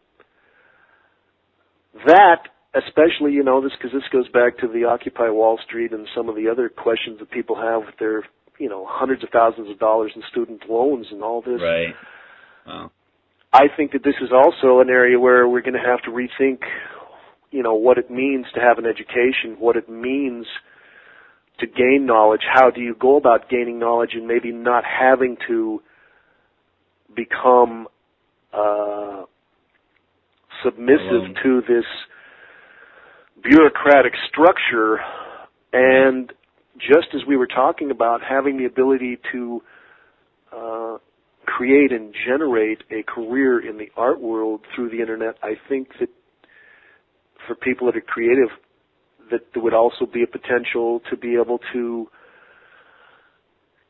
That, 2.06 2.50
especially, 2.74 3.34
you 3.34 3.44
know, 3.44 3.62
this 3.62 3.74
because 3.74 3.92
this 3.92 4.08
goes 4.10 4.28
back 4.30 4.58
to 4.60 4.68
the 4.68 4.86
Occupy 4.86 5.30
Wall 5.30 5.58
Street 5.58 5.92
and 5.92 6.08
some 6.13 6.30
of 6.30 6.36
the 6.36 6.48
other 6.50 6.70
questions 6.70 7.20
that 7.20 7.30
people 7.32 7.56
have 7.56 7.86
with 7.86 7.98
their, 7.98 8.24
you 8.58 8.70
know, 8.70 8.86
hundreds 8.86 9.24
of 9.24 9.30
thousands 9.30 9.70
of 9.70 9.80
dollars 9.80 10.12
in 10.15 10.22
student 10.24 10.70
loans 10.70 11.08
and 11.12 11.24
all 11.24 11.42
this. 11.42 11.62
Right. 11.62 11.96
Wow. 12.68 12.92
I 13.52 13.68
think 13.68 13.94
that 13.94 14.04
this 14.04 14.15
is 14.22 14.32
also 14.32 14.80
an 14.80 14.89
area 14.89 15.20
where 15.20 15.48
we're 15.48 15.62
going 15.62 15.74
to 15.74 15.80
have 15.80 16.02
to 16.04 16.12
rethink, 16.12 16.60
you 17.52 17.63
know, 17.63 17.74
what 17.74 17.98
it 17.98 18.12
means 18.12 18.46
to 18.54 18.60
have 18.60 18.78
an 18.78 18.86
education, 18.86 19.58
what 19.58 19.76
it 19.76 19.89
means 19.89 20.46
to 21.60 21.67
gain 21.67 22.06
knowledge. 22.06 22.41
How 22.52 22.69
do 22.69 22.82
you 22.82 22.95
go 23.00 23.17
about 23.17 23.50
gaining 23.50 23.80
knowledge 23.80 24.12
and 24.13 24.28
maybe 24.28 24.52
not 24.52 24.84
having 24.86 25.38
to 25.48 25.82
become 27.15 27.88
uh, 28.54 29.24
submissive 30.63 31.36
to 31.43 31.62
this 31.67 31.86
bureaucratic 33.41 34.13
structure 34.30 35.00
and 35.72 36.32
just 36.80 37.08
as 37.13 37.22
we 37.28 37.36
were 37.36 37.48
talking 37.48 37.91
about 37.91 38.22
having 38.28 38.58
the 38.58 38.65
ability 38.65 39.17
to 39.32 39.62
uh, 40.56 40.98
create 41.45 41.91
and 41.91 42.13
generate 42.26 42.80
a 42.91 43.04
career 43.04 43.60
in 43.60 43.78
the 43.78 43.89
art 43.98 44.19
world 44.22 44.62
through 44.74 44.89
the 44.89 45.00
internet, 45.00 45.36
I 45.43 45.54
think 45.67 45.89
that 46.00 46.10
for 47.48 47.56
people 47.56 47.88
that 47.88 47.98
are 47.98 48.02
creative, 48.02 48.50
that 49.32 49.54
there 49.54 49.63
would 49.63 49.74
also 49.74 50.06
be 50.06 50.24
a 50.24 50.28
potential 50.28 51.02
to 51.10 51.18
be 51.18 51.36
able 51.36 51.60
to 51.74 52.08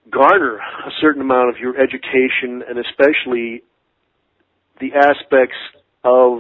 garner 0.10 0.58
a 0.58 0.92
certain 1.02 1.22
amount 1.22 1.50
of 1.50 1.58
your 1.58 1.76
education 1.80 2.64
and 2.68 2.80
especially 2.80 3.62
the 4.80 4.90
aspects 4.96 5.58
of 6.04 6.40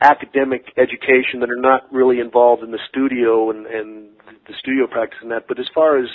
academic 0.00 0.66
education 0.76 1.40
that 1.40 1.50
are 1.50 1.60
not 1.60 1.90
really 1.92 2.20
involved 2.20 2.62
in 2.62 2.70
the 2.70 2.78
studio 2.88 3.50
and, 3.50 3.66
and 3.66 4.08
the 4.46 4.54
studio 4.58 4.86
practice 4.86 5.18
and 5.22 5.30
that, 5.30 5.48
but 5.48 5.58
as 5.58 5.66
far 5.74 5.98
as 5.98 6.06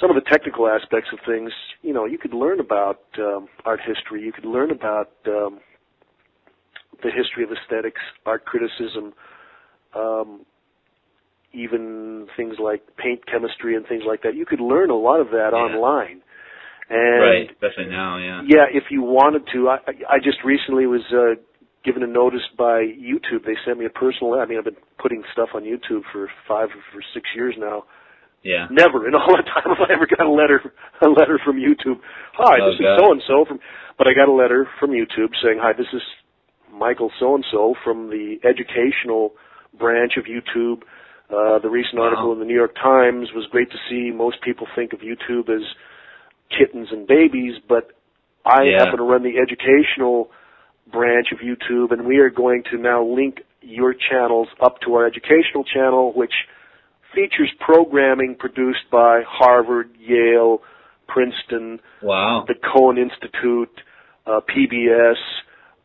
some 0.00 0.10
of 0.10 0.16
the 0.16 0.28
technical 0.28 0.66
aspects 0.66 1.10
of 1.12 1.20
things, 1.24 1.52
you 1.82 1.92
know, 1.92 2.04
you 2.04 2.18
could 2.18 2.34
learn 2.34 2.58
about 2.58 3.00
um, 3.18 3.46
art 3.64 3.80
history. 3.86 4.22
You 4.22 4.32
could 4.32 4.44
learn 4.44 4.72
about 4.72 5.12
um, 5.26 5.60
the 7.02 7.10
history 7.10 7.44
of 7.44 7.50
aesthetics, 7.52 8.00
art 8.26 8.44
criticism, 8.44 9.12
um, 9.96 10.44
even 11.52 12.26
things 12.36 12.56
like 12.58 12.82
paint 12.96 13.20
chemistry 13.30 13.76
and 13.76 13.86
things 13.86 14.02
like 14.06 14.22
that. 14.22 14.34
You 14.34 14.44
could 14.46 14.60
learn 14.60 14.90
a 14.90 14.96
lot 14.96 15.20
of 15.20 15.28
that 15.30 15.50
Yeah. 15.52 15.58
online. 15.58 16.20
And 16.90 17.22
right. 17.22 17.50
Especially 17.50 17.86
now, 17.86 18.18
yeah. 18.18 18.42
yeah, 18.46 18.66
if 18.70 18.84
you 18.90 19.02
wanted 19.02 19.46
to, 19.54 19.68
I, 19.70 19.78
I 20.10 20.18
just 20.22 20.44
recently 20.44 20.86
was 20.86 21.00
uh, 21.12 21.40
given 21.84 22.02
a 22.02 22.06
notice 22.06 22.42
by 22.58 22.82
YouTube. 22.84 23.46
They 23.46 23.56
sent 23.64 23.78
me 23.78 23.86
a 23.86 23.90
personal. 23.90 24.34
I 24.34 24.44
mean, 24.44 24.58
I've 24.58 24.64
been 24.64 24.76
putting 25.00 25.22
stuff 25.32 25.50
on 25.54 25.62
YouTube 25.62 26.02
for 26.12 26.28
five 26.46 26.68
or 26.94 27.00
six 27.14 27.26
years 27.34 27.54
now. 27.58 27.84
Yeah. 28.42 28.66
Never 28.70 29.08
in 29.08 29.14
all 29.14 29.26
that 29.36 29.46
time 29.46 29.74
have 29.74 29.88
I 29.88 29.92
ever 29.94 30.06
got 30.06 30.26
a 30.26 30.30
letter 30.30 30.60
a 31.00 31.08
letter 31.08 31.40
from 31.42 31.56
YouTube. 31.56 32.00
Hi, 32.34 32.58
Oh, 32.60 32.70
this 32.70 32.78
God. 32.80 32.92
is 32.94 33.00
so 33.00 33.12
and 33.12 33.22
so 33.26 33.44
from. 33.48 33.58
But 33.96 34.06
I 34.08 34.12
got 34.12 34.28
a 34.28 34.32
letter 34.36 34.68
from 34.78 34.90
YouTube 34.90 35.30
saying, 35.42 35.58
"Hi, 35.62 35.72
this 35.72 35.86
is 35.94 36.02
Michael 36.70 37.10
so 37.18 37.34
and 37.34 37.44
so 37.50 37.74
from 37.82 38.10
the 38.10 38.36
educational 38.44 39.32
branch 39.78 40.16
of 40.16 40.24
YouTube." 40.24 40.82
Uh, 41.30 41.58
the 41.58 41.70
recent 41.70 41.98
Wow. 41.98 42.04
article 42.06 42.32
in 42.32 42.38
the 42.38 42.44
New 42.44 42.54
York 42.54 42.74
Times 42.74 43.32
was 43.32 43.46
great 43.46 43.70
to 43.70 43.78
see. 43.88 44.10
Most 44.10 44.40
people 44.42 44.66
think 44.74 44.92
of 44.92 45.00
YouTube 45.00 45.48
as 45.48 45.62
kittens 46.50 46.92
and 46.92 47.06
babies, 47.06 47.58
but 47.66 47.90
I 48.44 48.64
Yeah. 48.64 48.84
happen 48.84 48.98
to 48.98 49.04
run 49.04 49.22
the 49.22 49.38
educational 49.38 50.30
branch 50.86 51.32
of 51.32 51.38
YouTube, 51.40 51.92
and 51.92 52.04
we 52.04 52.18
are 52.18 52.28
going 52.30 52.62
to 52.64 52.76
now 52.76 53.02
link 53.02 53.42
your 53.62 53.94
channels 53.94 54.48
up 54.60 54.80
to 54.80 54.94
our 54.96 55.06
educational 55.06 55.64
channel, 55.64 56.12
which 56.12 56.46
features 57.14 57.50
programming 57.60 58.34
produced 58.34 58.90
by 58.90 59.22
Harvard, 59.22 59.88
Yale, 59.98 60.62
Princeton, 61.06 61.80
Wow. 62.02 62.44
the 62.46 62.54
Cohen 62.54 62.98
Institute, 62.98 63.80
uh, 64.26 64.40
PBS, 64.40 65.16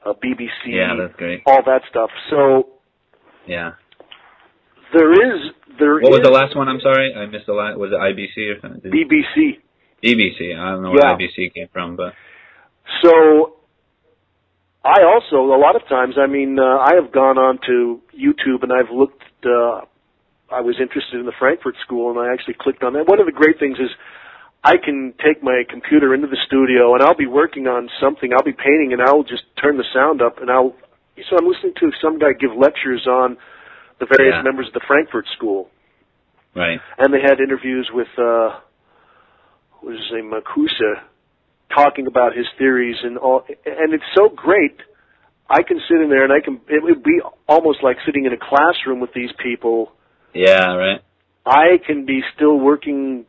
uh, 0.06 0.14
BBC, 0.14 0.72
Yeah, 0.72 1.08
all 1.46 1.62
that 1.64 1.86
stuff. 1.86 2.12
So 2.30 2.68
Yeah. 3.50 3.72
there 4.94 5.12
is 5.12 5.52
there 5.80 6.00
What 6.00 6.12
was 6.12 6.22
the 6.24 6.30
last 6.30 6.56
one? 6.56 6.70
I'm 6.70 6.80
sorry, 6.82 7.14
I 7.16 7.26
missed 7.26 7.48
the 7.48 7.54
last. 7.54 7.78
Was 7.78 7.90
it 7.92 7.98
IBC 7.98 8.38
or 8.54 8.62
something? 8.62 8.92
BBC. 8.92 9.58
BBC. 10.04 10.56
I 10.56 10.72
don't 10.72 10.84
know 10.84 10.94
Yeah. 10.94 11.18
where 11.18 11.18
IBC 11.18 11.54
came 11.56 11.68
from, 11.74 11.96
but 11.96 12.14
So 13.02 13.56
I 14.86 15.04
also 15.04 15.54
a 15.54 15.60
lot 15.60 15.76
of 15.76 15.88
times 15.88 16.16
I 16.18 16.28
mean 16.28 16.60
uh, 16.60 16.78
I 16.78 16.94
have 16.96 17.12
gone 17.12 17.38
on 17.38 17.60
to 17.66 18.02
YouTube 18.14 18.62
and 18.64 18.72
I've 18.72 18.92
looked 18.94 19.24
uh 19.46 19.82
I 20.52 20.62
was 20.62 20.78
interested 20.80 21.20
in 21.20 21.26
the 21.26 21.38
Frankfurt 21.38 21.76
School 21.86 22.10
and 22.10 22.20
I 22.20 22.34
actually 22.34 22.56
clicked 22.60 22.84
on 22.84 22.94
that. 22.94 23.08
One 23.08 23.20
of 23.20 23.26
the 23.26 23.32
great 23.32 23.60
things 23.60 23.78
is 23.78 23.90
I 24.64 24.78
can 24.78 25.14
take 25.24 25.42
my 25.44 25.64
computer 25.70 26.14
into 26.14 26.28
the 26.28 26.38
studio 26.48 26.94
and 26.94 27.04
I'll 27.04 27.16
be 27.16 27.28
working 27.28 27.68
on 27.68 27.90
something, 28.02 28.34
I'll 28.34 28.44
be 28.44 28.54
painting 28.54 28.94
and 28.94 29.02
I'll 29.02 29.24
just 29.24 29.44
turn 29.62 29.78
the 29.78 29.86
sound 29.94 30.22
up 30.22 30.42
and 30.42 30.50
I'll 30.50 30.76
so 31.30 31.38
I'm 31.38 31.48
listening 31.48 31.74
to 31.80 31.92
some 32.02 32.20
guy 32.20 32.34
give 32.40 32.52
lectures 32.56 33.06
on 33.08 33.38
the 34.00 34.06
various 34.06 34.36
Yeah. 34.38 34.42
members 34.44 34.68
of 34.68 34.74
the 34.74 34.82
Frankfurt 34.88 35.26
School 35.36 35.70
right. 36.56 36.80
and 36.98 37.14
they 37.14 37.22
had 37.22 37.40
interviews 37.40 37.90
with 37.94 38.08
uh 38.18 38.60
what 39.80 39.92
was 39.94 39.98
his 40.00 40.12
name 40.12 40.32
Marcuse 40.32 41.02
talking 41.74 42.08
about 42.08 42.36
his 42.36 42.46
theories 42.58 42.98
and 43.04 43.18
all 43.18 43.44
and 43.66 43.94
it's 43.94 44.04
so 44.16 44.30
great 44.30 44.80
I 45.50 45.64
can 45.64 45.82
sit 45.90 46.00
in 46.00 46.10
there 46.10 46.24
and 46.24 46.32
I 46.32 46.42
can. 46.46 46.62
It 46.68 46.84
would 46.84 47.04
be 47.04 47.20
almost 47.48 47.80
like 47.82 47.98
sitting 48.06 48.26
in 48.26 48.34
a 48.34 48.38
classroom 48.38 49.00
with 49.00 49.14
these 49.14 49.32
people. 49.42 49.92
Yeah, 50.34 50.76
right. 50.76 51.02
I 51.44 51.80
can 51.86 52.06
be 52.06 52.22
still 52.36 52.60
working, 52.60 53.26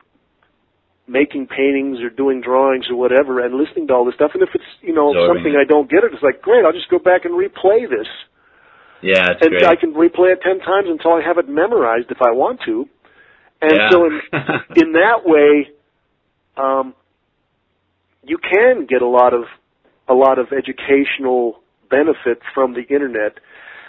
making 1.10 1.48
paintings 1.48 1.98
or 1.98 2.08
doing 2.08 2.40
drawings 2.40 2.86
or 2.88 2.94
whatever, 2.94 3.44
and 3.44 3.58
listening 3.58 3.88
to 3.88 3.94
all 3.94 4.04
this 4.04 4.14
stuff. 4.14 4.30
And 4.34 4.42
if 4.42 4.50
it's 4.54 4.64
you 4.80 4.94
know 4.94 5.10
Absorbing 5.10 5.42
something 5.42 5.54
it. 5.58 5.58
I 5.58 5.66
don't 5.66 5.90
get 5.90 6.04
it, 6.06 6.14
it's 6.14 6.22
like 6.22 6.40
great. 6.40 6.64
I'll 6.64 6.72
just 6.72 6.88
go 6.88 6.98
back 6.98 7.24
and 7.26 7.34
replay 7.34 7.90
this, 7.90 8.06
Yeah, 9.02 9.34
it's 9.34 9.42
and 9.42 9.50
great. 9.50 9.66
I 9.66 9.74
can 9.74 9.92
replay 9.92 10.32
it 10.32 10.40
ten 10.40 10.60
times 10.62 10.86
until 10.88 11.12
I 11.12 11.22
have 11.26 11.38
it 11.38 11.48
memorized 11.48 12.10
if 12.10 12.22
I 12.22 12.30
want 12.30 12.60
to. 12.66 12.86
And 13.60 13.74
yeah. 13.74 13.90
so 13.90 14.06
in 14.06 14.20
in 14.86 14.92
that 14.94 15.26
way, 15.26 15.68
um, 16.56 16.94
you 18.22 18.38
can 18.38 18.86
get 18.86 19.02
a 19.02 19.08
lot 19.08 19.34
of 19.34 19.44
a 20.08 20.14
lot 20.14 20.38
of 20.38 20.48
educational 20.52 21.60
benefit 21.90 22.38
from 22.54 22.74
the 22.74 22.82
internet. 22.86 23.38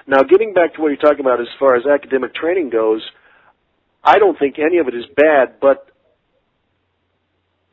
Now, 0.07 0.23
getting 0.23 0.53
back 0.53 0.73
to 0.75 0.81
what 0.81 0.89
you're 0.89 0.97
talking 0.97 1.21
about 1.21 1.39
as 1.39 1.47
far 1.59 1.75
as 1.75 1.85
academic 1.85 2.33
training 2.33 2.71
goes, 2.71 3.01
I 4.03 4.17
don't 4.17 4.37
think 4.37 4.57
any 4.57 4.79
of 4.79 4.87
it 4.87 4.95
is 4.95 5.05
bad, 5.15 5.59
but 5.61 5.90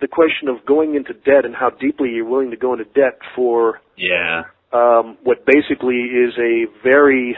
the 0.01 0.09
question 0.09 0.49
of 0.49 0.65
going 0.65 0.95
into 0.95 1.13
debt 1.13 1.45
and 1.45 1.55
how 1.55 1.71
deeply 1.71 2.11
you're 2.11 2.25
willing 2.25 2.51
to 2.51 2.57
go 2.57 2.73
into 2.73 2.85
debt 2.85 3.19
for 3.35 3.81
yeah. 3.97 4.43
um, 4.73 5.19
what 5.25 5.45
basically 5.47 5.97
is 5.97 6.35
a 6.39 6.67
very 6.85 7.37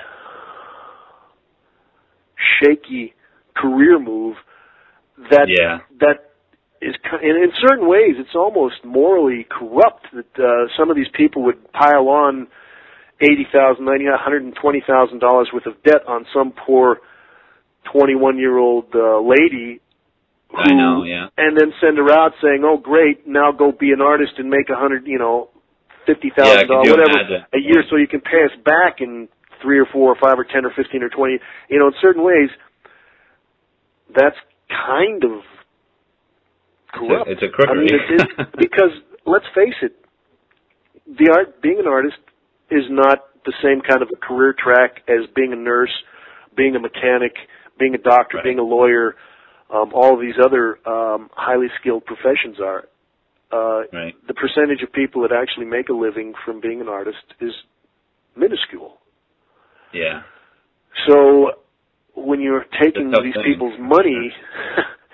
shaky 2.63 3.15
career 3.57 3.99
move 3.99 4.37
that 5.31 5.49
Yeah. 5.49 5.81
that 6.01 6.31
is 6.81 6.95
and 7.13 7.45
in 7.45 7.53
certain 7.67 7.87
ways 7.87 8.17
it's 8.17 8.35
almost 8.35 8.85
morally 8.85 9.47
corrupt 9.51 10.07
that 10.15 10.39
uh, 10.39 10.69
some 10.79 10.91
of 10.91 10.97
these 10.97 11.11
people 11.13 11.43
would 11.45 11.73
pile 11.73 12.09
on 12.09 12.49
eighty 13.21 13.47
thousand, 13.53 13.85
ninety, 13.85 14.07
one 14.07 14.19
hundred 14.19 14.43
and 14.45 14.55
twenty 14.55 14.83
thousand 14.87 15.19
dollars 15.19 15.49
worth 15.53 15.67
of 15.67 15.83
debt 15.83 16.03
on 16.09 16.25
some 16.33 16.53
poor 16.53 16.99
twenty-one 17.93 18.39
year 18.39 18.57
old 18.57 18.87
uh, 18.95 19.21
lady. 19.21 19.81
I 20.57 20.73
know, 20.75 21.05
yeah. 21.05 21.29
And 21.37 21.57
then 21.57 21.73
send 21.81 21.97
her 21.99 22.11
out 22.11 22.33
saying, 22.43 22.63
"Oh, 22.65 22.77
great! 22.77 23.27
Now 23.27 23.53
go 23.53 23.73
be 23.73 23.93
an 23.93 24.01
artist 24.01 24.33
and 24.39 24.51
make 24.51 24.69
a 24.69 24.77
hundred, 24.77 25.07
you 25.07 25.19
know, 25.19 25.49
fifty 26.07 26.31
thousand 26.37 26.69
Yeah, 26.69 26.75
dollars, 26.75 26.91
whatever, 26.91 27.21
imagine? 27.21 27.45
a 27.55 27.59
year, 27.59 27.85
so 27.89 27.97
you 27.97 28.09
can 28.09 28.21
pay 28.21 28.45
us 28.45 28.53
back 28.65 29.01
in 29.01 29.29
three 29.63 29.79
or 29.79 29.87
four 29.93 30.11
or 30.13 30.17
five 30.21 30.39
or 30.39 30.45
ten 30.45 30.65
or 30.65 30.73
fifteen 30.77 31.03
or 31.03 31.09
twenty. 31.09 31.39
You 31.69 31.79
know, 31.79 31.87
in 31.89 31.95
certain 32.03 32.25
ways, 32.25 32.51
that's 34.15 34.37
kind 34.69 35.23
of 35.25 35.41
corrupt. 36.93 37.31
It's 37.31 37.43
a, 37.43 37.45
it's 37.47 37.55
a 37.55 37.57
crookery. 37.57 37.71
I 37.71 37.85
mean, 37.85 37.95
it 37.95 38.15
is 38.21 38.47
because 38.59 38.91
let's 39.27 39.47
face 39.55 39.75
it, 39.83 39.95
the 41.07 41.31
art, 41.33 41.63
being 41.63 41.79
an 41.79 41.87
artist, 41.87 42.19
is 42.71 42.85
not 42.91 43.19
the 43.47 43.53
same 43.63 43.81
kind 43.81 44.03
of 44.03 44.09
a 44.13 44.17
career 44.17 44.55
track 44.59 45.03
as 45.09 45.27
being 45.35 45.53
a 45.53 45.57
nurse, 45.57 45.93
being 46.57 46.77
a 46.77 46.81
mechanic, 46.81 47.33
being 47.79 47.95
a 47.95 47.99
doctor, 47.99 48.37
Right. 48.39 48.45
being 48.45 48.59
a 48.59 48.63
lawyer. 48.65 49.15
Um, 49.73 49.93
all 49.95 50.15
of 50.15 50.21
these 50.21 50.35
other 50.43 50.79
um, 50.87 51.31
highly 51.33 51.69
skilled 51.81 52.05
professions 52.05 52.59
are. 52.61 52.85
Uh, 53.53 53.83
right. 53.93 54.15
The 54.29 54.35
percentage 54.35 54.83
of 54.83 54.93
people 54.93 55.23
that 55.23 55.33
actually 55.33 55.67
make 55.67 55.89
a 55.89 55.93
living 55.93 56.35
from 56.45 56.61
being 56.61 56.81
an 56.81 56.89
artist 56.89 57.19
is 57.41 57.53
minuscule. 58.37 58.99
Yeah. 59.93 60.23
So 61.09 61.53
when 62.15 62.41
you're 62.41 62.65
taking 62.81 63.09
It's 63.09 63.15
a 63.15 63.17
tough 63.17 63.25
these 63.25 63.35
thing, 63.35 63.45
people's 63.45 63.79
money 63.81 64.31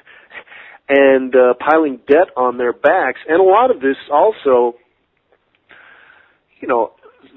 and 0.89 1.35
uh, 1.35 1.55
piling 1.59 2.01
debt 2.09 2.29
on 2.37 2.59
their 2.59 2.73
backs, 2.73 3.21
and 3.29 3.41
a 3.41 3.45
lot 3.45 3.71
of 3.71 3.81
this 3.81 3.97
also, 4.13 4.77
you 6.61 6.69
know, 6.69 6.93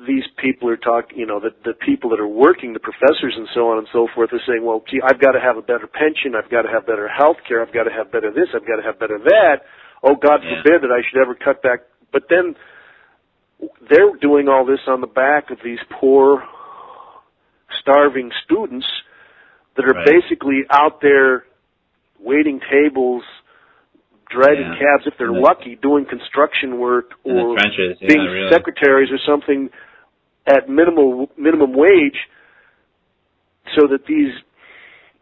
these 0.07 0.23
people 0.37 0.69
are 0.69 0.77
talking, 0.77 1.17
you 1.17 1.25
know, 1.25 1.39
the, 1.39 1.51
the 1.63 1.73
people 1.73 2.09
that 2.11 2.19
are 2.19 2.27
working, 2.27 2.73
the 2.73 2.79
professors 2.79 3.33
and 3.35 3.47
so 3.53 3.69
on 3.69 3.77
and 3.77 3.87
so 3.91 4.07
forth 4.13 4.31
are 4.33 4.41
saying, 4.47 4.63
well, 4.65 4.83
gee, 4.89 5.01
I've 5.03 5.19
got 5.19 5.33
to 5.33 5.39
have 5.39 5.57
a 5.57 5.61
better 5.61 5.87
pension, 5.87 6.35
I've 6.35 6.49
got 6.49 6.63
to 6.63 6.69
have 6.69 6.85
better 6.85 7.07
health 7.07 7.37
care, 7.47 7.61
I've 7.61 7.73
got 7.73 7.83
to 7.83 7.91
have 7.91 8.11
better 8.11 8.31
this, 8.31 8.49
I've 8.53 8.67
got 8.67 8.77
to 8.77 8.83
have 8.83 8.99
better 8.99 9.19
that. 9.19 9.65
Oh, 10.03 10.15
God 10.15 10.43
Yeah. 10.43 10.61
forbid 10.61 10.81
that 10.83 10.91
I 10.91 11.01
should 11.07 11.21
ever 11.21 11.35
cut 11.35 11.61
back. 11.61 11.79
But 12.11 12.23
then 12.29 12.55
they're 13.89 14.15
doing 14.21 14.47
all 14.47 14.65
this 14.65 14.79
on 14.87 15.01
the 15.01 15.07
back 15.07 15.51
of 15.51 15.59
these 15.63 15.79
poor, 15.89 16.43
starving 17.81 18.31
students 18.43 18.87
that 19.75 19.85
are 19.85 19.93
Right. 19.93 20.05
basically 20.05 20.65
out 20.69 21.01
there 21.01 21.45
waiting 22.19 22.59
tables, 22.59 23.23
dragging 24.29 24.73
Yeah. 24.73 24.79
cabs 24.79 25.07
if 25.07 25.17
they're 25.17 25.27
the- 25.27 25.39
lucky, 25.39 25.75
doing 25.75 26.05
construction 26.05 26.77
work 26.79 27.13
or. 27.23 27.55
Yeah, 27.57 27.93
being 28.07 28.25
really. 28.25 28.49
secretaries 28.51 29.11
or 29.11 29.17
something 29.19 29.69
at 30.47 30.69
minimum 30.69 31.27
minimum 31.37 31.73
wage 31.73 32.17
so 33.75 33.87
that 33.87 34.05
these 34.05 34.33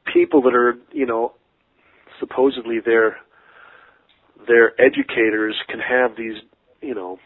people 0.05 0.41
that 0.43 0.53
are, 0.53 0.78
you 0.91 1.05
know, 1.05 1.34
supposedly 2.20 2.80
their 2.80 3.18
their 4.47 4.80
educators 4.80 5.55
can 5.68 5.80
have 5.80 6.16
these, 6.16 6.41
you 6.82 6.93
know, 6.93 7.20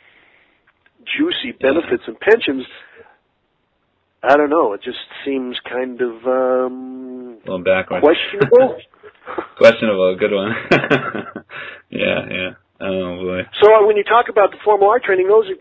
juicy 1.06 1.52
benefits 1.52 2.04
and 2.08 2.20
pensions. 2.20 2.66
I 4.24 4.38
don't 4.38 4.50
know. 4.50 4.74
It 4.74 4.82
just 4.84 5.00
seems 5.26 5.60
kind 5.62 6.00
of 6.02 6.26
um 6.28 7.38
a 7.46 7.50
little 7.52 7.64
backwards. 7.64 8.04
questionable. 8.04 8.78
Questionable. 9.58 10.16
Good 10.20 10.32
one. 10.34 10.52
yeah, 11.90 12.20
yeah. 12.30 12.50
Oh 12.80 13.18
boy. 13.22 13.42
So 13.62 13.74
uh, 13.74 13.86
when 13.86 13.98
you 13.98 14.04
talk 14.04 14.26
about 14.30 14.52
the 14.52 14.58
formal 14.66 14.90
art 14.90 15.04
training, 15.04 15.28
those 15.28 15.46
are, 15.50 15.60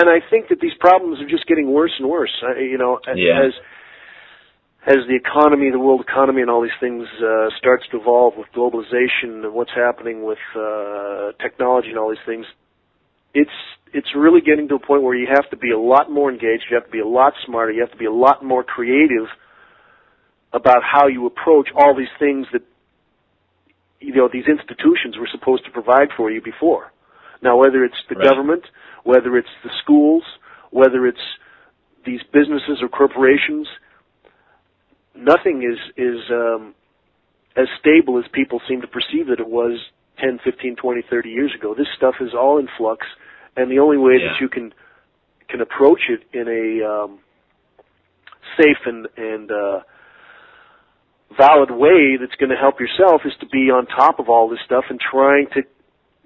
and 0.00 0.08
I 0.10 0.18
think 0.30 0.48
that 0.48 0.58
these 0.60 0.74
problems 0.80 1.20
are 1.20 1.28
just 1.28 1.46
getting 1.46 1.72
worse 1.72 1.92
and 1.98 2.08
worse. 2.08 2.32
You 2.58 2.78
know, 2.78 2.98
Yeah. 3.14 3.46
as 3.46 3.52
as 4.86 4.98
the 5.08 5.14
economy, 5.16 5.70
the 5.70 5.78
world 5.78 6.00
economy, 6.00 6.40
and 6.40 6.50
all 6.50 6.62
these 6.62 6.78
things 6.80 7.04
uh, 7.22 7.48
starts 7.58 7.84
to 7.90 8.00
evolve 8.00 8.34
with 8.36 8.46
globalization 8.56 9.44
and 9.44 9.52
what's 9.52 9.72
happening 9.74 10.24
with 10.24 10.38
uh, 10.56 11.32
technology 11.42 11.88
and 11.90 11.98
all 11.98 12.08
these 12.08 12.24
things, 12.26 12.46
it's 13.34 13.50
it's 13.92 14.08
really 14.16 14.40
getting 14.40 14.68
to 14.68 14.74
a 14.76 14.78
point 14.78 15.02
where 15.02 15.14
you 15.14 15.26
have 15.32 15.48
to 15.50 15.56
be 15.56 15.70
a 15.70 15.78
lot 15.78 16.10
more 16.10 16.30
engaged. 16.30 16.64
You 16.70 16.76
have 16.76 16.86
to 16.86 16.90
be 16.92 17.00
a 17.00 17.06
lot 17.06 17.34
smarter. 17.46 17.72
You 17.72 17.80
have 17.80 17.92
to 17.92 17.96
be 17.98 18.06
a 18.06 18.12
lot 18.12 18.44
more 18.44 18.62
creative 18.62 19.26
about 20.52 20.82
how 20.82 21.06
you 21.06 21.26
approach 21.26 21.68
all 21.76 21.94
these 21.96 22.12
things 22.18 22.46
that 22.52 22.62
you 24.00 24.14
know 24.14 24.28
these 24.32 24.46
institutions 24.46 25.16
were 25.18 25.28
supposed 25.30 25.64
to 25.64 25.70
provide 25.70 26.08
for 26.16 26.30
you 26.30 26.40
before. 26.40 26.92
Now, 27.42 27.56
whether 27.56 27.84
it's 27.84 28.00
the 28.08 28.16
Right. 28.16 28.24
government, 28.24 28.64
whether 29.04 29.36
it's 29.36 29.48
the 29.62 29.70
schools, 29.82 30.24
whether 30.70 31.06
it's 31.06 31.38
these 32.04 32.22
businesses 32.32 32.82
or 32.82 32.88
corporations, 32.88 33.68
nothing 35.14 35.62
is 35.62 35.78
is 35.96 36.30
um, 36.30 36.74
as 37.56 37.68
stable 37.80 38.18
as 38.18 38.24
people 38.32 38.60
seem 38.68 38.80
to 38.80 38.86
perceive 38.86 39.26
that 39.28 39.40
it 39.40 39.48
was 39.48 39.90
10, 40.18 40.38
15, 40.44 40.76
20, 40.76 41.02
30 41.02 41.30
years 41.30 41.54
ago. 41.54 41.74
This 41.74 41.88
stuff 41.96 42.16
is 42.20 42.34
all 42.34 42.58
in 42.58 42.68
flux, 42.76 43.06
and 43.56 43.70
the 43.70 43.78
only 43.78 43.96
way 43.98 44.18
Yeah. 44.18 44.32
that 44.32 44.40
you 44.40 44.48
can 44.48 44.72
can 45.48 45.60
approach 45.60 46.08
it 46.08 46.22
in 46.32 46.46
a 46.48 46.84
um, 46.84 47.18
safe 48.56 48.78
and 48.86 49.08
and 49.16 49.50
uh, 49.50 49.80
valid 51.36 51.70
way 51.70 52.16
that's 52.18 52.34
going 52.36 52.50
to 52.50 52.56
help 52.56 52.80
yourself 52.80 53.22
is 53.24 53.32
to 53.40 53.46
be 53.46 53.70
on 53.70 53.86
top 53.86 54.18
of 54.18 54.28
all 54.28 54.48
this 54.48 54.58
stuff 54.64 54.84
and 54.90 54.98
trying 55.00 55.46
to 55.54 55.62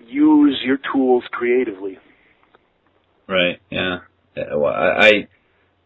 use 0.07 0.61
your 0.64 0.78
tools 0.92 1.24
creatively. 1.30 1.98
Right. 3.28 3.61
Yeah. 3.70 3.98
Well, 4.36 4.72
I, 4.72 5.28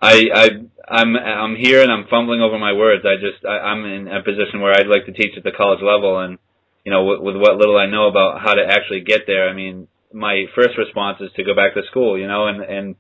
I, 0.01 0.25
I, 0.33 0.49
I'm, 0.89 1.17
I'm 1.17 1.57
here 1.57 1.83
and 1.83 1.91
I'm 1.91 2.07
fumbling 2.09 2.41
over 2.41 2.59
my 2.59 2.73
words. 2.73 3.05
I 3.05 3.17
just, 3.21 3.45
I, 3.45 3.59
I'm 3.59 3.85
in 3.85 4.09
a 4.09 4.23
position 4.23 4.61
where 4.61 4.73
I'd 4.73 4.87
like 4.87 5.07
to 5.07 5.13
teach 5.13 5.37
at 5.37 5.45
the 5.45 5.53
college 5.53 5.81
level, 5.83 6.21
and 6.21 6.39
you 6.85 6.93
know, 6.93 7.05
with, 7.05 7.21
with 7.21 7.37
what 7.37 7.57
little 7.57 7.77
I 7.77 7.87
know 7.87 8.07
about 8.09 8.41
how 8.41 8.55
to 8.55 8.63
actually 8.65 9.01
get 9.01 9.23
there, 9.27 9.49
I 9.49 9.53
mean, 9.53 9.89
my 10.13 10.45
first 10.55 10.79
response 10.79 11.19
is 11.21 11.31
to 11.37 11.45
go 11.45 11.55
back 11.55 11.75
to 11.75 11.83
school. 11.91 12.17
You 12.19 12.29
know, 12.29 12.47
and 12.47 12.63
and 12.63 12.95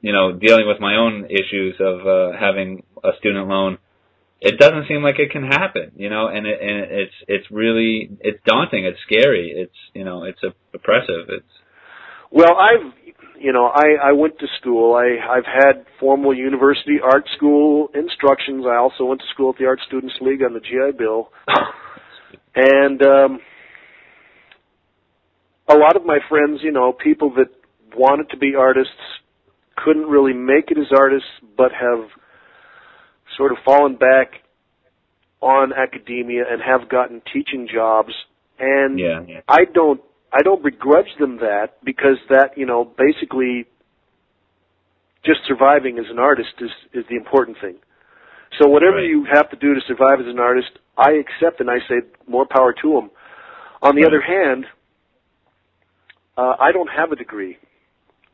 you 0.00 0.12
know, 0.12 0.32
dealing 0.32 0.66
with 0.66 0.80
my 0.80 0.96
own 0.96 1.26
issues 1.26 1.76
of 1.78 2.06
uh, 2.06 2.36
having 2.38 2.82
a 3.04 3.10
student 3.18 3.46
loan. 3.48 3.78
It 4.40 4.58
doesn't 4.58 4.86
seem 4.86 5.02
like 5.02 5.18
it 5.18 5.30
can 5.32 5.44
happen, 5.44 5.92
you 5.96 6.08
know, 6.10 6.28
and 6.28 6.46
it, 6.46 6.60
and 6.60 6.90
it's 6.90 7.14
it's 7.26 7.50
really 7.50 8.08
it's 8.20 8.38
daunting, 8.46 8.84
it's 8.84 8.98
scary, 9.04 9.52
it's 9.54 9.74
you 9.94 10.04
know, 10.04 10.24
it's 10.24 10.38
oppressive, 10.72 11.26
it's 11.28 11.52
Well, 12.30 12.56
I've 12.56 12.92
you 13.40 13.52
know 13.52 13.66
I 13.66 14.10
I 14.10 14.12
went 14.12 14.38
to 14.38 14.46
school. 14.60 14.94
I 14.94 15.16
I've 15.28 15.44
had 15.44 15.86
formal 15.98 16.32
university 16.32 16.98
art 17.02 17.28
school 17.36 17.88
instructions. 17.94 18.64
I 18.64 18.76
also 18.76 19.04
went 19.06 19.20
to 19.22 19.26
school 19.34 19.50
at 19.50 19.58
the 19.58 19.66
Art 19.66 19.80
Students 19.86 20.14
League 20.20 20.42
on 20.44 20.54
the 20.54 20.60
GI 20.60 20.96
Bill, 20.96 21.32
and 22.54 23.02
um, 23.02 23.40
a 25.68 25.76
lot 25.76 25.96
of 25.96 26.06
my 26.06 26.18
friends, 26.28 26.60
you 26.62 26.72
know, 26.72 26.92
people 26.92 27.34
that 27.34 27.48
wanted 27.96 28.30
to 28.30 28.36
be 28.36 28.54
artists, 28.54 28.92
couldn't 29.76 30.06
really 30.06 30.32
make 30.32 30.70
it 30.70 30.78
as 30.78 30.86
artists, 30.96 31.28
but 31.56 31.72
have 31.72 32.08
sort 33.38 33.52
of 33.52 33.58
fallen 33.64 33.96
back 33.96 34.42
on 35.40 35.72
academia 35.72 36.44
and 36.50 36.60
have 36.60 36.90
gotten 36.90 37.22
teaching 37.32 37.66
jobs. 37.72 38.12
And 38.58 38.98
yeah, 38.98 39.20
yeah. 39.26 39.40
I 39.48 39.64
don't 39.72 40.00
I 40.32 40.42
don't 40.42 40.62
begrudge 40.62 41.08
them 41.18 41.38
that 41.38 41.82
because 41.84 42.18
that 42.28 42.58
you 42.58 42.66
know 42.66 42.84
basically 42.84 43.64
just 45.24 45.40
surviving 45.46 45.98
as 45.98 46.06
an 46.10 46.18
artist 46.18 46.50
is 46.60 46.70
is 46.92 47.04
the 47.08 47.16
important 47.16 47.56
thing. 47.60 47.76
So 48.60 48.68
whatever 48.68 48.96
Right. 48.96 49.08
you 49.08 49.24
have 49.32 49.48
to 49.50 49.56
do 49.56 49.74
to 49.74 49.80
survive 49.86 50.20
as 50.20 50.26
an 50.26 50.40
artist, 50.40 50.70
I 50.96 51.12
accept 51.12 51.60
and 51.60 51.70
I 51.70 51.78
say 51.88 52.00
more 52.26 52.46
power 52.46 52.72
to 52.72 52.92
them. 52.92 53.10
On 53.82 53.94
the 53.94 54.02
Right. 54.02 54.08
other 54.08 54.20
hand, 54.20 54.66
uh, 56.36 56.56
I 56.58 56.72
don't 56.72 56.88
have 56.90 57.12
a 57.12 57.16
degree. 57.16 57.58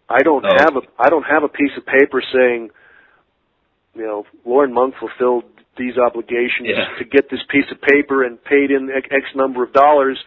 I 0.08 0.22
don't 0.22 0.44
Oh. 0.44 0.54
have 0.58 0.76
a 0.76 0.82
I 0.98 1.10
don't 1.10 1.24
have 1.24 1.42
a 1.42 1.48
piece 1.48 1.76
of 1.76 1.84
paper 1.84 2.22
saying, 2.32 2.70
you 3.94 4.02
know, 4.06 4.24
Loren 4.44 4.72
Munk 4.72 4.94
fulfilled 4.98 5.44
these 5.76 5.98
obligations 5.98 6.68
Yeah. 6.68 6.86
to 6.98 7.04
get 7.04 7.30
this 7.30 7.42
piece 7.48 7.70
of 7.70 7.80
paper 7.80 8.22
and 8.24 8.42
paid 8.44 8.70
in 8.70 8.90
X 8.90 9.24
number 9.34 9.62
of 9.64 9.72
dollars 9.72 10.18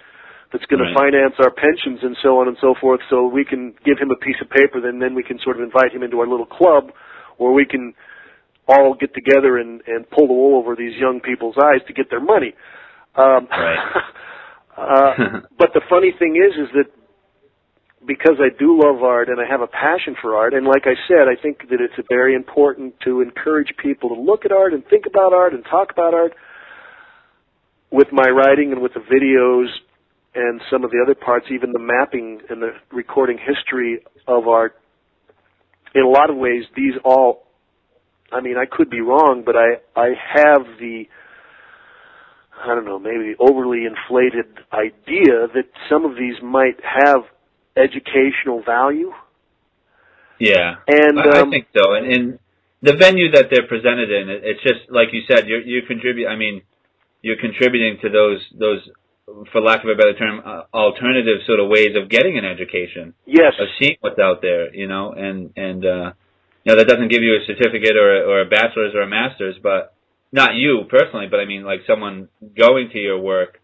that's 0.51 0.65
going 0.65 0.81
Right. 0.81 0.89
to 0.89 0.95
finance 0.95 1.35
our 1.39 1.51
pensions 1.51 2.03
and 2.03 2.15
so 2.21 2.39
on 2.39 2.47
and 2.47 2.57
so 2.59 2.73
forth 2.79 3.01
so 3.09 3.27
we 3.27 3.43
can 3.45 3.73
give 3.85 3.97
him 3.99 4.11
a 4.11 4.15
piece 4.15 4.39
of 4.41 4.49
paper 4.49 4.79
then 4.81 4.99
then 4.99 5.13
we 5.15 5.23
can 5.23 5.39
sort 5.39 5.55
of 5.57 5.61
invite 5.63 5.91
him 5.93 6.03
into 6.03 6.19
our 6.19 6.27
little 6.27 6.45
club 6.45 6.91
where 7.37 7.51
we 7.51 7.65
can 7.65 7.93
all 8.67 8.93
get 8.93 9.13
together 9.13 9.57
and 9.57 9.81
and 9.87 10.09
pull 10.09 10.27
the 10.27 10.33
wool 10.33 10.57
over 10.57 10.75
these 10.75 10.95
young 10.95 11.19
people's 11.21 11.55
eyes 11.57 11.81
to 11.87 11.93
get 11.93 12.09
their 12.09 12.19
money 12.21 12.53
um 13.15 13.47
Right. 13.51 14.03
uh 14.77 15.13
but 15.57 15.73
the 15.73 15.81
funny 15.89 16.11
thing 16.17 16.35
is 16.35 16.53
is 16.57 16.69
that 16.73 16.87
because 18.07 18.39
I 18.39 18.47
do 18.57 18.81
love 18.81 19.03
art 19.03 19.27
and 19.27 19.39
I 19.39 19.45
have 19.45 19.59
a 19.59 19.67
passion 19.67 20.15
for 20.21 20.37
art, 20.37 20.53
and 20.53 20.65
like 20.65 20.83
I 20.85 20.95
said, 21.07 21.27
I 21.27 21.39
think 21.39 21.69
that 21.69 21.81
it's 21.81 22.07
very 22.09 22.33
important 22.35 22.95
to 23.03 23.21
encourage 23.21 23.73
people 23.81 24.15
to 24.15 24.19
look 24.19 24.45
at 24.45 24.51
art 24.51 24.73
and 24.73 24.83
think 24.87 25.05
about 25.05 25.33
art 25.33 25.53
and 25.53 25.63
talk 25.65 25.91
about 25.91 26.13
art. 26.13 26.33
With 27.91 28.07
my 28.11 28.29
writing 28.29 28.71
and 28.71 28.81
with 28.81 28.93
the 28.93 28.99
videos 28.99 29.67
and 30.35 30.61
some 30.71 30.83
of 30.83 30.91
the 30.91 30.99
other 31.03 31.15
parts, 31.15 31.47
even 31.51 31.71
the 31.71 31.79
mapping 31.79 32.41
and 32.49 32.61
the 32.61 32.71
recording 32.91 33.37
history 33.37 33.99
of 34.27 34.47
art, 34.47 34.75
in 35.93 36.03
a 36.03 36.07
lot 36.07 36.29
of 36.29 36.37
ways, 36.37 36.63
these 36.75 36.93
all, 37.03 37.43
I 38.31 38.41
mean, 38.41 38.55
I 38.57 38.65
could 38.69 38.89
be 38.89 39.01
wrong, 39.01 39.43
but 39.45 39.55
I, 39.55 39.79
I 39.95 40.09
have 40.33 40.65
the, 40.79 41.05
I 42.61 42.67
don't 42.67 42.85
know, 42.85 42.99
maybe 42.99 43.35
overly 43.39 43.85
inflated 43.85 44.45
idea 44.73 45.47
that 45.53 45.69
some 45.89 46.05
of 46.05 46.15
these 46.15 46.35
might 46.41 46.77
have 46.83 47.23
educational 47.77 48.63
value. 48.63 49.11
Yeah, 50.39 50.75
And 50.87 51.19
I, 51.19 51.39
um, 51.39 51.47
I 51.47 51.51
think 51.51 51.67
so. 51.75 51.93
And, 51.93 52.05
and 52.13 52.39
the 52.81 52.95
venue 52.95 53.31
that 53.31 53.47
they're 53.49 53.67
presented 53.67 54.11
in, 54.11 54.29
it, 54.29 54.41
it's 54.43 54.61
just 54.61 54.89
like 54.89 55.09
you 55.11 55.21
said. 55.27 55.47
You're 55.47 55.61
you 55.61 55.81
contribute. 55.87 56.27
I 56.27 56.35
mean, 56.35 56.61
you're 57.21 57.41
contributing 57.41 57.97
to 58.03 58.09
those 58.09 58.41
those, 58.53 58.87
for 59.51 59.61
lack 59.61 59.83
of 59.83 59.89
a 59.89 59.95
better 59.95 60.13
term, 60.13 60.41
uh, 60.45 60.63
alternative 60.73 61.41
sort 61.47 61.59
of 61.59 61.69
ways 61.69 61.97
of 61.97 62.09
getting 62.09 62.37
an 62.37 62.45
education, 62.45 63.13
yes, 63.25 63.53
of 63.59 63.67
seeing 63.79 63.97
what's 64.01 64.19
out 64.19 64.41
there. 64.41 64.73
You 64.73 64.87
know, 64.87 65.11
and 65.13 65.51
and 65.55 65.85
uh, 65.85 66.11
you 66.63 66.73
know 66.73 66.77
that 66.77 66.87
doesn't 66.87 67.09
give 67.09 67.23
you 67.23 67.39
a 67.41 67.45
certificate 67.45 67.97
or 67.97 68.21
a, 68.21 68.29
or 68.29 68.41
a 68.41 68.45
bachelor's 68.45 68.93
or 68.93 69.01
a 69.01 69.09
master's, 69.09 69.55
but 69.61 69.95
not 70.31 70.53
you 70.53 70.85
personally, 70.89 71.27
but 71.29 71.39
I 71.39 71.45
mean 71.45 71.63
like 71.63 71.81
someone 71.87 72.29
going 72.55 72.89
to 72.93 72.99
your 72.99 73.19
work. 73.19 73.56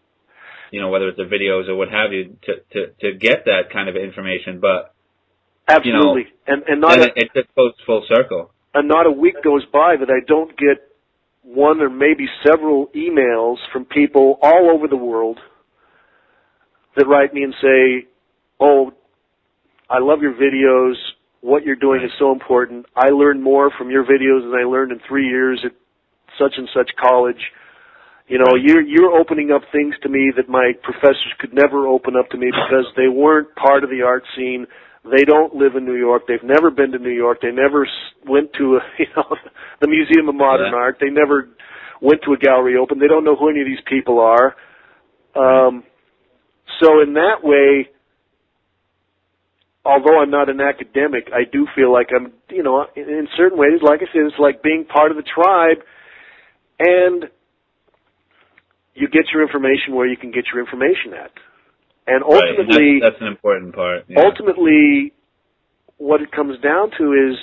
You 0.74 0.80
know, 0.80 0.88
whether 0.88 1.06
it's 1.06 1.16
the 1.16 1.22
videos 1.22 1.68
or 1.68 1.76
what 1.76 1.88
have 1.88 2.12
you, 2.12 2.36
to 2.46 2.52
to 2.72 2.80
to 3.02 3.16
get 3.16 3.44
that 3.44 3.70
kind 3.72 3.88
of 3.88 3.94
information, 3.94 4.58
but 4.58 4.92
absolutely. 5.68 6.26
and 6.48 6.64
and 6.66 6.80
not 6.80 6.98
a, 6.98 7.12
it, 7.14 7.30
just 7.32 7.54
goes 7.54 7.70
full 7.86 8.04
circle. 8.08 8.50
and 8.74 8.88
not 8.88 9.06
a 9.06 9.10
week 9.12 9.36
goes 9.44 9.64
by 9.72 9.94
that 9.94 10.10
I 10.10 10.18
don't 10.26 10.50
get 10.58 10.82
one 11.44 11.80
or 11.80 11.88
maybe 11.88 12.26
several 12.44 12.88
emails 12.88 13.58
from 13.72 13.84
people 13.84 14.36
all 14.42 14.68
over 14.74 14.88
the 14.88 14.96
world 14.96 15.38
that 16.96 17.06
write 17.06 17.32
me 17.32 17.44
and 17.44 17.54
say, 17.62 18.08
"Oh, 18.58 18.92
I 19.88 20.00
love 20.00 20.22
your 20.22 20.34
videos. 20.34 20.96
What 21.40 21.62
you're 21.62 21.76
doing 21.76 22.02
is 22.02 22.10
so 22.18 22.32
important. 22.32 22.86
I 22.96 23.10
learned 23.10 23.40
more 23.44 23.70
from 23.78 23.92
your 23.92 24.02
videos 24.02 24.42
than 24.42 24.58
I 24.58 24.64
learned 24.64 24.90
in 24.90 24.98
3 25.06 25.28
years 25.28 25.64
at 25.64 25.70
such 26.36 26.54
and 26.56 26.68
such 26.74 26.90
college." 27.00 27.52
You 28.26 28.38
know, 28.38 28.54
you're 28.56 28.80
you're 28.80 29.12
opening 29.12 29.50
up 29.52 29.62
things 29.70 29.94
to 30.02 30.08
me 30.08 30.32
that 30.36 30.48
my 30.48 30.72
professors 30.82 31.32
could 31.38 31.52
never 31.52 31.86
open 31.86 32.14
up 32.16 32.30
to 32.30 32.38
me 32.38 32.46
because 32.50 32.86
they 32.96 33.08
weren't 33.08 33.54
part 33.54 33.84
of 33.84 33.90
the 33.90 34.02
art 34.02 34.24
scene. 34.34 34.66
They 35.04 35.24
don't 35.24 35.54
live 35.54 35.76
in 35.76 35.84
New 35.84 35.96
York. 35.96 36.22
They've 36.26 36.42
never 36.42 36.70
been 36.70 36.92
to 36.92 36.98
New 36.98 37.10
York. 37.12 37.38
They 37.42 37.50
never 37.50 37.86
went 38.26 38.54
to 38.54 38.76
a, 38.76 38.80
you 38.98 39.06
know 39.14 39.36
the 39.80 39.88
Museum 39.88 40.28
of 40.28 40.34
Modern 40.34 40.72
Yeah. 40.72 40.78
Art. 40.78 40.96
They 41.00 41.10
never 41.10 41.50
went 42.00 42.22
to 42.24 42.32
a 42.32 42.38
gallery 42.38 42.76
open. 42.76 42.98
They 42.98 43.08
don't 43.08 43.24
know 43.24 43.36
who 43.36 43.50
any 43.50 43.60
of 43.60 43.66
these 43.66 43.84
people 43.86 44.20
are. 44.20 44.54
Um, 45.36 45.84
so 46.80 47.02
in 47.02 47.14
that 47.14 47.42
way, 47.42 47.90
although 49.84 50.20
I'm 50.20 50.30
not 50.30 50.48
an 50.48 50.60
academic, 50.60 51.28
I 51.32 51.44
do 51.50 51.66
feel 51.76 51.92
like 51.92 52.08
I'm, 52.14 52.32
you 52.50 52.62
know, 52.62 52.86
in, 52.96 53.02
in 53.02 53.28
certain 53.36 53.58
ways, 53.58 53.80
like 53.82 54.00
I 54.00 54.06
said, 54.12 54.22
it's 54.24 54.38
like 54.38 54.62
being 54.62 54.84
part 54.86 55.10
of 55.10 55.16
the 55.16 55.22
tribe, 55.22 55.78
and 56.78 57.24
you 58.94 59.08
get 59.08 59.26
your 59.32 59.42
information 59.42 59.94
where 59.94 60.06
you 60.06 60.16
can 60.16 60.30
get 60.30 60.44
your 60.52 60.60
information 60.62 61.14
at. 61.14 61.30
And 62.06 62.22
Right, 62.22 62.50
ultimately, 62.50 63.00
that's, 63.00 63.14
that's 63.14 63.22
an 63.22 63.28
important 63.28 63.74
part. 63.74 64.04
Yeah. 64.08 64.22
ultimately, 64.22 65.12
what 65.98 66.20
it 66.20 66.30
comes 66.32 66.60
down 66.60 66.90
to 66.98 67.12
is, 67.12 67.36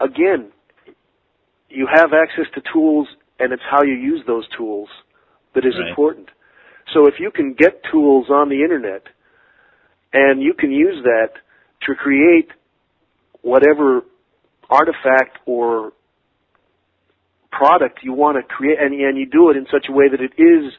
again, 0.00 0.50
you 1.68 1.86
have 1.92 2.10
access 2.12 2.46
to 2.54 2.62
tools, 2.72 3.08
and 3.38 3.52
it's 3.52 3.62
how 3.70 3.82
you 3.82 3.94
use 3.94 4.22
those 4.26 4.44
tools 4.56 4.88
that 5.54 5.64
is 5.64 5.74
Right. 5.78 5.88
important. 5.88 6.28
So 6.94 7.06
if 7.06 7.14
you 7.18 7.30
can 7.30 7.54
get 7.54 7.82
tools 7.90 8.26
on 8.30 8.48
the 8.48 8.62
internet, 8.62 9.02
and 10.12 10.42
you 10.42 10.54
can 10.54 10.70
use 10.70 11.02
that 11.02 11.32
to 11.86 11.94
create 11.94 12.48
whatever 13.42 14.02
artifact 14.70 15.38
or 15.46 15.92
product 17.50 18.00
you 18.02 18.12
want 18.12 18.36
to 18.36 18.42
create, 18.42 18.78
and, 18.80 18.94
and 18.94 19.18
you 19.18 19.26
do 19.26 19.50
it 19.50 19.56
in 19.56 19.66
such 19.70 19.86
a 19.88 19.92
way 19.92 20.08
that 20.08 20.20
it 20.20 20.32
is 20.40 20.72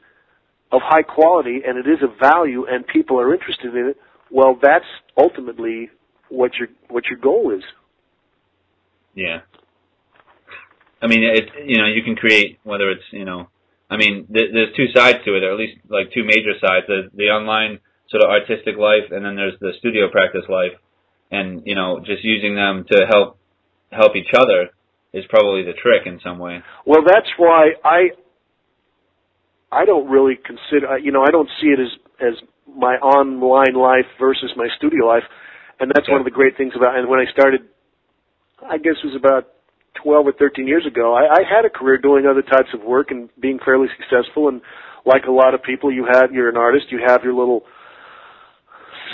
of 0.71 0.81
high 0.83 1.01
quality 1.01 1.61
and 1.65 1.77
it 1.77 1.87
is 1.87 2.03
of 2.03 2.19
value, 2.19 2.65
and 2.69 2.85
people 2.85 3.19
are 3.19 3.33
interested 3.33 3.73
in 3.75 3.87
it. 3.87 3.97
Well, 4.29 4.57
that's 4.61 4.85
ultimately 5.17 5.89
what 6.29 6.51
your 6.55 6.67
what 6.89 7.05
your 7.09 7.19
goal 7.19 7.53
is. 7.55 7.63
Yeah. 9.15 9.39
I 11.01 11.07
mean, 11.07 11.23
it 11.23 11.49
you 11.65 11.77
know 11.77 11.87
you 11.87 12.03
can 12.03 12.15
create 12.15 12.59
whether 12.63 12.89
it's 12.91 13.03
you 13.11 13.25
know, 13.25 13.49
I 13.89 13.97
mean 13.97 14.27
th- 14.27 14.51
there's 14.53 14.75
two 14.75 14.87
sides 14.95 15.19
to 15.25 15.35
it, 15.35 15.43
or 15.43 15.53
at 15.53 15.57
least 15.57 15.79
like 15.89 16.11
two 16.13 16.23
major 16.23 16.53
sides. 16.59 16.85
The 16.87 17.09
the 17.13 17.29
online 17.29 17.79
sort 18.09 18.23
of 18.23 18.29
artistic 18.29 18.77
life, 18.77 19.11
and 19.11 19.25
then 19.25 19.35
there's 19.35 19.59
the 19.59 19.71
studio 19.79 20.09
practice 20.11 20.45
life, 20.49 20.73
and 21.31 21.63
you 21.65 21.75
know 21.75 21.99
just 21.99 22.23
using 22.23 22.55
them 22.55 22.85
to 22.91 23.05
help 23.07 23.37
help 23.91 24.15
each 24.15 24.33
other 24.35 24.71
is 25.17 25.25
probably 25.29 25.63
the 25.63 25.73
trick 25.73 26.05
in 26.05 26.19
some 26.23 26.37
way. 26.37 26.61
Well, 26.85 27.01
that's 27.05 27.29
why 27.37 27.73
I 27.83 28.09
I 29.71 29.85
don't 29.85 30.09
really 30.09 30.35
consider 30.37 30.97
you 30.99 31.11
know 31.11 31.23
I 31.23 31.31
don't 31.31 31.49
see 31.59 31.67
it 31.67 31.79
as 31.79 31.91
as 32.21 32.33
my 32.67 32.95
online 33.01 33.73
life 33.73 34.05
versus 34.19 34.51
my 34.55 34.67
studio 34.77 35.05
life, 35.05 35.23
and 35.79 35.91
that's 35.93 36.07
one 36.09 36.19
of 36.19 36.25
the 36.25 36.31
great 36.31 36.57
things 36.57 36.73
about. 36.75 36.97
And 36.97 37.09
when 37.09 37.19
I 37.19 37.25
started, 37.31 37.61
I 38.61 38.77
guess 38.77 38.95
it 39.03 39.07
was 39.07 39.15
about 39.15 39.49
twelve 40.01 40.27
or 40.27 40.33
thirteen 40.33 40.67
years 40.67 40.85
ago. 40.85 41.15
I, 41.15 41.41
I 41.41 41.41
had 41.49 41.65
a 41.65 41.69
career 41.69 41.97
doing 41.97 42.25
other 42.25 42.43
types 42.43 42.69
of 42.73 42.81
work 42.83 43.09
and 43.09 43.29
being 43.39 43.59
fairly 43.63 43.87
successful. 43.97 44.47
And 44.49 44.61
like 45.05 45.25
a 45.27 45.31
lot 45.31 45.53
of 45.53 45.63
people, 45.63 45.91
you 45.91 46.05
have 46.05 46.31
you're 46.31 46.49
an 46.49 46.57
artist, 46.57 46.85
you 46.91 47.01
have 47.05 47.23
your 47.23 47.33
little 47.33 47.63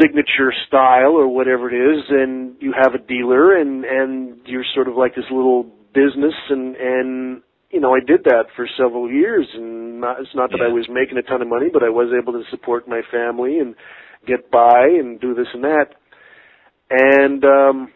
signature 0.01 0.53
style 0.67 1.13
or 1.13 1.27
whatever 1.27 1.69
it 1.69 1.75
is 1.75 2.03
and 2.09 2.55
you 2.59 2.73
have 2.73 2.95
a 2.95 2.97
dealer 2.97 3.55
and 3.59 3.85
and 3.85 4.37
you're 4.45 4.65
sort 4.73 4.87
of 4.87 4.95
like 4.95 5.13
this 5.15 5.25
little 5.29 5.71
business 5.93 6.33
and 6.49 6.75
and 6.75 7.41
you 7.71 7.79
know 7.79 7.93
I 7.93 7.99
did 8.05 8.23
that 8.25 8.45
for 8.55 8.67
several 8.77 9.11
years 9.11 9.47
and 9.53 10.01
not, 10.01 10.19
it's 10.19 10.35
not 10.35 10.51
that 10.51 10.61
I 10.61 10.71
was 10.71 10.87
making 10.89 11.17
a 11.17 11.21
ton 11.23 11.41
of 11.41 11.47
money 11.47 11.67
but 11.71 11.83
I 11.83 11.89
was 11.89 12.09
able 12.17 12.33
to 12.33 12.43
support 12.49 12.87
my 12.87 13.01
family 13.11 13.59
and 13.59 13.75
get 14.27 14.51
by 14.51 14.85
and 14.85 15.19
do 15.19 15.33
this 15.33 15.47
and 15.53 15.63
that. 15.63 15.87
And 16.89 17.43
um 17.45 17.91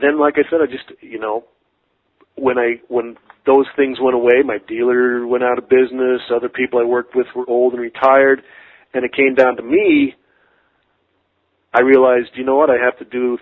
then 0.00 0.18
like 0.20 0.34
I 0.36 0.48
said 0.50 0.60
I 0.62 0.66
just 0.66 0.90
you 1.02 1.18
know 1.18 1.44
when 2.36 2.58
I 2.58 2.80
when 2.88 3.16
those 3.46 3.66
things 3.76 3.98
went 4.00 4.14
away 4.14 4.42
my 4.44 4.58
dealer 4.68 5.26
went 5.26 5.44
out 5.44 5.58
of 5.58 5.68
business 5.68 6.20
other 6.34 6.48
people 6.48 6.80
I 6.80 6.84
worked 6.84 7.16
with 7.16 7.26
were 7.34 7.48
old 7.48 7.72
and 7.72 7.82
retired 7.82 8.42
and 8.94 9.04
it 9.04 9.12
came 9.14 9.34
down 9.34 9.56
to 9.56 9.62
me, 9.62 10.14
I 11.74 11.80
realized, 11.80 12.30
you 12.34 12.44
know 12.44 12.56
what, 12.56 12.70
I 12.70 12.76
have 12.82 12.98
to 12.98 13.04
do 13.04 13.38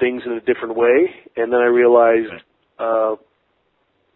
things 0.00 0.22
in 0.26 0.32
a 0.32 0.40
different 0.40 0.76
way. 0.76 1.10
And 1.36 1.52
then 1.52 1.60
I 1.60 1.66
realized 1.66 2.32
uh, 2.78 3.16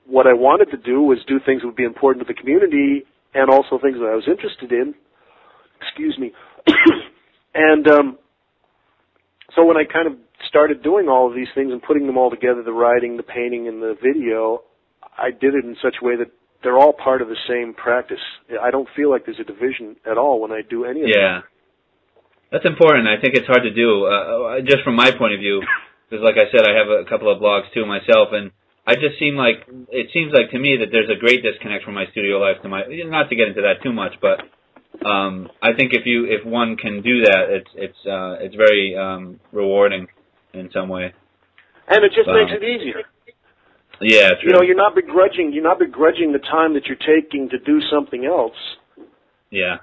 what 0.06 0.26
I 0.26 0.32
wanted 0.32 0.70
to 0.72 0.76
do 0.76 1.02
was 1.02 1.18
do 1.28 1.38
things 1.44 1.62
that 1.62 1.66
would 1.66 1.76
be 1.76 1.84
important 1.84 2.26
to 2.26 2.32
the 2.32 2.38
community 2.38 3.04
and 3.34 3.50
also 3.50 3.78
things 3.78 3.98
that 3.98 4.08
I 4.10 4.14
was 4.14 4.24
interested 4.26 4.72
in. 4.72 4.94
Excuse 5.80 6.18
me. 6.18 6.32
and 7.54 7.86
um, 7.88 8.18
so 9.54 9.64
when 9.64 9.76
I 9.76 9.84
kind 9.84 10.06
of 10.06 10.14
started 10.48 10.82
doing 10.82 11.08
all 11.08 11.28
of 11.28 11.34
these 11.34 11.48
things 11.54 11.72
and 11.72 11.82
putting 11.82 12.06
them 12.06 12.18
all 12.18 12.30
together, 12.30 12.62
the 12.62 12.72
writing, 12.72 13.16
the 13.16 13.22
painting, 13.22 13.68
and 13.68 13.82
the 13.82 13.96
video, 14.02 14.62
I 15.18 15.30
did 15.30 15.54
it 15.54 15.64
in 15.64 15.76
such 15.82 15.96
a 16.00 16.04
way 16.04 16.16
that 16.16 16.30
they're 16.62 16.78
all 16.78 16.92
part 16.92 17.22
of 17.22 17.28
the 17.28 17.36
same 17.48 17.74
practice. 17.74 18.20
I 18.60 18.70
don't 18.70 18.88
feel 18.96 19.10
like 19.10 19.26
there's 19.26 19.40
a 19.40 19.44
division 19.44 19.96
at 20.10 20.16
all 20.16 20.40
when 20.40 20.50
I 20.50 20.62
do 20.68 20.84
any 20.84 21.02
of 21.02 21.08
Yeah. 21.14 21.40
That's 22.54 22.70
important. 22.70 23.10
I 23.10 23.18
think 23.18 23.34
it's 23.34 23.50
hard 23.50 23.66
to 23.66 23.74
do. 23.74 24.06
Uh, 24.06 24.62
just 24.62 24.86
from 24.86 24.94
my 24.94 25.10
point 25.10 25.34
of 25.34 25.40
view, 25.40 25.58
because, 26.06 26.22
like 26.22 26.38
I 26.38 26.46
said, 26.54 26.62
I 26.62 26.78
have 26.78 26.86
a 26.86 27.02
couple 27.02 27.26
of 27.26 27.42
blogs 27.42 27.66
too 27.74 27.84
myself, 27.84 28.30
and 28.30 28.52
I 28.86 28.94
just 28.94 29.18
seem 29.18 29.34
like 29.34 29.66
it 29.90 30.14
seems 30.14 30.30
like 30.30 30.54
to 30.54 30.58
me 30.62 30.78
that 30.78 30.94
there's 30.94 31.10
a 31.10 31.18
great 31.18 31.42
disconnect 31.42 31.82
from 31.82 31.94
my 31.94 32.06
studio 32.12 32.38
life 32.38 32.62
to 32.62 32.68
my. 32.68 32.86
Not 33.10 33.28
to 33.30 33.34
get 33.34 33.48
into 33.48 33.62
that 33.62 33.82
too 33.82 33.92
much, 33.92 34.14
but 34.22 34.38
um, 35.04 35.50
I 35.60 35.74
think 35.74 35.98
if 35.98 36.06
you 36.06 36.26
if 36.30 36.46
one 36.46 36.76
can 36.76 37.02
do 37.02 37.26
that, 37.26 37.50
it's 37.50 37.70
it's 37.74 37.98
uh, 38.06 38.38
it's 38.38 38.54
very 38.54 38.94
um, 38.94 39.40
rewarding 39.50 40.06
in 40.52 40.70
some 40.70 40.88
way. 40.88 41.12
And 41.88 42.04
it 42.04 42.12
just 42.14 42.28
Wow. 42.28 42.38
makes 42.38 42.52
it 42.54 42.62
easier. 42.62 43.02
Yeah, 44.00 44.30
true. 44.38 44.46
You 44.46 44.52
know, 44.54 44.62
you're 44.62 44.76
not 44.76 44.94
begrudging 44.94 45.52
you're 45.52 45.66
not 45.66 45.80
begrudging 45.80 46.30
the 46.30 46.38
time 46.38 46.74
that 46.74 46.86
you're 46.86 47.02
taking 47.02 47.48
to 47.48 47.58
do 47.58 47.80
something 47.90 48.24
else. 48.24 48.54
Yeah. 49.50 49.78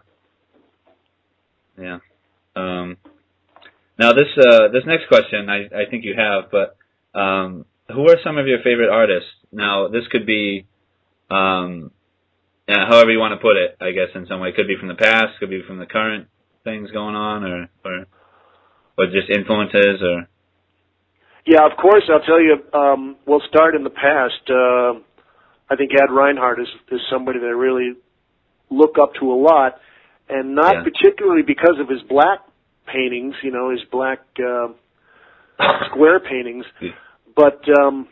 Yeah. 1.78 2.00
Um, 2.56 2.98
now 3.98 4.14
this 4.14 4.28
uh, 4.38 4.68
this 4.74 4.84
next 4.86 5.08
question 5.08 5.50
I, 5.50 5.66
I 5.66 5.90
think 5.90 6.04
you 6.04 6.16
have, 6.18 6.52
but 6.52 6.76
um, 7.20 7.66
who 7.88 8.10
are 8.10 8.18
some 8.24 8.38
of 8.38 8.48
your 8.48 8.60
favorite 8.64 8.90
artists? 8.90 9.30
Now 9.52 9.88
this 9.88 10.04
could 10.12 10.26
be 10.26 10.66
um, 11.30 11.92
however 12.68 13.12
you 13.12 13.20
want 13.20 13.34
to 13.34 13.42
put 13.42 13.58
it, 13.58 13.78
I 13.82 13.92
guess 13.92 14.16
in 14.16 14.28
some 14.28 14.40
way. 14.40 14.50
It 14.50 14.56
could 14.56 14.68
be 14.68 14.78
from 14.78 14.88
the 14.88 14.96
past, 14.96 15.40
could 15.40 15.50
be 15.50 15.62
from 15.66 15.80
the 15.80 15.86
current 15.86 16.28
things 16.64 16.92
going 16.92 17.16
on, 17.16 17.44
or 17.44 17.70
or 17.86 18.06
or 18.98 19.06
just 19.08 19.30
influences, 19.30 20.02
or 20.02 20.28
Yeah, 21.46 21.66
of 21.66 21.78
course. 21.78 22.04
I'll 22.12 22.26
tell 22.26 22.42
you. 22.42 22.58
Um, 22.74 23.18
we'll 23.26 23.44
start 23.50 23.76
in 23.76 23.84
the 23.84 23.90
past. 23.90 24.50
Uh, 24.50 25.00
I 25.70 25.76
think 25.76 25.92
Ad 25.94 26.12
Reinhardt 26.12 26.60
is 26.60 26.68
is 26.92 27.00
somebody 27.10 27.40
that 27.40 27.48
I 27.48 27.50
really 27.50 27.94
look 28.70 28.98
up 29.02 29.14
to 29.20 29.32
a 29.32 29.36
lot, 29.36 29.80
and 30.32 30.56
not 30.56 30.76
Yeah. 30.78 30.84
particularly 30.84 31.44
because 31.44 31.78
of 31.80 31.88
his 31.90 32.02
black 32.04 32.40
paintings. 32.88 33.36
You 33.44 33.52
know, 33.52 33.70
his 33.70 33.84
black 33.92 34.20
uh, 34.40 34.70
square 35.90 36.20
paintings, 36.20 36.66
Yeah. 36.80 36.92
but 37.36 37.62
um, 37.80 38.08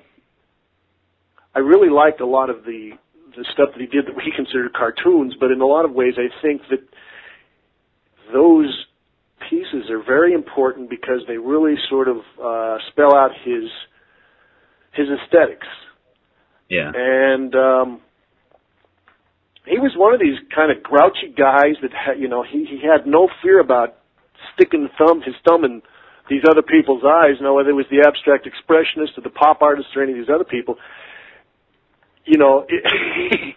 I 1.56 1.60
really 1.60 1.90
liked 1.90 2.22
a 2.22 2.26
lot 2.26 2.50
of 2.50 2.64
the 2.66 2.92
the 3.36 3.46
stuff 3.54 3.70
that 3.74 3.80
he 3.80 3.86
did 3.88 4.08
that 4.08 4.16
we 4.16 4.32
considered 4.36 4.74
cartoons. 4.74 5.36
But 5.40 5.52
in 5.52 5.62
a 5.62 5.66
lot 5.66 5.86
of 5.86 5.92
ways, 5.94 6.16
I 6.18 6.30
think 6.42 6.62
that 6.70 6.82
those 8.34 8.86
pieces 9.50 9.90
are 9.90 10.04
very 10.04 10.34
important 10.34 10.90
because 10.90 11.22
they 11.28 11.38
really 11.38 11.76
sort 11.90 12.08
of 12.08 12.18
uh, 12.44 12.78
spell 12.92 13.16
out 13.16 13.32
his 13.44 13.70
his 14.94 15.08
aesthetics. 15.10 15.68
yeah, 16.70 16.92
And 16.94 17.56
um, 17.56 18.02
he 19.70 19.78
was 19.80 19.94
one 19.96 20.14
of 20.14 20.20
these 20.20 20.38
kind 20.54 20.72
of 20.72 20.82
grouchy 20.84 21.30
guys 21.38 21.76
that 21.82 21.94
had, 21.94 22.20
you 22.20 22.28
know 22.28 22.44
he 22.44 22.66
he 22.66 22.82
had 22.82 23.06
no 23.06 23.30
fear 23.42 23.60
about 23.60 23.96
sticking 24.54 24.84
the 24.84 24.90
thumb 24.98 25.22
his 25.22 25.36
thumb 25.48 25.64
in 25.64 25.82
these 26.30 26.42
other 26.50 26.62
people's 26.62 27.04
eyes. 27.06 27.38
You 27.40 27.46
know 27.46 27.54
whether 27.56 27.70
it 27.70 27.74
was 27.80 27.86
the 27.90 28.04
abstract 28.06 28.48
expressionist 28.50 29.18
or 29.18 29.22
the 29.22 29.30
pop 29.30 29.62
artist 29.62 29.90
or 29.96 30.04
any 30.04 30.14
of 30.14 30.18
these 30.18 30.34
other 30.34 30.44
people. 30.44 30.76
You 32.26 32.38
know, 32.38 32.66
it, 32.68 32.84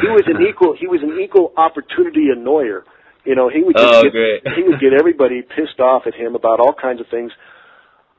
he 0.00 0.08
was 0.08 0.22
an 0.26 0.40
equal 0.48 0.74
he 0.78 0.86
was 0.86 1.02
an 1.02 1.18
equal 1.20 1.52
opportunity 1.56 2.28
annoyer. 2.34 2.82
You 3.24 3.34
know, 3.36 3.48
he 3.48 3.62
would 3.62 3.76
just 3.76 3.92
Oh, 3.94 4.02
get, 4.02 4.12
great. 4.12 4.42
he 4.56 4.62
would 4.64 4.80
get 4.80 4.92
everybody 4.98 5.42
pissed 5.42 5.78
off 5.78 6.02
at 6.06 6.14
him 6.14 6.34
about 6.34 6.58
all 6.60 6.74
kinds 6.74 7.00
of 7.00 7.06
things. 7.08 7.30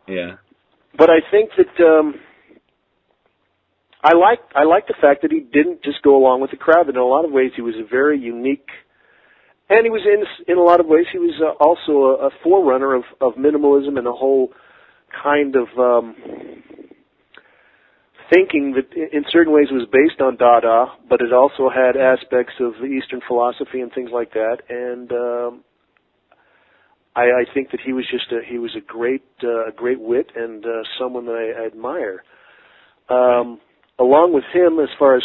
yeah, 0.08 0.38
But 0.98 1.10
I 1.10 1.20
think 1.30 1.50
that 1.58 1.84
um 1.84 2.16
I 4.04 4.14
like 4.14 4.40
I 4.54 4.64
like 4.66 4.88
the 4.88 4.96
fact 5.00 5.22
that 5.22 5.32
he 5.32 5.40
didn't 5.40 5.82
just 5.84 6.02
go 6.02 6.18
along 6.18 6.42
with 6.42 6.52
the 6.52 6.58
crowd. 6.58 6.90
In 6.90 6.98
a 6.98 7.06
lot 7.06 7.26
of 7.26 7.32
ways 7.32 7.52
he 7.56 7.62
was 7.62 7.76
a 7.76 7.88
very 7.88 8.20
unique, 8.20 8.68
and 9.70 9.86
he 9.86 9.90
was 9.90 10.02
in 10.06 10.52
in 10.52 10.58
a 10.58 10.62
lot 10.62 10.80
of 10.80 10.88
ways 10.88 11.06
he 11.12 11.20
was 11.20 11.40
uh, 11.42 11.52
also 11.64 12.22
a, 12.22 12.28
a 12.28 12.30
forerunner 12.44 12.94
of 12.94 13.04
of 13.22 13.36
minimalism 13.36 13.98
and 13.98 14.08
a 14.08 14.12
whole 14.12 14.52
kind 15.24 15.56
of 15.56 15.68
um 15.78 16.16
thinking 18.32 18.74
that 18.74 18.92
in 18.94 19.24
certain 19.30 19.54
ways 19.54 19.68
was 19.72 19.88
based 19.92 20.20
on 20.22 20.38
Dada, 20.38 20.88
but 21.10 21.22
it 21.22 21.32
also 21.32 21.70
had 21.70 21.96
aspects 21.96 22.54
of 22.60 22.74
the 22.82 22.88
Eastern 22.88 23.22
philosophy 23.28 23.82
and 23.82 23.92
things 23.94 24.10
like 24.12 24.34
that. 24.34 24.58
And 24.70 25.12
um, 25.12 25.64
I, 27.16 27.22
I 27.22 27.54
think 27.54 27.72
that 27.72 27.80
he 27.86 27.94
was 27.94 28.06
just 28.10 28.32
a 28.32 28.42
he 28.46 28.58
was 28.58 28.76
a 28.76 28.82
great 28.82 29.24
uh, 29.44 29.68
a 29.68 29.72
great 29.72 30.00
wit 30.00 30.32
and 30.36 30.66
uh, 30.66 30.84
someone 31.00 31.26
that 31.26 31.36
I, 31.36 31.64
I 31.64 31.66
admire. 31.68 32.24
Um, 33.10 33.60
along 34.04 34.34
with 34.34 34.44
him, 34.54 34.80
as 34.80 34.90
far 34.98 35.16
as 35.16 35.24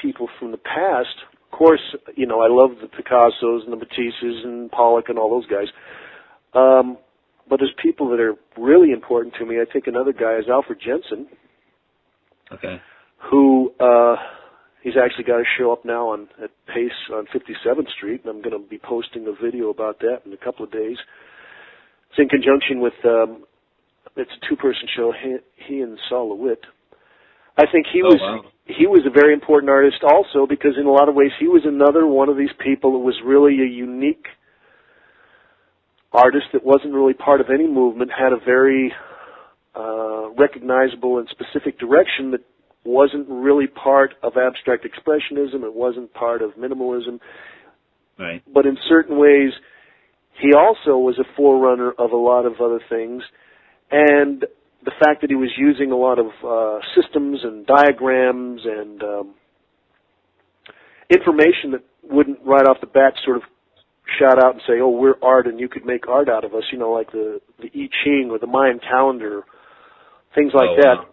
people 0.00 0.28
from 0.38 0.52
the 0.52 0.58
past, 0.58 1.16
of 1.44 1.58
course, 1.58 1.80
you 2.14 2.26
know 2.26 2.40
I 2.40 2.48
love 2.48 2.78
the 2.80 2.88
Picassos 2.88 3.64
and 3.64 3.72
the 3.72 3.84
Matisses 3.84 4.44
and 4.44 4.70
Pollock 4.70 5.08
and 5.08 5.18
all 5.18 5.30
those 5.30 5.46
guys. 5.46 5.68
Um, 6.54 6.98
but 7.48 7.60
there's 7.60 7.74
people 7.82 8.10
that 8.10 8.20
are 8.20 8.34
really 8.56 8.92
important 8.92 9.34
to 9.38 9.46
me. 9.46 9.56
I 9.56 9.70
think 9.70 9.86
another 9.86 10.12
guy 10.12 10.36
is 10.38 10.44
Alfred 10.48 10.78
Jensen 10.84 11.26
okay, 12.52 12.80
who 13.30 13.72
uh 13.80 14.16
he's 14.82 14.94
actually 15.02 15.24
got 15.24 15.40
a 15.40 15.44
show 15.58 15.72
up 15.72 15.84
now 15.84 16.08
on 16.10 16.28
at 16.42 16.50
Pace 16.66 16.92
on 17.12 17.26
57th 17.26 17.90
Street, 17.96 18.22
and 18.24 18.30
I'm 18.30 18.42
going 18.42 18.60
to 18.62 18.68
be 18.68 18.78
posting 18.78 19.26
a 19.26 19.44
video 19.44 19.70
about 19.70 20.00
that 20.00 20.22
in 20.24 20.32
a 20.32 20.36
couple 20.36 20.64
of 20.64 20.72
days. 20.72 20.96
It's 22.10 22.18
in 22.18 22.28
conjunction 22.28 22.80
with 22.80 22.94
um 23.04 23.44
it's 24.16 24.30
a 24.42 24.48
two-person 24.48 24.88
show. 24.96 25.12
He, 25.12 25.36
he 25.66 25.80
and 25.80 25.98
Sol 26.08 26.30
LeWitt. 26.30 26.64
I 27.58 27.66
think 27.70 27.86
he 27.92 28.02
Oh, 28.02 28.06
was 28.06 28.20
wow. 28.20 28.44
he 28.66 28.86
was 28.86 29.04
a 29.04 29.10
very 29.10 29.34
important 29.34 29.68
artist 29.68 30.02
also 30.04 30.46
because 30.46 30.76
in 30.78 30.86
a 30.86 30.92
lot 30.92 31.08
of 31.08 31.14
ways 31.14 31.32
he 31.40 31.48
was 31.48 31.62
another 31.64 32.06
one 32.06 32.28
of 32.28 32.36
these 32.36 32.52
people 32.60 32.92
that 32.92 32.98
was 32.98 33.16
really 33.24 33.60
a 33.60 33.66
unique 33.66 34.26
artist 36.12 36.46
that 36.52 36.64
wasn't 36.64 36.94
really 36.94 37.14
part 37.14 37.40
of 37.40 37.50
any 37.50 37.66
movement, 37.66 38.10
had 38.16 38.32
a 38.32 38.38
very 38.38 38.92
uh, 39.74 40.30
recognizable 40.38 41.18
and 41.18 41.28
specific 41.28 41.78
direction 41.78 42.30
that 42.30 42.40
wasn't 42.84 43.26
really 43.28 43.66
part 43.66 44.14
of 44.22 44.36
abstract 44.36 44.86
expressionism. 44.86 45.64
It 45.64 45.74
wasn't 45.74 46.14
part 46.14 46.40
of 46.40 46.52
minimalism, 46.52 47.20
right, 48.18 48.42
but 48.52 48.66
in 48.66 48.78
certain 48.88 49.18
ways, 49.18 49.52
he 50.40 50.54
also 50.54 50.96
was 50.96 51.18
a 51.18 51.24
forerunner 51.36 51.92
of 51.98 52.12
a 52.12 52.16
lot 52.16 52.46
of 52.46 52.60
other 52.60 52.80
things. 52.88 53.22
And 53.90 54.44
the 54.84 54.92
fact 55.02 55.20
that 55.22 55.30
he 55.30 55.36
was 55.36 55.50
using 55.56 55.90
a 55.90 55.96
lot 55.96 56.18
of 56.18 56.26
uh, 56.44 56.78
systems 56.94 57.40
and 57.42 57.66
diagrams 57.66 58.60
and 58.64 59.02
um, 59.02 59.34
information 61.10 61.72
that 61.72 61.84
wouldn't 62.02 62.38
right 62.44 62.66
off 62.66 62.78
the 62.80 62.86
bat 62.86 63.14
sort 63.24 63.36
of 63.36 63.42
shout 64.18 64.42
out 64.42 64.52
and 64.54 64.62
say, 64.66 64.80
"Oh, 64.80 64.90
we're 64.90 65.18
art, 65.22 65.46
and 65.46 65.60
you 65.60 65.68
could 65.68 65.84
make 65.84 66.08
art 66.08 66.28
out 66.28 66.44
of 66.44 66.54
us," 66.54 66.64
you 66.72 66.78
know, 66.78 66.92
like 66.92 67.10
the 67.12 67.40
the 67.58 67.66
I 67.66 67.88
Ching 68.04 68.28
or 68.30 68.38
the 68.38 68.46
Mayan 68.46 68.78
calendar, 68.78 69.42
things 70.34 70.52
like 70.54 70.70
Oh, 70.70 70.76
that. 70.76 70.96
wow. 70.96 71.06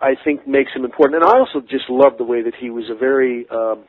I, 0.00 0.08
I 0.08 0.14
think 0.24 0.46
makes 0.46 0.72
him 0.72 0.84
important, 0.84 1.22
and 1.22 1.30
I 1.30 1.38
also 1.38 1.60
just 1.60 1.88
love 1.88 2.18
the 2.18 2.24
way 2.24 2.42
that 2.42 2.54
he 2.60 2.70
was 2.70 2.84
a 2.90 2.94
very, 2.94 3.46
um, 3.50 3.84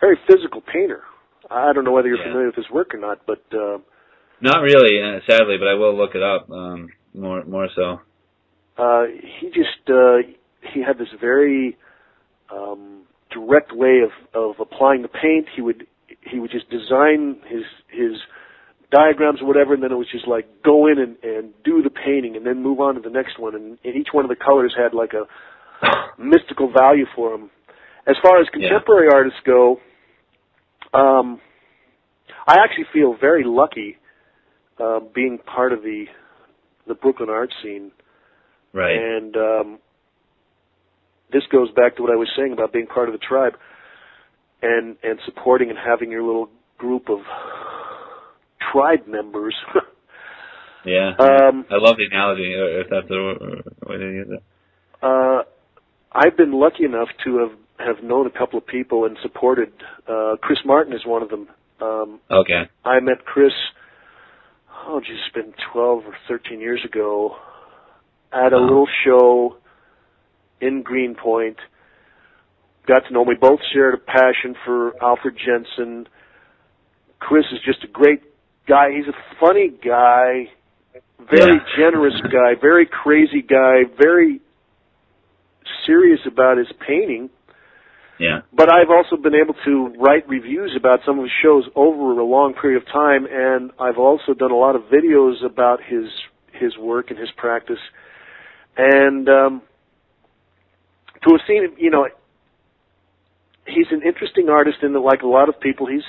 very 0.00 0.18
physical 0.26 0.60
painter. 0.60 1.02
I 1.50 1.72
don't 1.72 1.84
know 1.84 1.92
whether 1.92 2.08
you're 2.08 2.18
Yeah. 2.18 2.24
familiar 2.24 2.46
with 2.46 2.56
his 2.56 2.70
work 2.70 2.94
or 2.94 2.98
not, 2.98 3.20
but 3.26 3.42
uh, 3.52 3.78
not 4.40 4.60
really, 4.62 5.00
uh, 5.00 5.20
sadly, 5.26 5.56
but 5.58 5.68
I 5.68 5.74
will 5.74 5.96
look 5.96 6.14
it 6.14 6.22
up 6.22 6.50
um, 6.50 6.88
more 7.14 7.44
more 7.44 7.68
so. 7.74 8.00
uh, 8.76 9.04
he 9.40 9.48
just 9.48 9.88
uh, 9.88 10.18
he 10.72 10.82
had 10.82 10.98
this 10.98 11.08
very 11.20 11.76
um, 12.52 13.02
direct 13.30 13.72
way 13.72 14.00
of 14.04 14.10
of 14.34 14.60
applying 14.60 15.02
the 15.02 15.08
paint. 15.08 15.46
He 15.54 15.62
would 15.62 15.86
he 16.22 16.38
would 16.38 16.50
just 16.50 16.68
design 16.70 17.40
his 17.46 17.64
his 17.88 18.12
diagrams 18.90 19.40
or 19.42 19.46
whatever, 19.46 19.74
and 19.74 19.82
then 19.82 19.92
it 19.92 19.96
was 19.96 20.08
just 20.10 20.26
like 20.26 20.46
go 20.64 20.86
in 20.86 20.98
and, 20.98 21.16
and 21.22 21.52
do 21.64 21.82
the 21.82 21.90
painting, 21.90 22.36
and 22.36 22.46
then 22.46 22.62
move 22.62 22.80
on 22.80 22.94
to 22.94 23.00
the 23.00 23.10
next 23.10 23.38
one. 23.38 23.54
And, 23.54 23.78
and 23.84 23.96
each 23.96 24.08
one 24.12 24.24
of 24.24 24.28
the 24.28 24.36
colors 24.36 24.74
had 24.76 24.94
like 24.94 25.12
a 25.12 25.26
mystical 26.22 26.72
value 26.72 27.06
for 27.14 27.34
him. 27.34 27.50
As 28.06 28.16
far 28.22 28.40
as 28.40 28.46
contemporary 28.50 29.08
artists 29.12 29.38
go, 29.44 29.80
um, 30.94 31.40
I 32.46 32.56
actually 32.64 32.86
feel 32.92 33.14
very 33.20 33.44
lucky 33.44 33.98
uh, 34.80 35.00
being 35.14 35.38
part 35.38 35.74
of 35.74 35.82
the 35.82 36.06
the 36.88 36.94
Brooklyn 36.94 37.30
art 37.30 37.52
scene. 37.62 37.92
Right. 38.72 38.96
And 38.96 39.36
um, 39.36 39.78
this 41.32 41.42
goes 41.50 41.70
back 41.70 41.96
to 41.96 42.02
what 42.02 42.10
I 42.10 42.16
was 42.16 42.28
saying 42.36 42.52
about 42.52 42.72
being 42.72 42.86
part 42.86 43.08
of 43.08 43.12
the 43.12 43.18
tribe 43.18 43.54
and 44.62 44.96
and 45.02 45.18
supporting 45.24 45.70
and 45.70 45.78
having 45.78 46.10
your 46.10 46.22
little 46.22 46.48
group 46.78 47.08
of 47.08 47.18
tribe 48.72 49.06
members. 49.06 49.54
yeah. 50.84 51.12
um, 51.18 51.64
I 51.70 51.76
love 51.78 51.96
the 51.96 52.06
analogy, 52.10 52.54
or 52.54 52.80
if 52.80 52.90
that's 52.90 53.08
the 53.08 53.62
way 53.88 53.96
to 53.96 54.04
use 54.04 54.28
it. 54.30 54.42
uh, 55.02 55.42
I've 56.12 56.36
been 56.36 56.52
lucky 56.52 56.84
enough 56.84 57.08
to 57.24 57.38
have 57.38 57.58
have 57.78 58.04
known 58.04 58.26
a 58.26 58.30
couple 58.30 58.58
of 58.58 58.66
people 58.66 59.04
and 59.04 59.16
supported. 59.22 59.72
Uh, 60.08 60.36
Chris 60.40 60.58
Martin 60.64 60.92
is 60.92 61.06
one 61.06 61.22
of 61.22 61.28
them. 61.30 61.48
Um, 61.80 62.20
Okay. 62.30 62.68
I 62.84 63.00
met 63.00 63.24
Chris. 63.24 63.52
Oh, 64.90 65.00
geez, 65.00 65.18
it's 65.26 65.34
been 65.34 65.52
twelve 65.70 66.04
or 66.06 66.14
thirteen 66.26 66.60
years 66.60 66.80
ago 66.82 67.36
at 68.32 68.54
a 68.54 68.58
little 68.58 68.88
show 69.04 69.58
in 70.62 70.82
Greenpoint. 70.82 71.58
Got 72.86 73.00
to 73.06 73.12
know 73.12 73.22
me. 73.26 73.34
Both 73.38 73.60
shared 73.74 73.92
a 73.92 73.98
passion 73.98 74.56
for 74.64 74.94
Alfred 75.04 75.36
Jensen. 75.36 76.08
Chris 77.20 77.44
is 77.52 77.58
just 77.66 77.84
a 77.84 77.86
great 77.86 78.22
guy. 78.66 78.88
He's 78.96 79.06
a 79.08 79.16
funny 79.38 79.68
guy, 79.68 80.50
very 81.30 81.56
Yeah. 81.56 81.64
generous 81.76 82.18
guy, 82.22 82.54
very 82.54 82.86
crazy 82.86 83.42
guy, 83.42 83.84
very 83.84 84.40
serious 85.84 86.20
about 86.24 86.56
his 86.56 86.72
painting. 86.86 87.28
Yeah. 88.18 88.40
But 88.52 88.70
I've 88.70 88.90
also 88.90 89.16
been 89.16 89.34
able 89.34 89.54
to 89.64 89.94
write 89.98 90.28
reviews 90.28 90.74
about 90.76 91.00
some 91.06 91.18
of 91.18 91.24
his 91.24 91.32
shows 91.42 91.64
over 91.76 92.18
a 92.18 92.24
long 92.24 92.54
period 92.54 92.82
of 92.82 92.88
time, 92.88 93.26
and 93.30 93.70
I've 93.78 93.98
also 93.98 94.34
done 94.34 94.50
a 94.50 94.56
lot 94.56 94.74
of 94.74 94.82
videos 94.82 95.44
about 95.44 95.80
his 95.82 96.06
his 96.52 96.76
work 96.76 97.10
and 97.10 97.18
his 97.18 97.30
practice. 97.36 97.78
And 98.76 99.28
um, 99.28 99.62
to 101.22 101.30
have 101.30 101.40
seen 101.46 101.64
him, 101.64 101.74
you 101.78 101.90
know, 101.90 102.08
he's 103.66 103.86
an 103.90 104.02
interesting 104.04 104.48
artist 104.48 104.78
in 104.82 104.92
that, 104.94 105.00
like 105.00 105.22
a 105.22 105.28
lot 105.28 105.48
of 105.48 105.60
people, 105.60 105.86
he's 105.86 106.02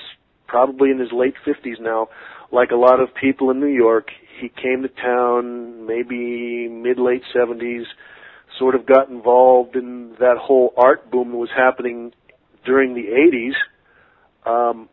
probably 0.48 0.90
in 0.90 1.00
his 1.00 1.12
late 1.12 1.36
fifties 1.46 1.78
now. 1.80 2.10
Like 2.52 2.72
a 2.72 2.76
lot 2.76 3.00
of 3.00 3.10
people 3.14 3.52
in 3.52 3.60
New 3.60 3.68
York, 3.68 4.10
he 4.42 4.50
came 4.50 4.82
to 4.82 4.88
town 4.88 5.86
maybe 5.86 6.68
mid 6.68 6.98
late 6.98 7.22
seventies 7.32 7.86
sort 8.60 8.76
of 8.76 8.86
got 8.86 9.10
involved 9.10 9.76
in 9.76 10.16
that 10.20 10.36
whole 10.40 10.74
art 10.78 11.10
boom 11.10 11.32
that 11.32 11.38
was 11.38 11.50
happening 11.56 12.12
during 12.66 12.94
the 12.94 13.06
80s. 13.06 13.56
Um, 14.46 14.90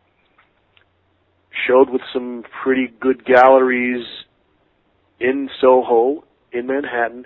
showed 1.67 1.89
with 1.89 2.01
some 2.13 2.43
pretty 2.63 2.87
good 2.99 3.25
galleries 3.25 4.05
in 5.19 5.49
Soho, 5.61 6.23
in 6.51 6.67
Manhattan. 6.67 7.25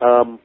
Um, 0.00 0.38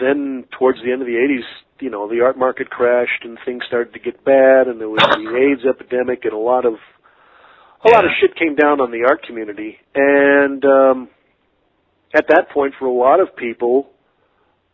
then 0.00 0.44
towards 0.58 0.78
the 0.84 0.92
end 0.92 1.02
of 1.02 1.06
the 1.06 1.14
80s, 1.14 1.44
you 1.80 1.90
know, 1.90 2.08
the 2.08 2.20
art 2.22 2.38
market 2.38 2.70
crashed 2.70 3.24
and 3.24 3.38
things 3.44 3.64
started 3.66 3.92
to 3.94 3.98
get 3.98 4.24
bad 4.24 4.68
and 4.68 4.80
there 4.80 4.88
was 4.88 5.00
the 5.00 5.36
AIDS 5.52 5.66
epidemic 5.68 6.24
and 6.24 6.32
a 6.32 6.38
lot 6.38 6.64
of 6.64 6.74
a 7.84 7.90
lot 7.90 8.06
of 8.06 8.10
shit 8.18 8.34
came 8.36 8.54
down 8.54 8.80
on 8.80 8.90
the 8.90 9.04
art 9.06 9.22
community. 9.26 9.76
And 9.94 10.64
um 10.64 11.08
at 12.14 12.26
that 12.28 12.48
point 12.50 12.74
for 12.78 12.86
a 12.86 12.92
lot 12.92 13.20
of 13.20 13.34
people 13.36 13.90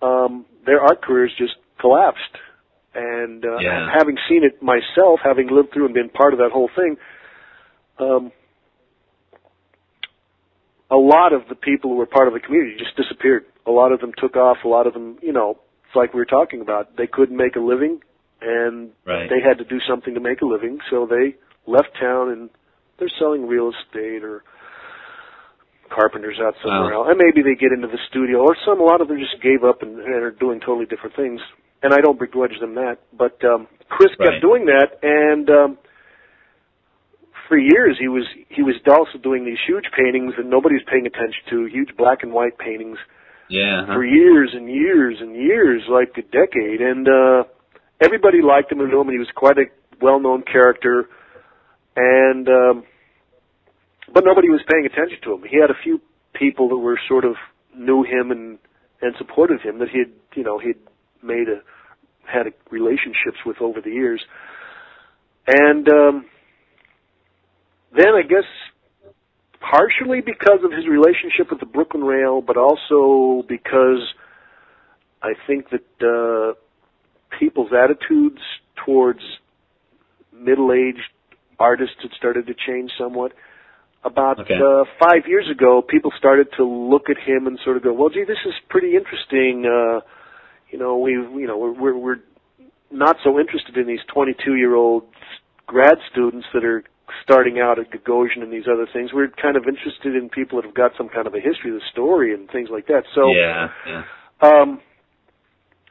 um 0.03 0.47
their 0.66 0.80
art 0.80 1.03
careers 1.03 1.32
just 1.38 1.55
collapsed. 1.80 2.36
And 2.95 3.45
uh 3.45 3.59
Yeah. 3.62 3.88
having 3.93 4.16
seen 4.28 4.45
it 4.45 4.62
myself, 4.62 5.20
having 5.24 5.49
lived 5.49 5.72
through 5.72 5.86
and 5.86 5.95
been 5.95 6.11
part 6.11 6.32
of 6.32 6.38
that 6.38 6.51
whole 6.53 6.70
thing, 6.74 6.97
um 7.99 8.32
a 10.91 10.97
lot 10.97 11.32
of 11.32 11.43
the 11.49 11.55
people 11.55 11.91
who 11.91 11.97
were 11.97 12.07
part 12.07 12.26
of 12.26 12.34
the 12.34 12.41
community 12.41 12.76
just 12.76 12.97
disappeared. 12.97 13.45
A 13.66 13.70
lot 13.70 13.93
of 13.93 14.01
them 14.01 14.12
took 14.16 14.36
off, 14.36 14.59
a 14.64 14.68
lot 14.68 14.88
of 14.88 14.93
them, 14.93 15.18
you 15.22 15.32
know, 15.32 15.61
it's 15.86 15.95
like 15.95 16.12
we 16.12 16.18
were 16.18 16.24
talking 16.26 16.61
about. 16.61 16.97
They 16.97 17.07
couldn't 17.07 17.36
make 17.36 17.55
a 17.57 17.61
living 17.61 18.01
and 18.43 18.91
Right. 19.05 19.28
they 19.30 19.41
had 19.41 19.59
to 19.59 19.64
do 19.64 19.78
something 19.88 20.14
to 20.14 20.20
make 20.20 20.41
a 20.41 20.47
living, 20.47 20.78
so 20.91 21.07
they 21.07 21.36
left 21.66 21.91
town 22.01 22.30
and 22.30 22.51
they're 22.99 23.09
selling 23.18 23.47
real 23.47 23.70
estate 23.70 24.24
or 24.24 24.43
carpenters 25.91 26.38
out 26.41 26.55
somewhere 26.62 26.95
Wow. 26.95 27.05
else. 27.05 27.09
And 27.11 27.18
maybe 27.18 27.43
they 27.43 27.55
get 27.59 27.72
into 27.72 27.88
the 27.88 27.99
studio 28.09 28.38
or 28.41 28.57
some 28.64 28.80
a 28.80 28.84
lot 28.84 29.01
of 29.01 29.09
them 29.09 29.18
just 29.18 29.43
gave 29.43 29.64
up 29.64 29.82
and, 29.82 29.99
and 30.01 30.22
are 30.22 30.30
doing 30.30 30.61
totally 30.61 30.86
different 30.86 31.16
things. 31.16 31.41
And 31.82 31.93
I 31.93 32.01
don't 32.01 32.18
begrudge 32.18 32.59
them 32.61 32.74
that. 32.76 32.99
But 33.12 33.43
um 33.45 33.66
Chris 33.88 34.11
Right. 34.18 34.30
kept 34.30 34.43
doing 34.43 34.66
that 34.66 34.99
and 35.03 35.51
um 35.51 35.78
for 37.49 37.59
years 37.59 37.97
he 37.99 38.09
was 38.09 38.24
he 38.49 38.62
was 38.62 38.76
also 38.88 39.18
doing 39.18 39.45
these 39.45 39.59
huge 39.66 39.86
paintings 39.97 40.34
that 40.36 40.47
nobody's 40.47 40.82
paying 40.91 41.07
attention 41.07 41.43
to, 41.51 41.64
huge 41.66 41.97
black 41.97 42.22
and 42.22 42.32
white 42.32 42.59
paintings 42.59 42.99
Yeah. 43.49 43.86
huh. 43.86 43.95
for 43.95 44.05
years 44.05 44.51
and 44.55 44.68
years 44.70 45.16
and 45.20 45.34
years, 45.34 45.82
like 45.88 46.16
a 46.16 46.22
decade. 46.22 46.80
And 46.80 47.09
uh 47.09 47.45
everybody 48.01 48.41
liked 48.43 48.70
him 48.72 48.80
and 48.80 48.91
knew 48.91 49.01
him 49.01 49.09
and 49.09 49.14
he 49.14 49.18
was 49.18 49.32
quite 49.34 49.59
a 49.59 49.64
well 50.01 50.20
known 50.20 50.43
character 50.43 51.09
and 51.97 52.49
um 52.49 52.84
but 54.13 54.25
nobody 54.25 54.49
was 54.49 54.61
paying 54.71 54.87
attention 54.87 55.19
to 55.25 55.35
him. 55.35 55.43
He 55.49 55.61
had 55.61 55.71
a 55.71 55.79
few 55.83 56.01
people 56.35 56.69
that 56.69 56.77
were 56.77 56.99
sort 57.09 57.25
of 57.25 57.35
knew 57.77 58.03
him 58.03 58.31
and 58.31 58.59
and 59.03 59.15
supported 59.17 59.61
him 59.61 59.79
that 59.79 59.89
he 59.89 59.99
had 60.01 60.13
you 60.35 60.43
know 60.43 60.59
he'd 60.59 60.79
made 61.23 61.49
a 61.49 61.61
had 62.27 62.47
a, 62.47 62.51
relationships 62.71 63.39
with 63.45 63.61
over 63.61 63.81
the 63.81 63.91
years. 63.91 64.23
And 65.47 65.89
um 65.89 66.27
then 67.97 68.15
I 68.15 68.23
guess 68.23 68.45
partially 69.61 70.21
because 70.21 70.61
of 70.65 70.73
his 70.73 70.87
relationship 70.89 71.51
with 71.51 71.61
the 71.61 71.67
Brooklyn 71.67 72.03
Rail, 72.03 72.41
but 72.41 72.57
also 72.57 73.45
because 73.49 74.03
I 75.23 75.35
think 75.47 75.67
that 75.71 75.85
uh, 76.01 76.55
people's 77.39 77.71
attitudes 77.73 78.41
towards 78.85 79.21
middle-aged 80.33 81.01
artists 81.59 81.97
had 82.03 82.13
started 82.13 82.47
to 82.47 82.55
change 82.55 82.91
somewhat. 82.99 83.33
About 84.03 84.40
Okay. 84.40 84.55
uh, 84.57 84.84
five 84.98 85.26
years 85.28 85.46
ago, 85.51 85.82
people 85.82 86.11
started 86.16 86.48
to 86.57 86.64
look 86.64 87.11
at 87.11 87.18
him 87.18 87.46
and 87.46 87.59
sort 87.64 87.76
of 87.76 87.82
go, 87.82 87.92
"Well, 87.92 88.09
gee, 88.09 88.24
this 88.24 88.38
is 88.46 88.55
pretty 88.70 88.96
interesting." 88.96 89.66
Uh, 89.66 90.01
you 90.70 90.78
know, 90.78 90.96
we, 90.96 91.12
you 91.12 91.46
know, 91.46 91.59
we're, 91.59 91.72
we're 91.74 91.96
we're 91.96 92.20
not 92.90 93.16
so 93.22 93.38
interested 93.38 93.76
in 93.76 93.86
these 93.86 94.01
22-year-old 94.14 95.05
grad 95.66 95.98
students 96.11 96.46
that 96.55 96.64
are 96.64 96.82
starting 97.22 97.61
out 97.61 97.78
at 97.78 97.90
Gagosian 97.90 98.42
and 98.42 98.53
these 98.53 98.66
other 98.72 98.86
things. 98.92 99.12
We're 99.12 99.28
kind 99.28 99.57
of 99.57 99.64
interested 99.68 100.16
in 100.16 100.28
people 100.30 100.61
that 100.61 100.64
have 100.66 100.74
got 100.74 100.92
some 100.96 101.09
kind 101.09 101.26
of 101.26 101.34
a 101.34 101.40
history 101.40 101.70
of 101.70 101.76
the 101.80 101.86
story 101.92 102.32
and 102.34 102.51
things 102.51 102.68
like 102.70 102.86
that. 102.86 103.03
So, 103.14 103.30
yeah. 103.34 103.68
Yeah. 103.86 104.03
um, 104.42 104.80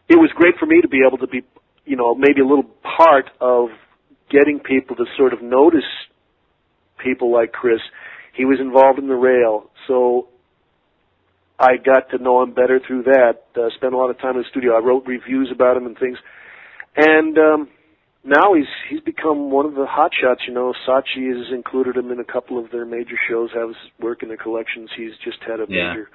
it 0.07 0.15
was 0.15 0.29
great 0.35 0.55
for 0.59 0.65
me 0.65 0.81
to 0.81 0.87
be 0.87 1.01
able 1.07 1.17
to 1.19 1.27
be, 1.27 1.43
you 1.85 1.95
know, 1.95 2.15
maybe 2.15 2.41
a 2.41 2.45
little 2.47 2.65
part 2.97 3.29
of 3.39 3.69
getting 4.29 4.59
people 4.59 4.95
to 4.95 5.05
sort 5.17 5.33
of 5.33 5.41
notice 5.41 5.87
people 7.03 7.31
like 7.31 7.51
Chris. 7.51 7.79
He 8.33 8.45
was 8.45 8.59
involved 8.59 8.99
in 8.99 9.07
the 9.07 9.15
rail, 9.15 9.69
so 9.87 10.27
I 11.59 11.75
got 11.77 12.09
to 12.11 12.17
know 12.17 12.41
him 12.43 12.53
better 12.53 12.79
through 12.85 13.03
that. 13.03 13.43
Uh, 13.55 13.69
spent 13.75 13.93
a 13.93 13.97
lot 13.97 14.09
of 14.09 14.17
time 14.19 14.35
in 14.35 14.43
the 14.43 14.49
studio. 14.49 14.75
I 14.75 14.79
wrote 14.79 15.05
reviews 15.05 15.49
about 15.51 15.75
him 15.75 15.85
and 15.85 15.97
things, 15.97 16.17
and 16.95 17.37
um, 17.37 17.67
now 18.23 18.53
he's 18.53 18.67
he's 18.89 19.01
become 19.01 19.51
one 19.51 19.65
of 19.65 19.75
the 19.75 19.85
hot 19.85 20.11
shots. 20.19 20.41
You 20.47 20.53
know, 20.53 20.73
Saatchi 20.87 21.27
has 21.35 21.53
included 21.53 21.97
him 21.97 22.11
in 22.11 22.19
a 22.19 22.23
couple 22.23 22.63
of 22.63 22.71
their 22.71 22.85
major 22.85 23.17
shows. 23.29 23.49
Has 23.53 23.75
work 23.99 24.23
in 24.23 24.29
their 24.29 24.37
collections. 24.37 24.89
He's 24.95 25.13
just 25.23 25.39
had 25.45 25.59
a 25.59 25.65
Yeah. 25.67 25.89
major 25.89 26.09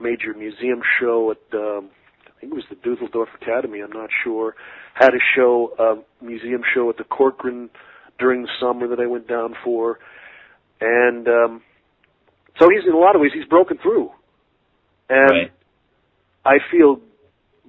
major 0.00 0.34
museum 0.34 0.80
show 1.00 1.30
at 1.30 1.58
um, 1.58 1.90
I 2.26 2.40
think 2.40 2.52
it 2.52 2.56
was 2.56 2.64
the 2.68 2.76
Dusseldorf 2.76 3.28
Academy. 3.40 3.80
I'm 3.80 3.92
not 3.92 4.10
sure. 4.22 4.54
Had 4.94 5.14
a 5.14 5.22
show, 5.34 5.72
a 5.78 6.24
museum 6.24 6.62
show 6.72 6.88
at 6.90 6.98
the 6.98 7.04
Corcoran 7.04 7.70
during 8.18 8.42
the 8.42 8.48
summer 8.60 8.86
that 8.88 9.00
I 9.00 9.06
went 9.06 9.26
down 9.26 9.54
for, 9.64 9.98
and 10.80 11.28
um, 11.28 11.62
so 12.58 12.68
he's 12.70 12.86
in 12.86 12.92
a 12.94 12.98
lot 12.98 13.14
of 13.14 13.20
ways 13.20 13.32
he's 13.34 13.44
broken 13.46 13.78
through, 13.82 14.10
and 15.08 15.30
Right. 15.30 15.52
I 16.44 16.58
feel 16.70 17.00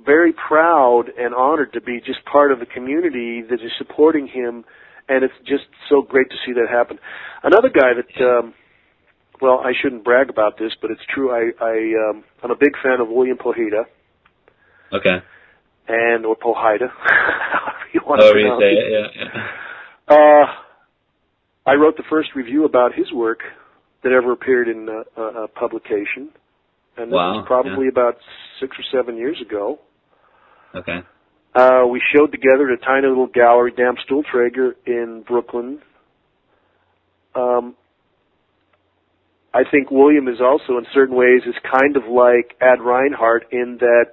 very 0.06 0.34
proud 0.34 1.06
and 1.18 1.34
honored 1.34 1.74
to 1.74 1.82
be 1.82 2.00
just 2.06 2.24
part 2.26 2.52
of 2.52 2.60
the 2.60 2.66
community 2.66 3.42
that 3.42 3.56
is 3.62 3.72
supporting 3.78 4.28
him, 4.28 4.64
and 5.10 5.24
it's 5.24 5.34
just 5.48 5.64
so 5.90 6.02
great 6.02 6.30
to 6.30 6.36
see 6.46 6.54
that 6.54 6.68
happen. 6.70 7.00
Another 7.44 7.70
guy 7.70 7.92
that, 7.94 8.24
um, 8.26 8.54
well, 9.42 9.60
I 9.64 9.72
shouldn't 9.82 10.04
brag 10.04 10.30
about 10.30 10.58
this, 10.60 10.74
but 10.82 10.92
it's 10.92 11.02
true. 11.14 11.32
I, 11.32 11.52
I 11.64 12.10
um, 12.10 12.24
I'm 12.44 12.52
a 12.52 12.56
big 12.56 12.74
fan 12.84 13.00
of 13.02 13.08
William 13.10 13.38
Powhida 13.38 13.86
Okay. 14.94 15.18
and 15.88 16.26
or 16.26 16.36
Powhida, 16.36 16.90
however 17.02 17.86
you 17.94 18.02
want 18.06 18.20
to 18.22 18.26
However 18.26 18.40
you 18.40 18.46
pronounce 18.46 18.62
say 18.62 18.72
it. 18.74 18.78
it. 18.78 18.92
Yeah. 18.92 19.24
yeah. 19.24 20.44
Uh, 20.44 20.46
I 21.66 21.74
wrote 21.74 21.98
the 21.98 22.04
first 22.10 22.30
review 22.36 22.66
about 22.66 22.94
his 22.94 23.12
work 23.12 23.40
that 24.04 24.12
ever 24.12 24.32
appeared 24.32 24.68
in 24.68 24.88
a, 24.88 25.22
a, 25.22 25.44
a 25.44 25.48
publication, 25.48 26.30
and 26.98 27.12
this 27.12 27.16
Wow, 27.16 27.38
was 27.38 27.46
probably 27.48 27.88
about 27.88 28.18
six 28.60 28.76
or 28.78 28.84
seven 28.92 29.18
years 29.18 29.42
ago. 29.42 29.80
Okay. 30.76 31.00
Uh, 31.56 31.88
we 31.90 32.02
showed 32.14 32.32
together 32.32 32.70
at 32.70 32.82
a 32.82 32.86
tiny 32.86 33.08
little 33.08 33.28
gallery, 33.28 33.72
Dam 33.72 33.96
Stuhltrager, 34.08 34.74
in 34.86 35.24
Brooklyn. 35.26 35.82
Um, 37.34 37.76
I 39.54 39.64
think 39.72 39.90
William 39.90 40.28
is 40.28 40.42
also, 40.42 40.78
in 40.78 40.86
certain 40.94 41.16
ways, 41.16 41.42
is 41.48 41.56
kind 41.64 41.96
of 41.96 42.04
like 42.04 42.56
Ad 42.62 42.82
Reinhardt 42.82 43.48
in 43.54 43.78
that 43.80 44.12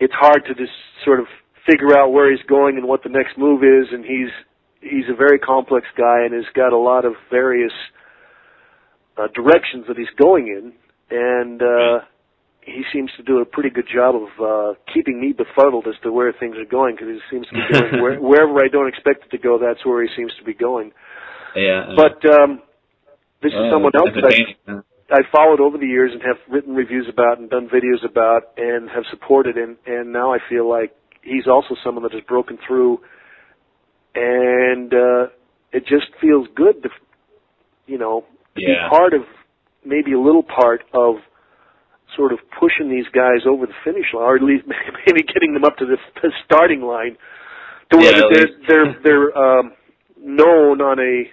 it's 0.00 0.12
hard 0.14 0.44
to 0.48 0.54
just 0.54 0.72
sort 1.04 1.20
of 1.20 1.26
figure 1.64 1.96
out 1.96 2.12
where 2.12 2.30
he's 2.30 2.44
going 2.46 2.76
and 2.76 2.86
what 2.86 3.04
the 3.04 3.08
next 3.08 3.38
move 3.38 3.62
is, 3.62 3.86
and 3.92 4.04
he's 4.04 4.30
he's 4.84 5.08
a 5.10 5.16
very 5.16 5.38
complex 5.38 5.86
guy 5.96 6.24
and 6.24 6.34
has 6.34 6.44
got 6.54 6.72
a 6.72 6.78
lot 6.78 7.04
of 7.04 7.14
various 7.30 7.72
uh, 9.16 9.28
directions 9.34 9.86
that 9.88 9.96
he's 9.96 10.12
going 10.18 10.48
in, 10.48 10.72
and 11.10 11.62
uh, 11.62 12.04
he 12.60 12.82
seems 12.92 13.10
to 13.16 13.22
do 13.22 13.38
a 13.38 13.44
pretty 13.44 13.70
good 13.70 13.88
job 13.92 14.14
of 14.14 14.28
uh, 14.40 14.74
keeping 14.92 15.20
me 15.20 15.32
befuddled 15.32 15.86
as 15.86 15.94
to 16.02 16.12
where 16.12 16.32
things 16.32 16.56
are 16.56 16.68
going 16.68 16.94
because 16.94 17.08
he 17.08 17.20
seems 17.30 17.46
to 17.48 17.54
be 17.54 17.62
going 17.72 17.92
where, 18.02 18.20
wherever 18.20 18.58
I 18.64 18.68
don't 18.68 18.88
expect 18.88 19.24
it 19.24 19.30
to 19.36 19.38
go. 19.38 19.58
That's 19.58 19.84
where 19.84 20.02
he 20.02 20.08
seems 20.16 20.32
to 20.38 20.44
be 20.44 20.54
going. 20.54 20.92
Yeah. 21.56 21.94
But 21.96 22.24
um, 22.28 22.60
this 23.42 23.52
is 23.52 23.70
someone 23.70 23.92
else 23.96 24.10
that 24.14 24.24
I. 24.68 24.80
I 25.10 25.20
followed 25.30 25.60
over 25.60 25.76
the 25.76 25.86
years 25.86 26.12
and 26.14 26.22
have 26.22 26.38
written 26.48 26.74
reviews 26.74 27.06
about 27.12 27.38
and 27.38 27.50
done 27.50 27.68
videos 27.68 28.02
about 28.08 28.56
and 28.56 28.88
have 28.88 29.04
supported 29.10 29.56
and 29.58 29.76
and 29.86 30.10
now 30.10 30.32
I 30.32 30.38
feel 30.48 30.66
like 30.66 30.96
he's 31.22 31.46
also 31.46 31.76
someone 31.84 32.02
that 32.04 32.12
has 32.12 32.22
broken 32.26 32.58
through 32.66 33.00
and 34.14 34.92
uh 34.94 35.26
it 35.72 35.86
just 35.86 36.06
feels 36.20 36.46
good 36.54 36.82
to 36.82 36.88
you 37.86 37.98
know 37.98 38.24
Yeah. 38.56 38.68
be 38.68 38.96
part 38.96 39.12
of, 39.14 39.22
maybe 39.84 40.12
a 40.12 40.20
little 40.20 40.44
part 40.44 40.82
of, 40.94 41.16
sort 42.16 42.32
of 42.32 42.38
pushing 42.60 42.88
these 42.88 43.08
guys 43.12 43.42
over 43.44 43.66
the 43.66 43.74
finish 43.84 44.06
line, 44.14 44.22
or 44.22 44.36
at 44.36 44.42
least 44.42 44.64
maybe 45.06 45.22
getting 45.26 45.52
them 45.54 45.64
up 45.64 45.76
to 45.78 45.84
the, 45.86 45.96
the 46.22 46.30
starting 46.44 46.82
line, 46.82 47.16
to 47.90 47.96
where 47.98 48.14
Yeah, 48.14 48.22
they're 48.30 48.52
they're 48.68 48.96
they're 49.04 49.36
um, 49.36 49.72
known 50.16 50.80
on 50.80 50.98
a 51.00 51.24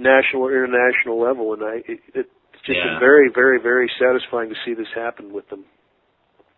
national 0.00 0.42
or 0.44 0.54
international 0.64 1.20
level, 1.20 1.52
and 1.54 1.62
I 1.64 1.74
it, 1.88 2.00
it's 2.14 2.30
just 2.64 2.78
Yeah. 2.78 2.98
very 3.00 3.28
very 3.34 3.60
very 3.60 3.90
satisfying 3.98 4.48
to 4.50 4.56
see 4.64 4.74
this 4.74 4.88
happen 4.94 5.32
with 5.32 5.48
them. 5.50 5.64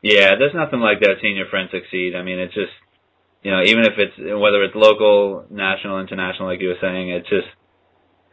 Yeah, 0.03 0.36
there's 0.38 0.55
nothing 0.55 0.80
like 0.80 1.01
that 1.01 1.16
seeing 1.20 1.36
your 1.36 1.49
friend 1.49 1.68
succeed. 1.70 2.14
I 2.16 2.22
mean, 2.22 2.38
it's 2.38 2.55
just, 2.55 2.72
you 3.43 3.51
know, 3.51 3.62
even 3.62 3.84
if 3.84 3.97
it's 3.97 4.16
whether 4.18 4.62
it's 4.64 4.74
local, 4.74 5.47
national, 5.51 6.01
international, 6.01 6.49
like 6.49 6.61
you 6.61 6.68
were 6.68 6.80
saying, 6.80 7.09
it's 7.11 7.28
just, 7.28 7.49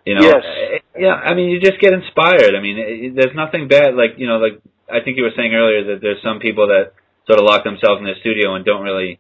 you 0.05 0.15
know, 0.15 0.21
Yes. 0.21 0.43
eh, 0.43 0.79
yeah. 0.99 1.15
I 1.15 1.33
mean, 1.33 1.49
you 1.49 1.59
just 1.59 1.79
get 1.79 1.93
inspired. 1.93 2.55
I 2.55 2.61
mean, 2.61 2.77
it, 2.77 3.15
there's 3.15 3.35
nothing 3.35 3.67
bad. 3.67 3.95
Like 3.95 4.15
you 4.17 4.27
know, 4.27 4.37
like 4.37 4.59
I 4.91 4.99
think 5.03 5.17
you 5.17 5.23
were 5.23 5.35
saying 5.35 5.53
earlier 5.53 5.95
that 5.95 6.01
there's 6.01 6.21
some 6.23 6.39
people 6.39 6.67
that 6.67 6.91
sort 7.27 7.39
of 7.39 7.45
lock 7.45 7.63
themselves 7.63 7.99
in 7.99 8.05
their 8.05 8.19
studio 8.19 8.55
and 8.55 8.65
don't 8.65 8.83
really 8.83 9.19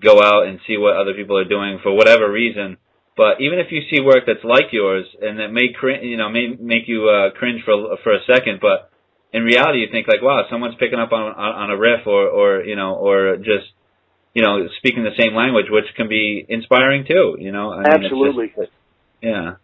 go 0.00 0.20
out 0.20 0.46
and 0.46 0.60
see 0.66 0.76
what 0.76 0.96
other 0.96 1.14
people 1.14 1.38
are 1.38 1.44
doing 1.48 1.78
for 1.82 1.92
whatever 1.92 2.30
reason. 2.30 2.76
But 3.16 3.40
even 3.40 3.60
if 3.60 3.70
you 3.70 3.82
see 3.90 4.00
work 4.02 4.24
that's 4.26 4.42
like 4.42 4.72
yours 4.72 5.06
and 5.22 5.38
that 5.38 5.52
may 5.52 5.72
crin- 5.72 6.02
you 6.02 6.16
know 6.16 6.28
may 6.28 6.48
make 6.58 6.88
you 6.88 7.08
uh, 7.08 7.30
cringe 7.30 7.62
for 7.64 7.96
for 8.02 8.12
a 8.12 8.24
second, 8.26 8.58
but 8.60 8.90
in 9.32 9.42
reality 9.44 9.78
you 9.80 9.88
think 9.90 10.08
like, 10.08 10.20
wow, 10.20 10.42
someone's 10.50 10.74
picking 10.80 10.98
up 10.98 11.12
on 11.12 11.32
on, 11.32 11.52
on 11.62 11.70
a 11.70 11.76
riff 11.78 12.06
or 12.06 12.26
or 12.28 12.64
you 12.64 12.76
know 12.76 12.94
or 12.96 13.36
just 13.36 13.70
you 14.34 14.42
know 14.42 14.66
speaking 14.78 15.04
the 15.04 15.16
same 15.18 15.34
language, 15.34 15.66
which 15.70 15.86
can 15.96 16.08
be 16.08 16.44
inspiring 16.48 17.04
too. 17.06 17.36
You 17.38 17.52
know, 17.52 17.72
I 17.72 17.76
mean, 17.76 17.84
it's 17.86 17.92
just- 17.94 18.04
Absolutely. 18.04 18.52
yeah. 19.22 19.54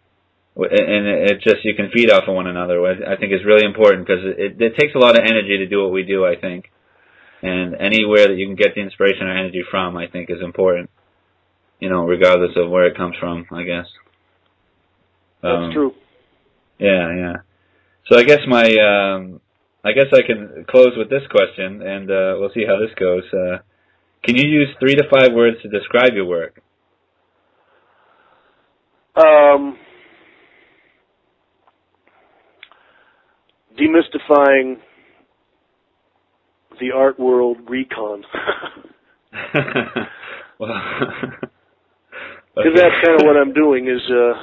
And 0.53 1.07
it 1.31 1.39
just 1.41 1.63
you 1.63 1.75
can 1.75 1.91
feed 1.93 2.11
off 2.11 2.23
of 2.27 2.35
one 2.35 2.45
another. 2.47 2.81
which 2.81 2.99
I 3.07 3.15
think 3.15 3.31
is 3.31 3.45
really 3.45 3.65
important 3.65 4.05
because 4.05 4.23
it, 4.25 4.35
it, 4.39 4.61
it 4.61 4.73
takes 4.77 4.93
a 4.95 4.99
lot 4.99 5.17
of 5.17 5.23
energy 5.25 5.57
to 5.59 5.67
do 5.67 5.81
what 5.81 5.93
we 5.93 6.03
do. 6.03 6.25
I 6.25 6.35
think, 6.35 6.69
and 7.41 7.73
anywhere 7.75 8.27
that 8.27 8.35
you 8.35 8.47
can 8.47 8.55
get 8.55 8.75
the 8.75 8.81
inspiration 8.81 9.27
or 9.27 9.31
energy 9.37 9.63
from, 9.71 9.95
I 9.95 10.07
think, 10.07 10.29
is 10.29 10.41
important. 10.43 10.89
You 11.79 11.89
know, 11.89 12.03
regardless 12.05 12.51
of 12.57 12.69
where 12.69 12.85
it 12.87 12.97
comes 12.97 13.15
from. 13.17 13.45
I 13.51 13.63
guess. 13.63 13.87
That's 15.41 15.55
Um, 15.55 15.71
true. 15.73 15.93
Yeah, 16.79 17.15
yeah. 17.15 17.33
So 18.07 18.17
I 18.19 18.23
guess 18.23 18.39
my, 18.47 18.65
um, 18.65 19.39
I 19.85 19.93
guess 19.93 20.07
I 20.13 20.21
can 20.21 20.65
close 20.69 20.93
with 20.97 21.09
this 21.09 21.23
question, 21.31 21.81
and 21.81 22.11
uh, 22.11 22.35
we'll 22.39 22.51
see 22.53 22.65
how 22.67 22.77
this 22.77 22.93
goes. 22.99 23.23
Uh, 23.33 23.59
can 24.23 24.35
you 24.35 24.47
use 24.47 24.69
three 24.79 24.95
to 24.95 25.03
five 25.13 25.33
words 25.33 25.57
to 25.61 25.69
describe 25.69 26.13
your 26.13 26.25
work? 26.25 26.61
Um, 29.15 29.77
demystifying 33.79 34.77
the 36.79 36.91
art 36.95 37.19
world 37.19 37.57
recon. 37.69 38.23
well, 40.59 40.69
Because 42.55 42.73
that's 42.75 43.05
kind 43.05 43.21
of 43.21 43.25
what 43.25 43.37
I'm 43.37 43.53
doing 43.53 43.87
is 43.87 44.01
uh, 44.11 44.33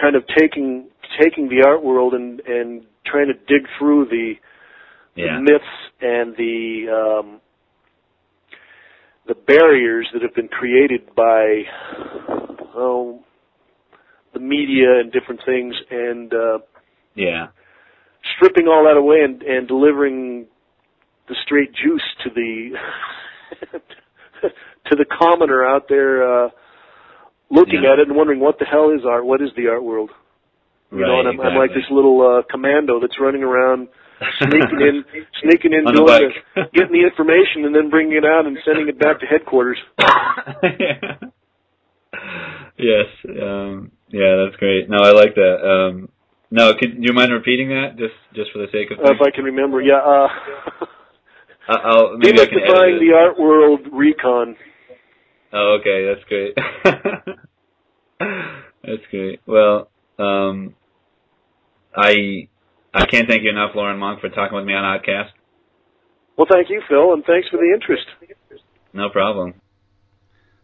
kind 0.00 0.14
of 0.14 0.24
taking 0.38 0.88
taking 1.18 1.48
the 1.48 1.64
art 1.66 1.82
world 1.82 2.12
and 2.12 2.40
and 2.40 2.84
trying 3.06 3.28
to 3.28 3.34
dig 3.34 3.66
through 3.78 4.06
the, 4.06 4.34
yeah, 5.14 5.36
the 5.36 5.42
myths 5.42 5.64
and 6.04 6.36
the 6.36 6.86
um, 6.92 7.40
the 9.26 9.34
barriers 9.34 10.06
that 10.12 10.20
have 10.22 10.34
been 10.34 10.48
created 10.48 11.14
by 11.16 11.62
oh 12.76 13.20
the 14.34 14.40
media 14.40 15.00
and 15.00 15.10
different 15.12 15.40
things 15.46 15.74
and 15.90 16.32
uh, 16.34 16.58
yeah, 17.14 17.46
stripping 18.36 18.66
all 18.68 18.84
that 18.84 18.96
away 18.98 19.20
and, 19.24 19.42
and 19.42 19.66
delivering 19.68 20.46
the 21.28 21.34
straight 21.44 21.72
juice 21.72 22.02
to 22.22 22.30
the 22.34 22.70
to 24.90 24.96
the 24.96 25.06
commoner 25.18 25.64
out 25.64 25.86
there 25.88 26.22
uh 26.46 26.50
looking 27.50 27.82
Yeah. 27.84 27.92
at 27.94 27.98
it 28.00 28.08
and 28.08 28.16
wondering 28.16 28.40
what 28.40 28.58
the 28.58 28.66
hell 28.66 28.90
is 28.90 29.06
art? 29.08 29.24
What 29.24 29.40
is 29.40 29.48
the 29.56 29.68
art 29.68 29.82
world 29.84 30.10
you 30.94 31.06
know 31.06 31.20
and 31.20 31.28
I'm, 31.28 31.40
I'm 31.40 31.56
like 31.56 31.70
this 31.70 31.84
little 31.90 32.22
uh 32.22 32.42
commando 32.50 33.00
that's 33.00 33.18
running 33.20 33.42
around 33.42 33.88
sneaking 34.38 34.80
in 34.80 35.04
sneaking 35.42 35.72
in 35.72 35.84
doing 35.92 36.30
the, 36.54 36.62
getting 36.74 36.92
the 36.92 37.04
information 37.06 37.64
and 37.64 37.74
then 37.74 37.90
bringing 37.90 38.16
it 38.16 38.24
out 38.24 38.46
and 38.46 38.56
sending 38.64 38.88
it 38.88 38.98
back 38.98 39.20
to 39.20 39.26
headquarters 39.26 39.78
yes. 42.78 43.06
Um, 43.26 43.90
yeah, 44.08 44.44
that's 44.44 44.56
great. 44.56 44.88
No, 44.88 44.98
I 45.02 45.10
like 45.10 45.34
that. 45.34 45.58
Um, 45.66 46.08
no, 46.50 46.72
could 46.78 46.94
do 46.94 47.02
you 47.02 47.12
mind 47.12 47.32
repeating 47.32 47.70
that 47.70 47.96
just 47.98 48.14
just 48.34 48.52
for 48.52 48.58
the 48.58 48.68
sake 48.70 48.90
of 48.92 48.98
uh, 49.04 49.12
if 49.12 49.20
I 49.20 49.30
can 49.34 49.44
remember 49.44 49.80
yeah 49.80 49.98
uh 49.98 50.28
I'll 51.66 52.16
maybe 52.18 52.40
I 52.40 52.46
can 52.46 52.60
edit 52.62 53.00
the 53.00 53.14
art 53.16 53.38
world 53.38 53.80
recon 53.92 54.56
Oh, 55.56 55.78
okay, 55.78 56.04
that's 56.04 56.24
great. 56.28 56.56
that's 58.82 59.06
great. 59.12 59.40
Well, 59.46 59.88
um, 60.18 60.74
I 61.96 62.48
I 62.92 63.06
can't 63.06 63.28
thank 63.28 63.42
you 63.42 63.50
enough, 63.50 63.74
Loren 63.74 63.98
Munk, 63.98 64.20
for 64.20 64.28
talking 64.28 64.56
with 64.56 64.64
me 64.64 64.74
on 64.74 64.84
Artcast. 64.84 65.30
well 66.36 66.46
thank 66.50 66.70
you 66.70 66.82
Phil 66.88 67.12
and 67.12 67.24
thanks 67.24 67.48
for 67.48 67.56
the 67.56 67.72
interest 67.72 68.06
No 68.92 69.10
problem. 69.10 69.54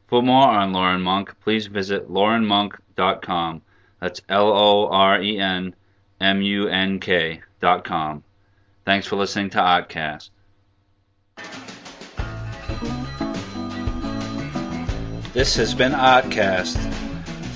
For 0.08 0.22
more 0.22 0.48
on 0.48 0.72
Loren 0.72 1.02
Munk, 1.02 1.34
please 1.40 1.68
visit 1.68 2.10
lorenmunk.com. 2.10 3.62
That's 4.00 4.22
L 4.28 4.52
O 4.52 4.88
R 4.88 5.22
E 5.22 5.38
N 5.38 5.74
M 6.20 6.42
U 6.42 6.68
N 6.68 6.98
K.com. 6.98 8.24
Thanks 8.84 9.06
for 9.06 9.16
listening 9.16 9.50
to 9.50 9.58
Artcast. 9.58 10.30
This 15.32 15.54
has 15.54 15.74
been 15.74 15.92
Artcast. 15.92 16.76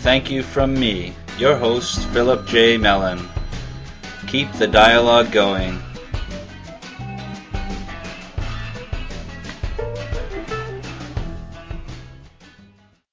Thank 0.02 0.30
you 0.30 0.44
from 0.44 0.74
me, 0.74 1.12
your 1.38 1.56
host, 1.56 2.06
Philip 2.10 2.46
J. 2.46 2.76
Mellon. 2.76 3.18
Keep 4.34 4.54
the 4.54 4.66
dialogue 4.66 5.30
going 5.30 5.80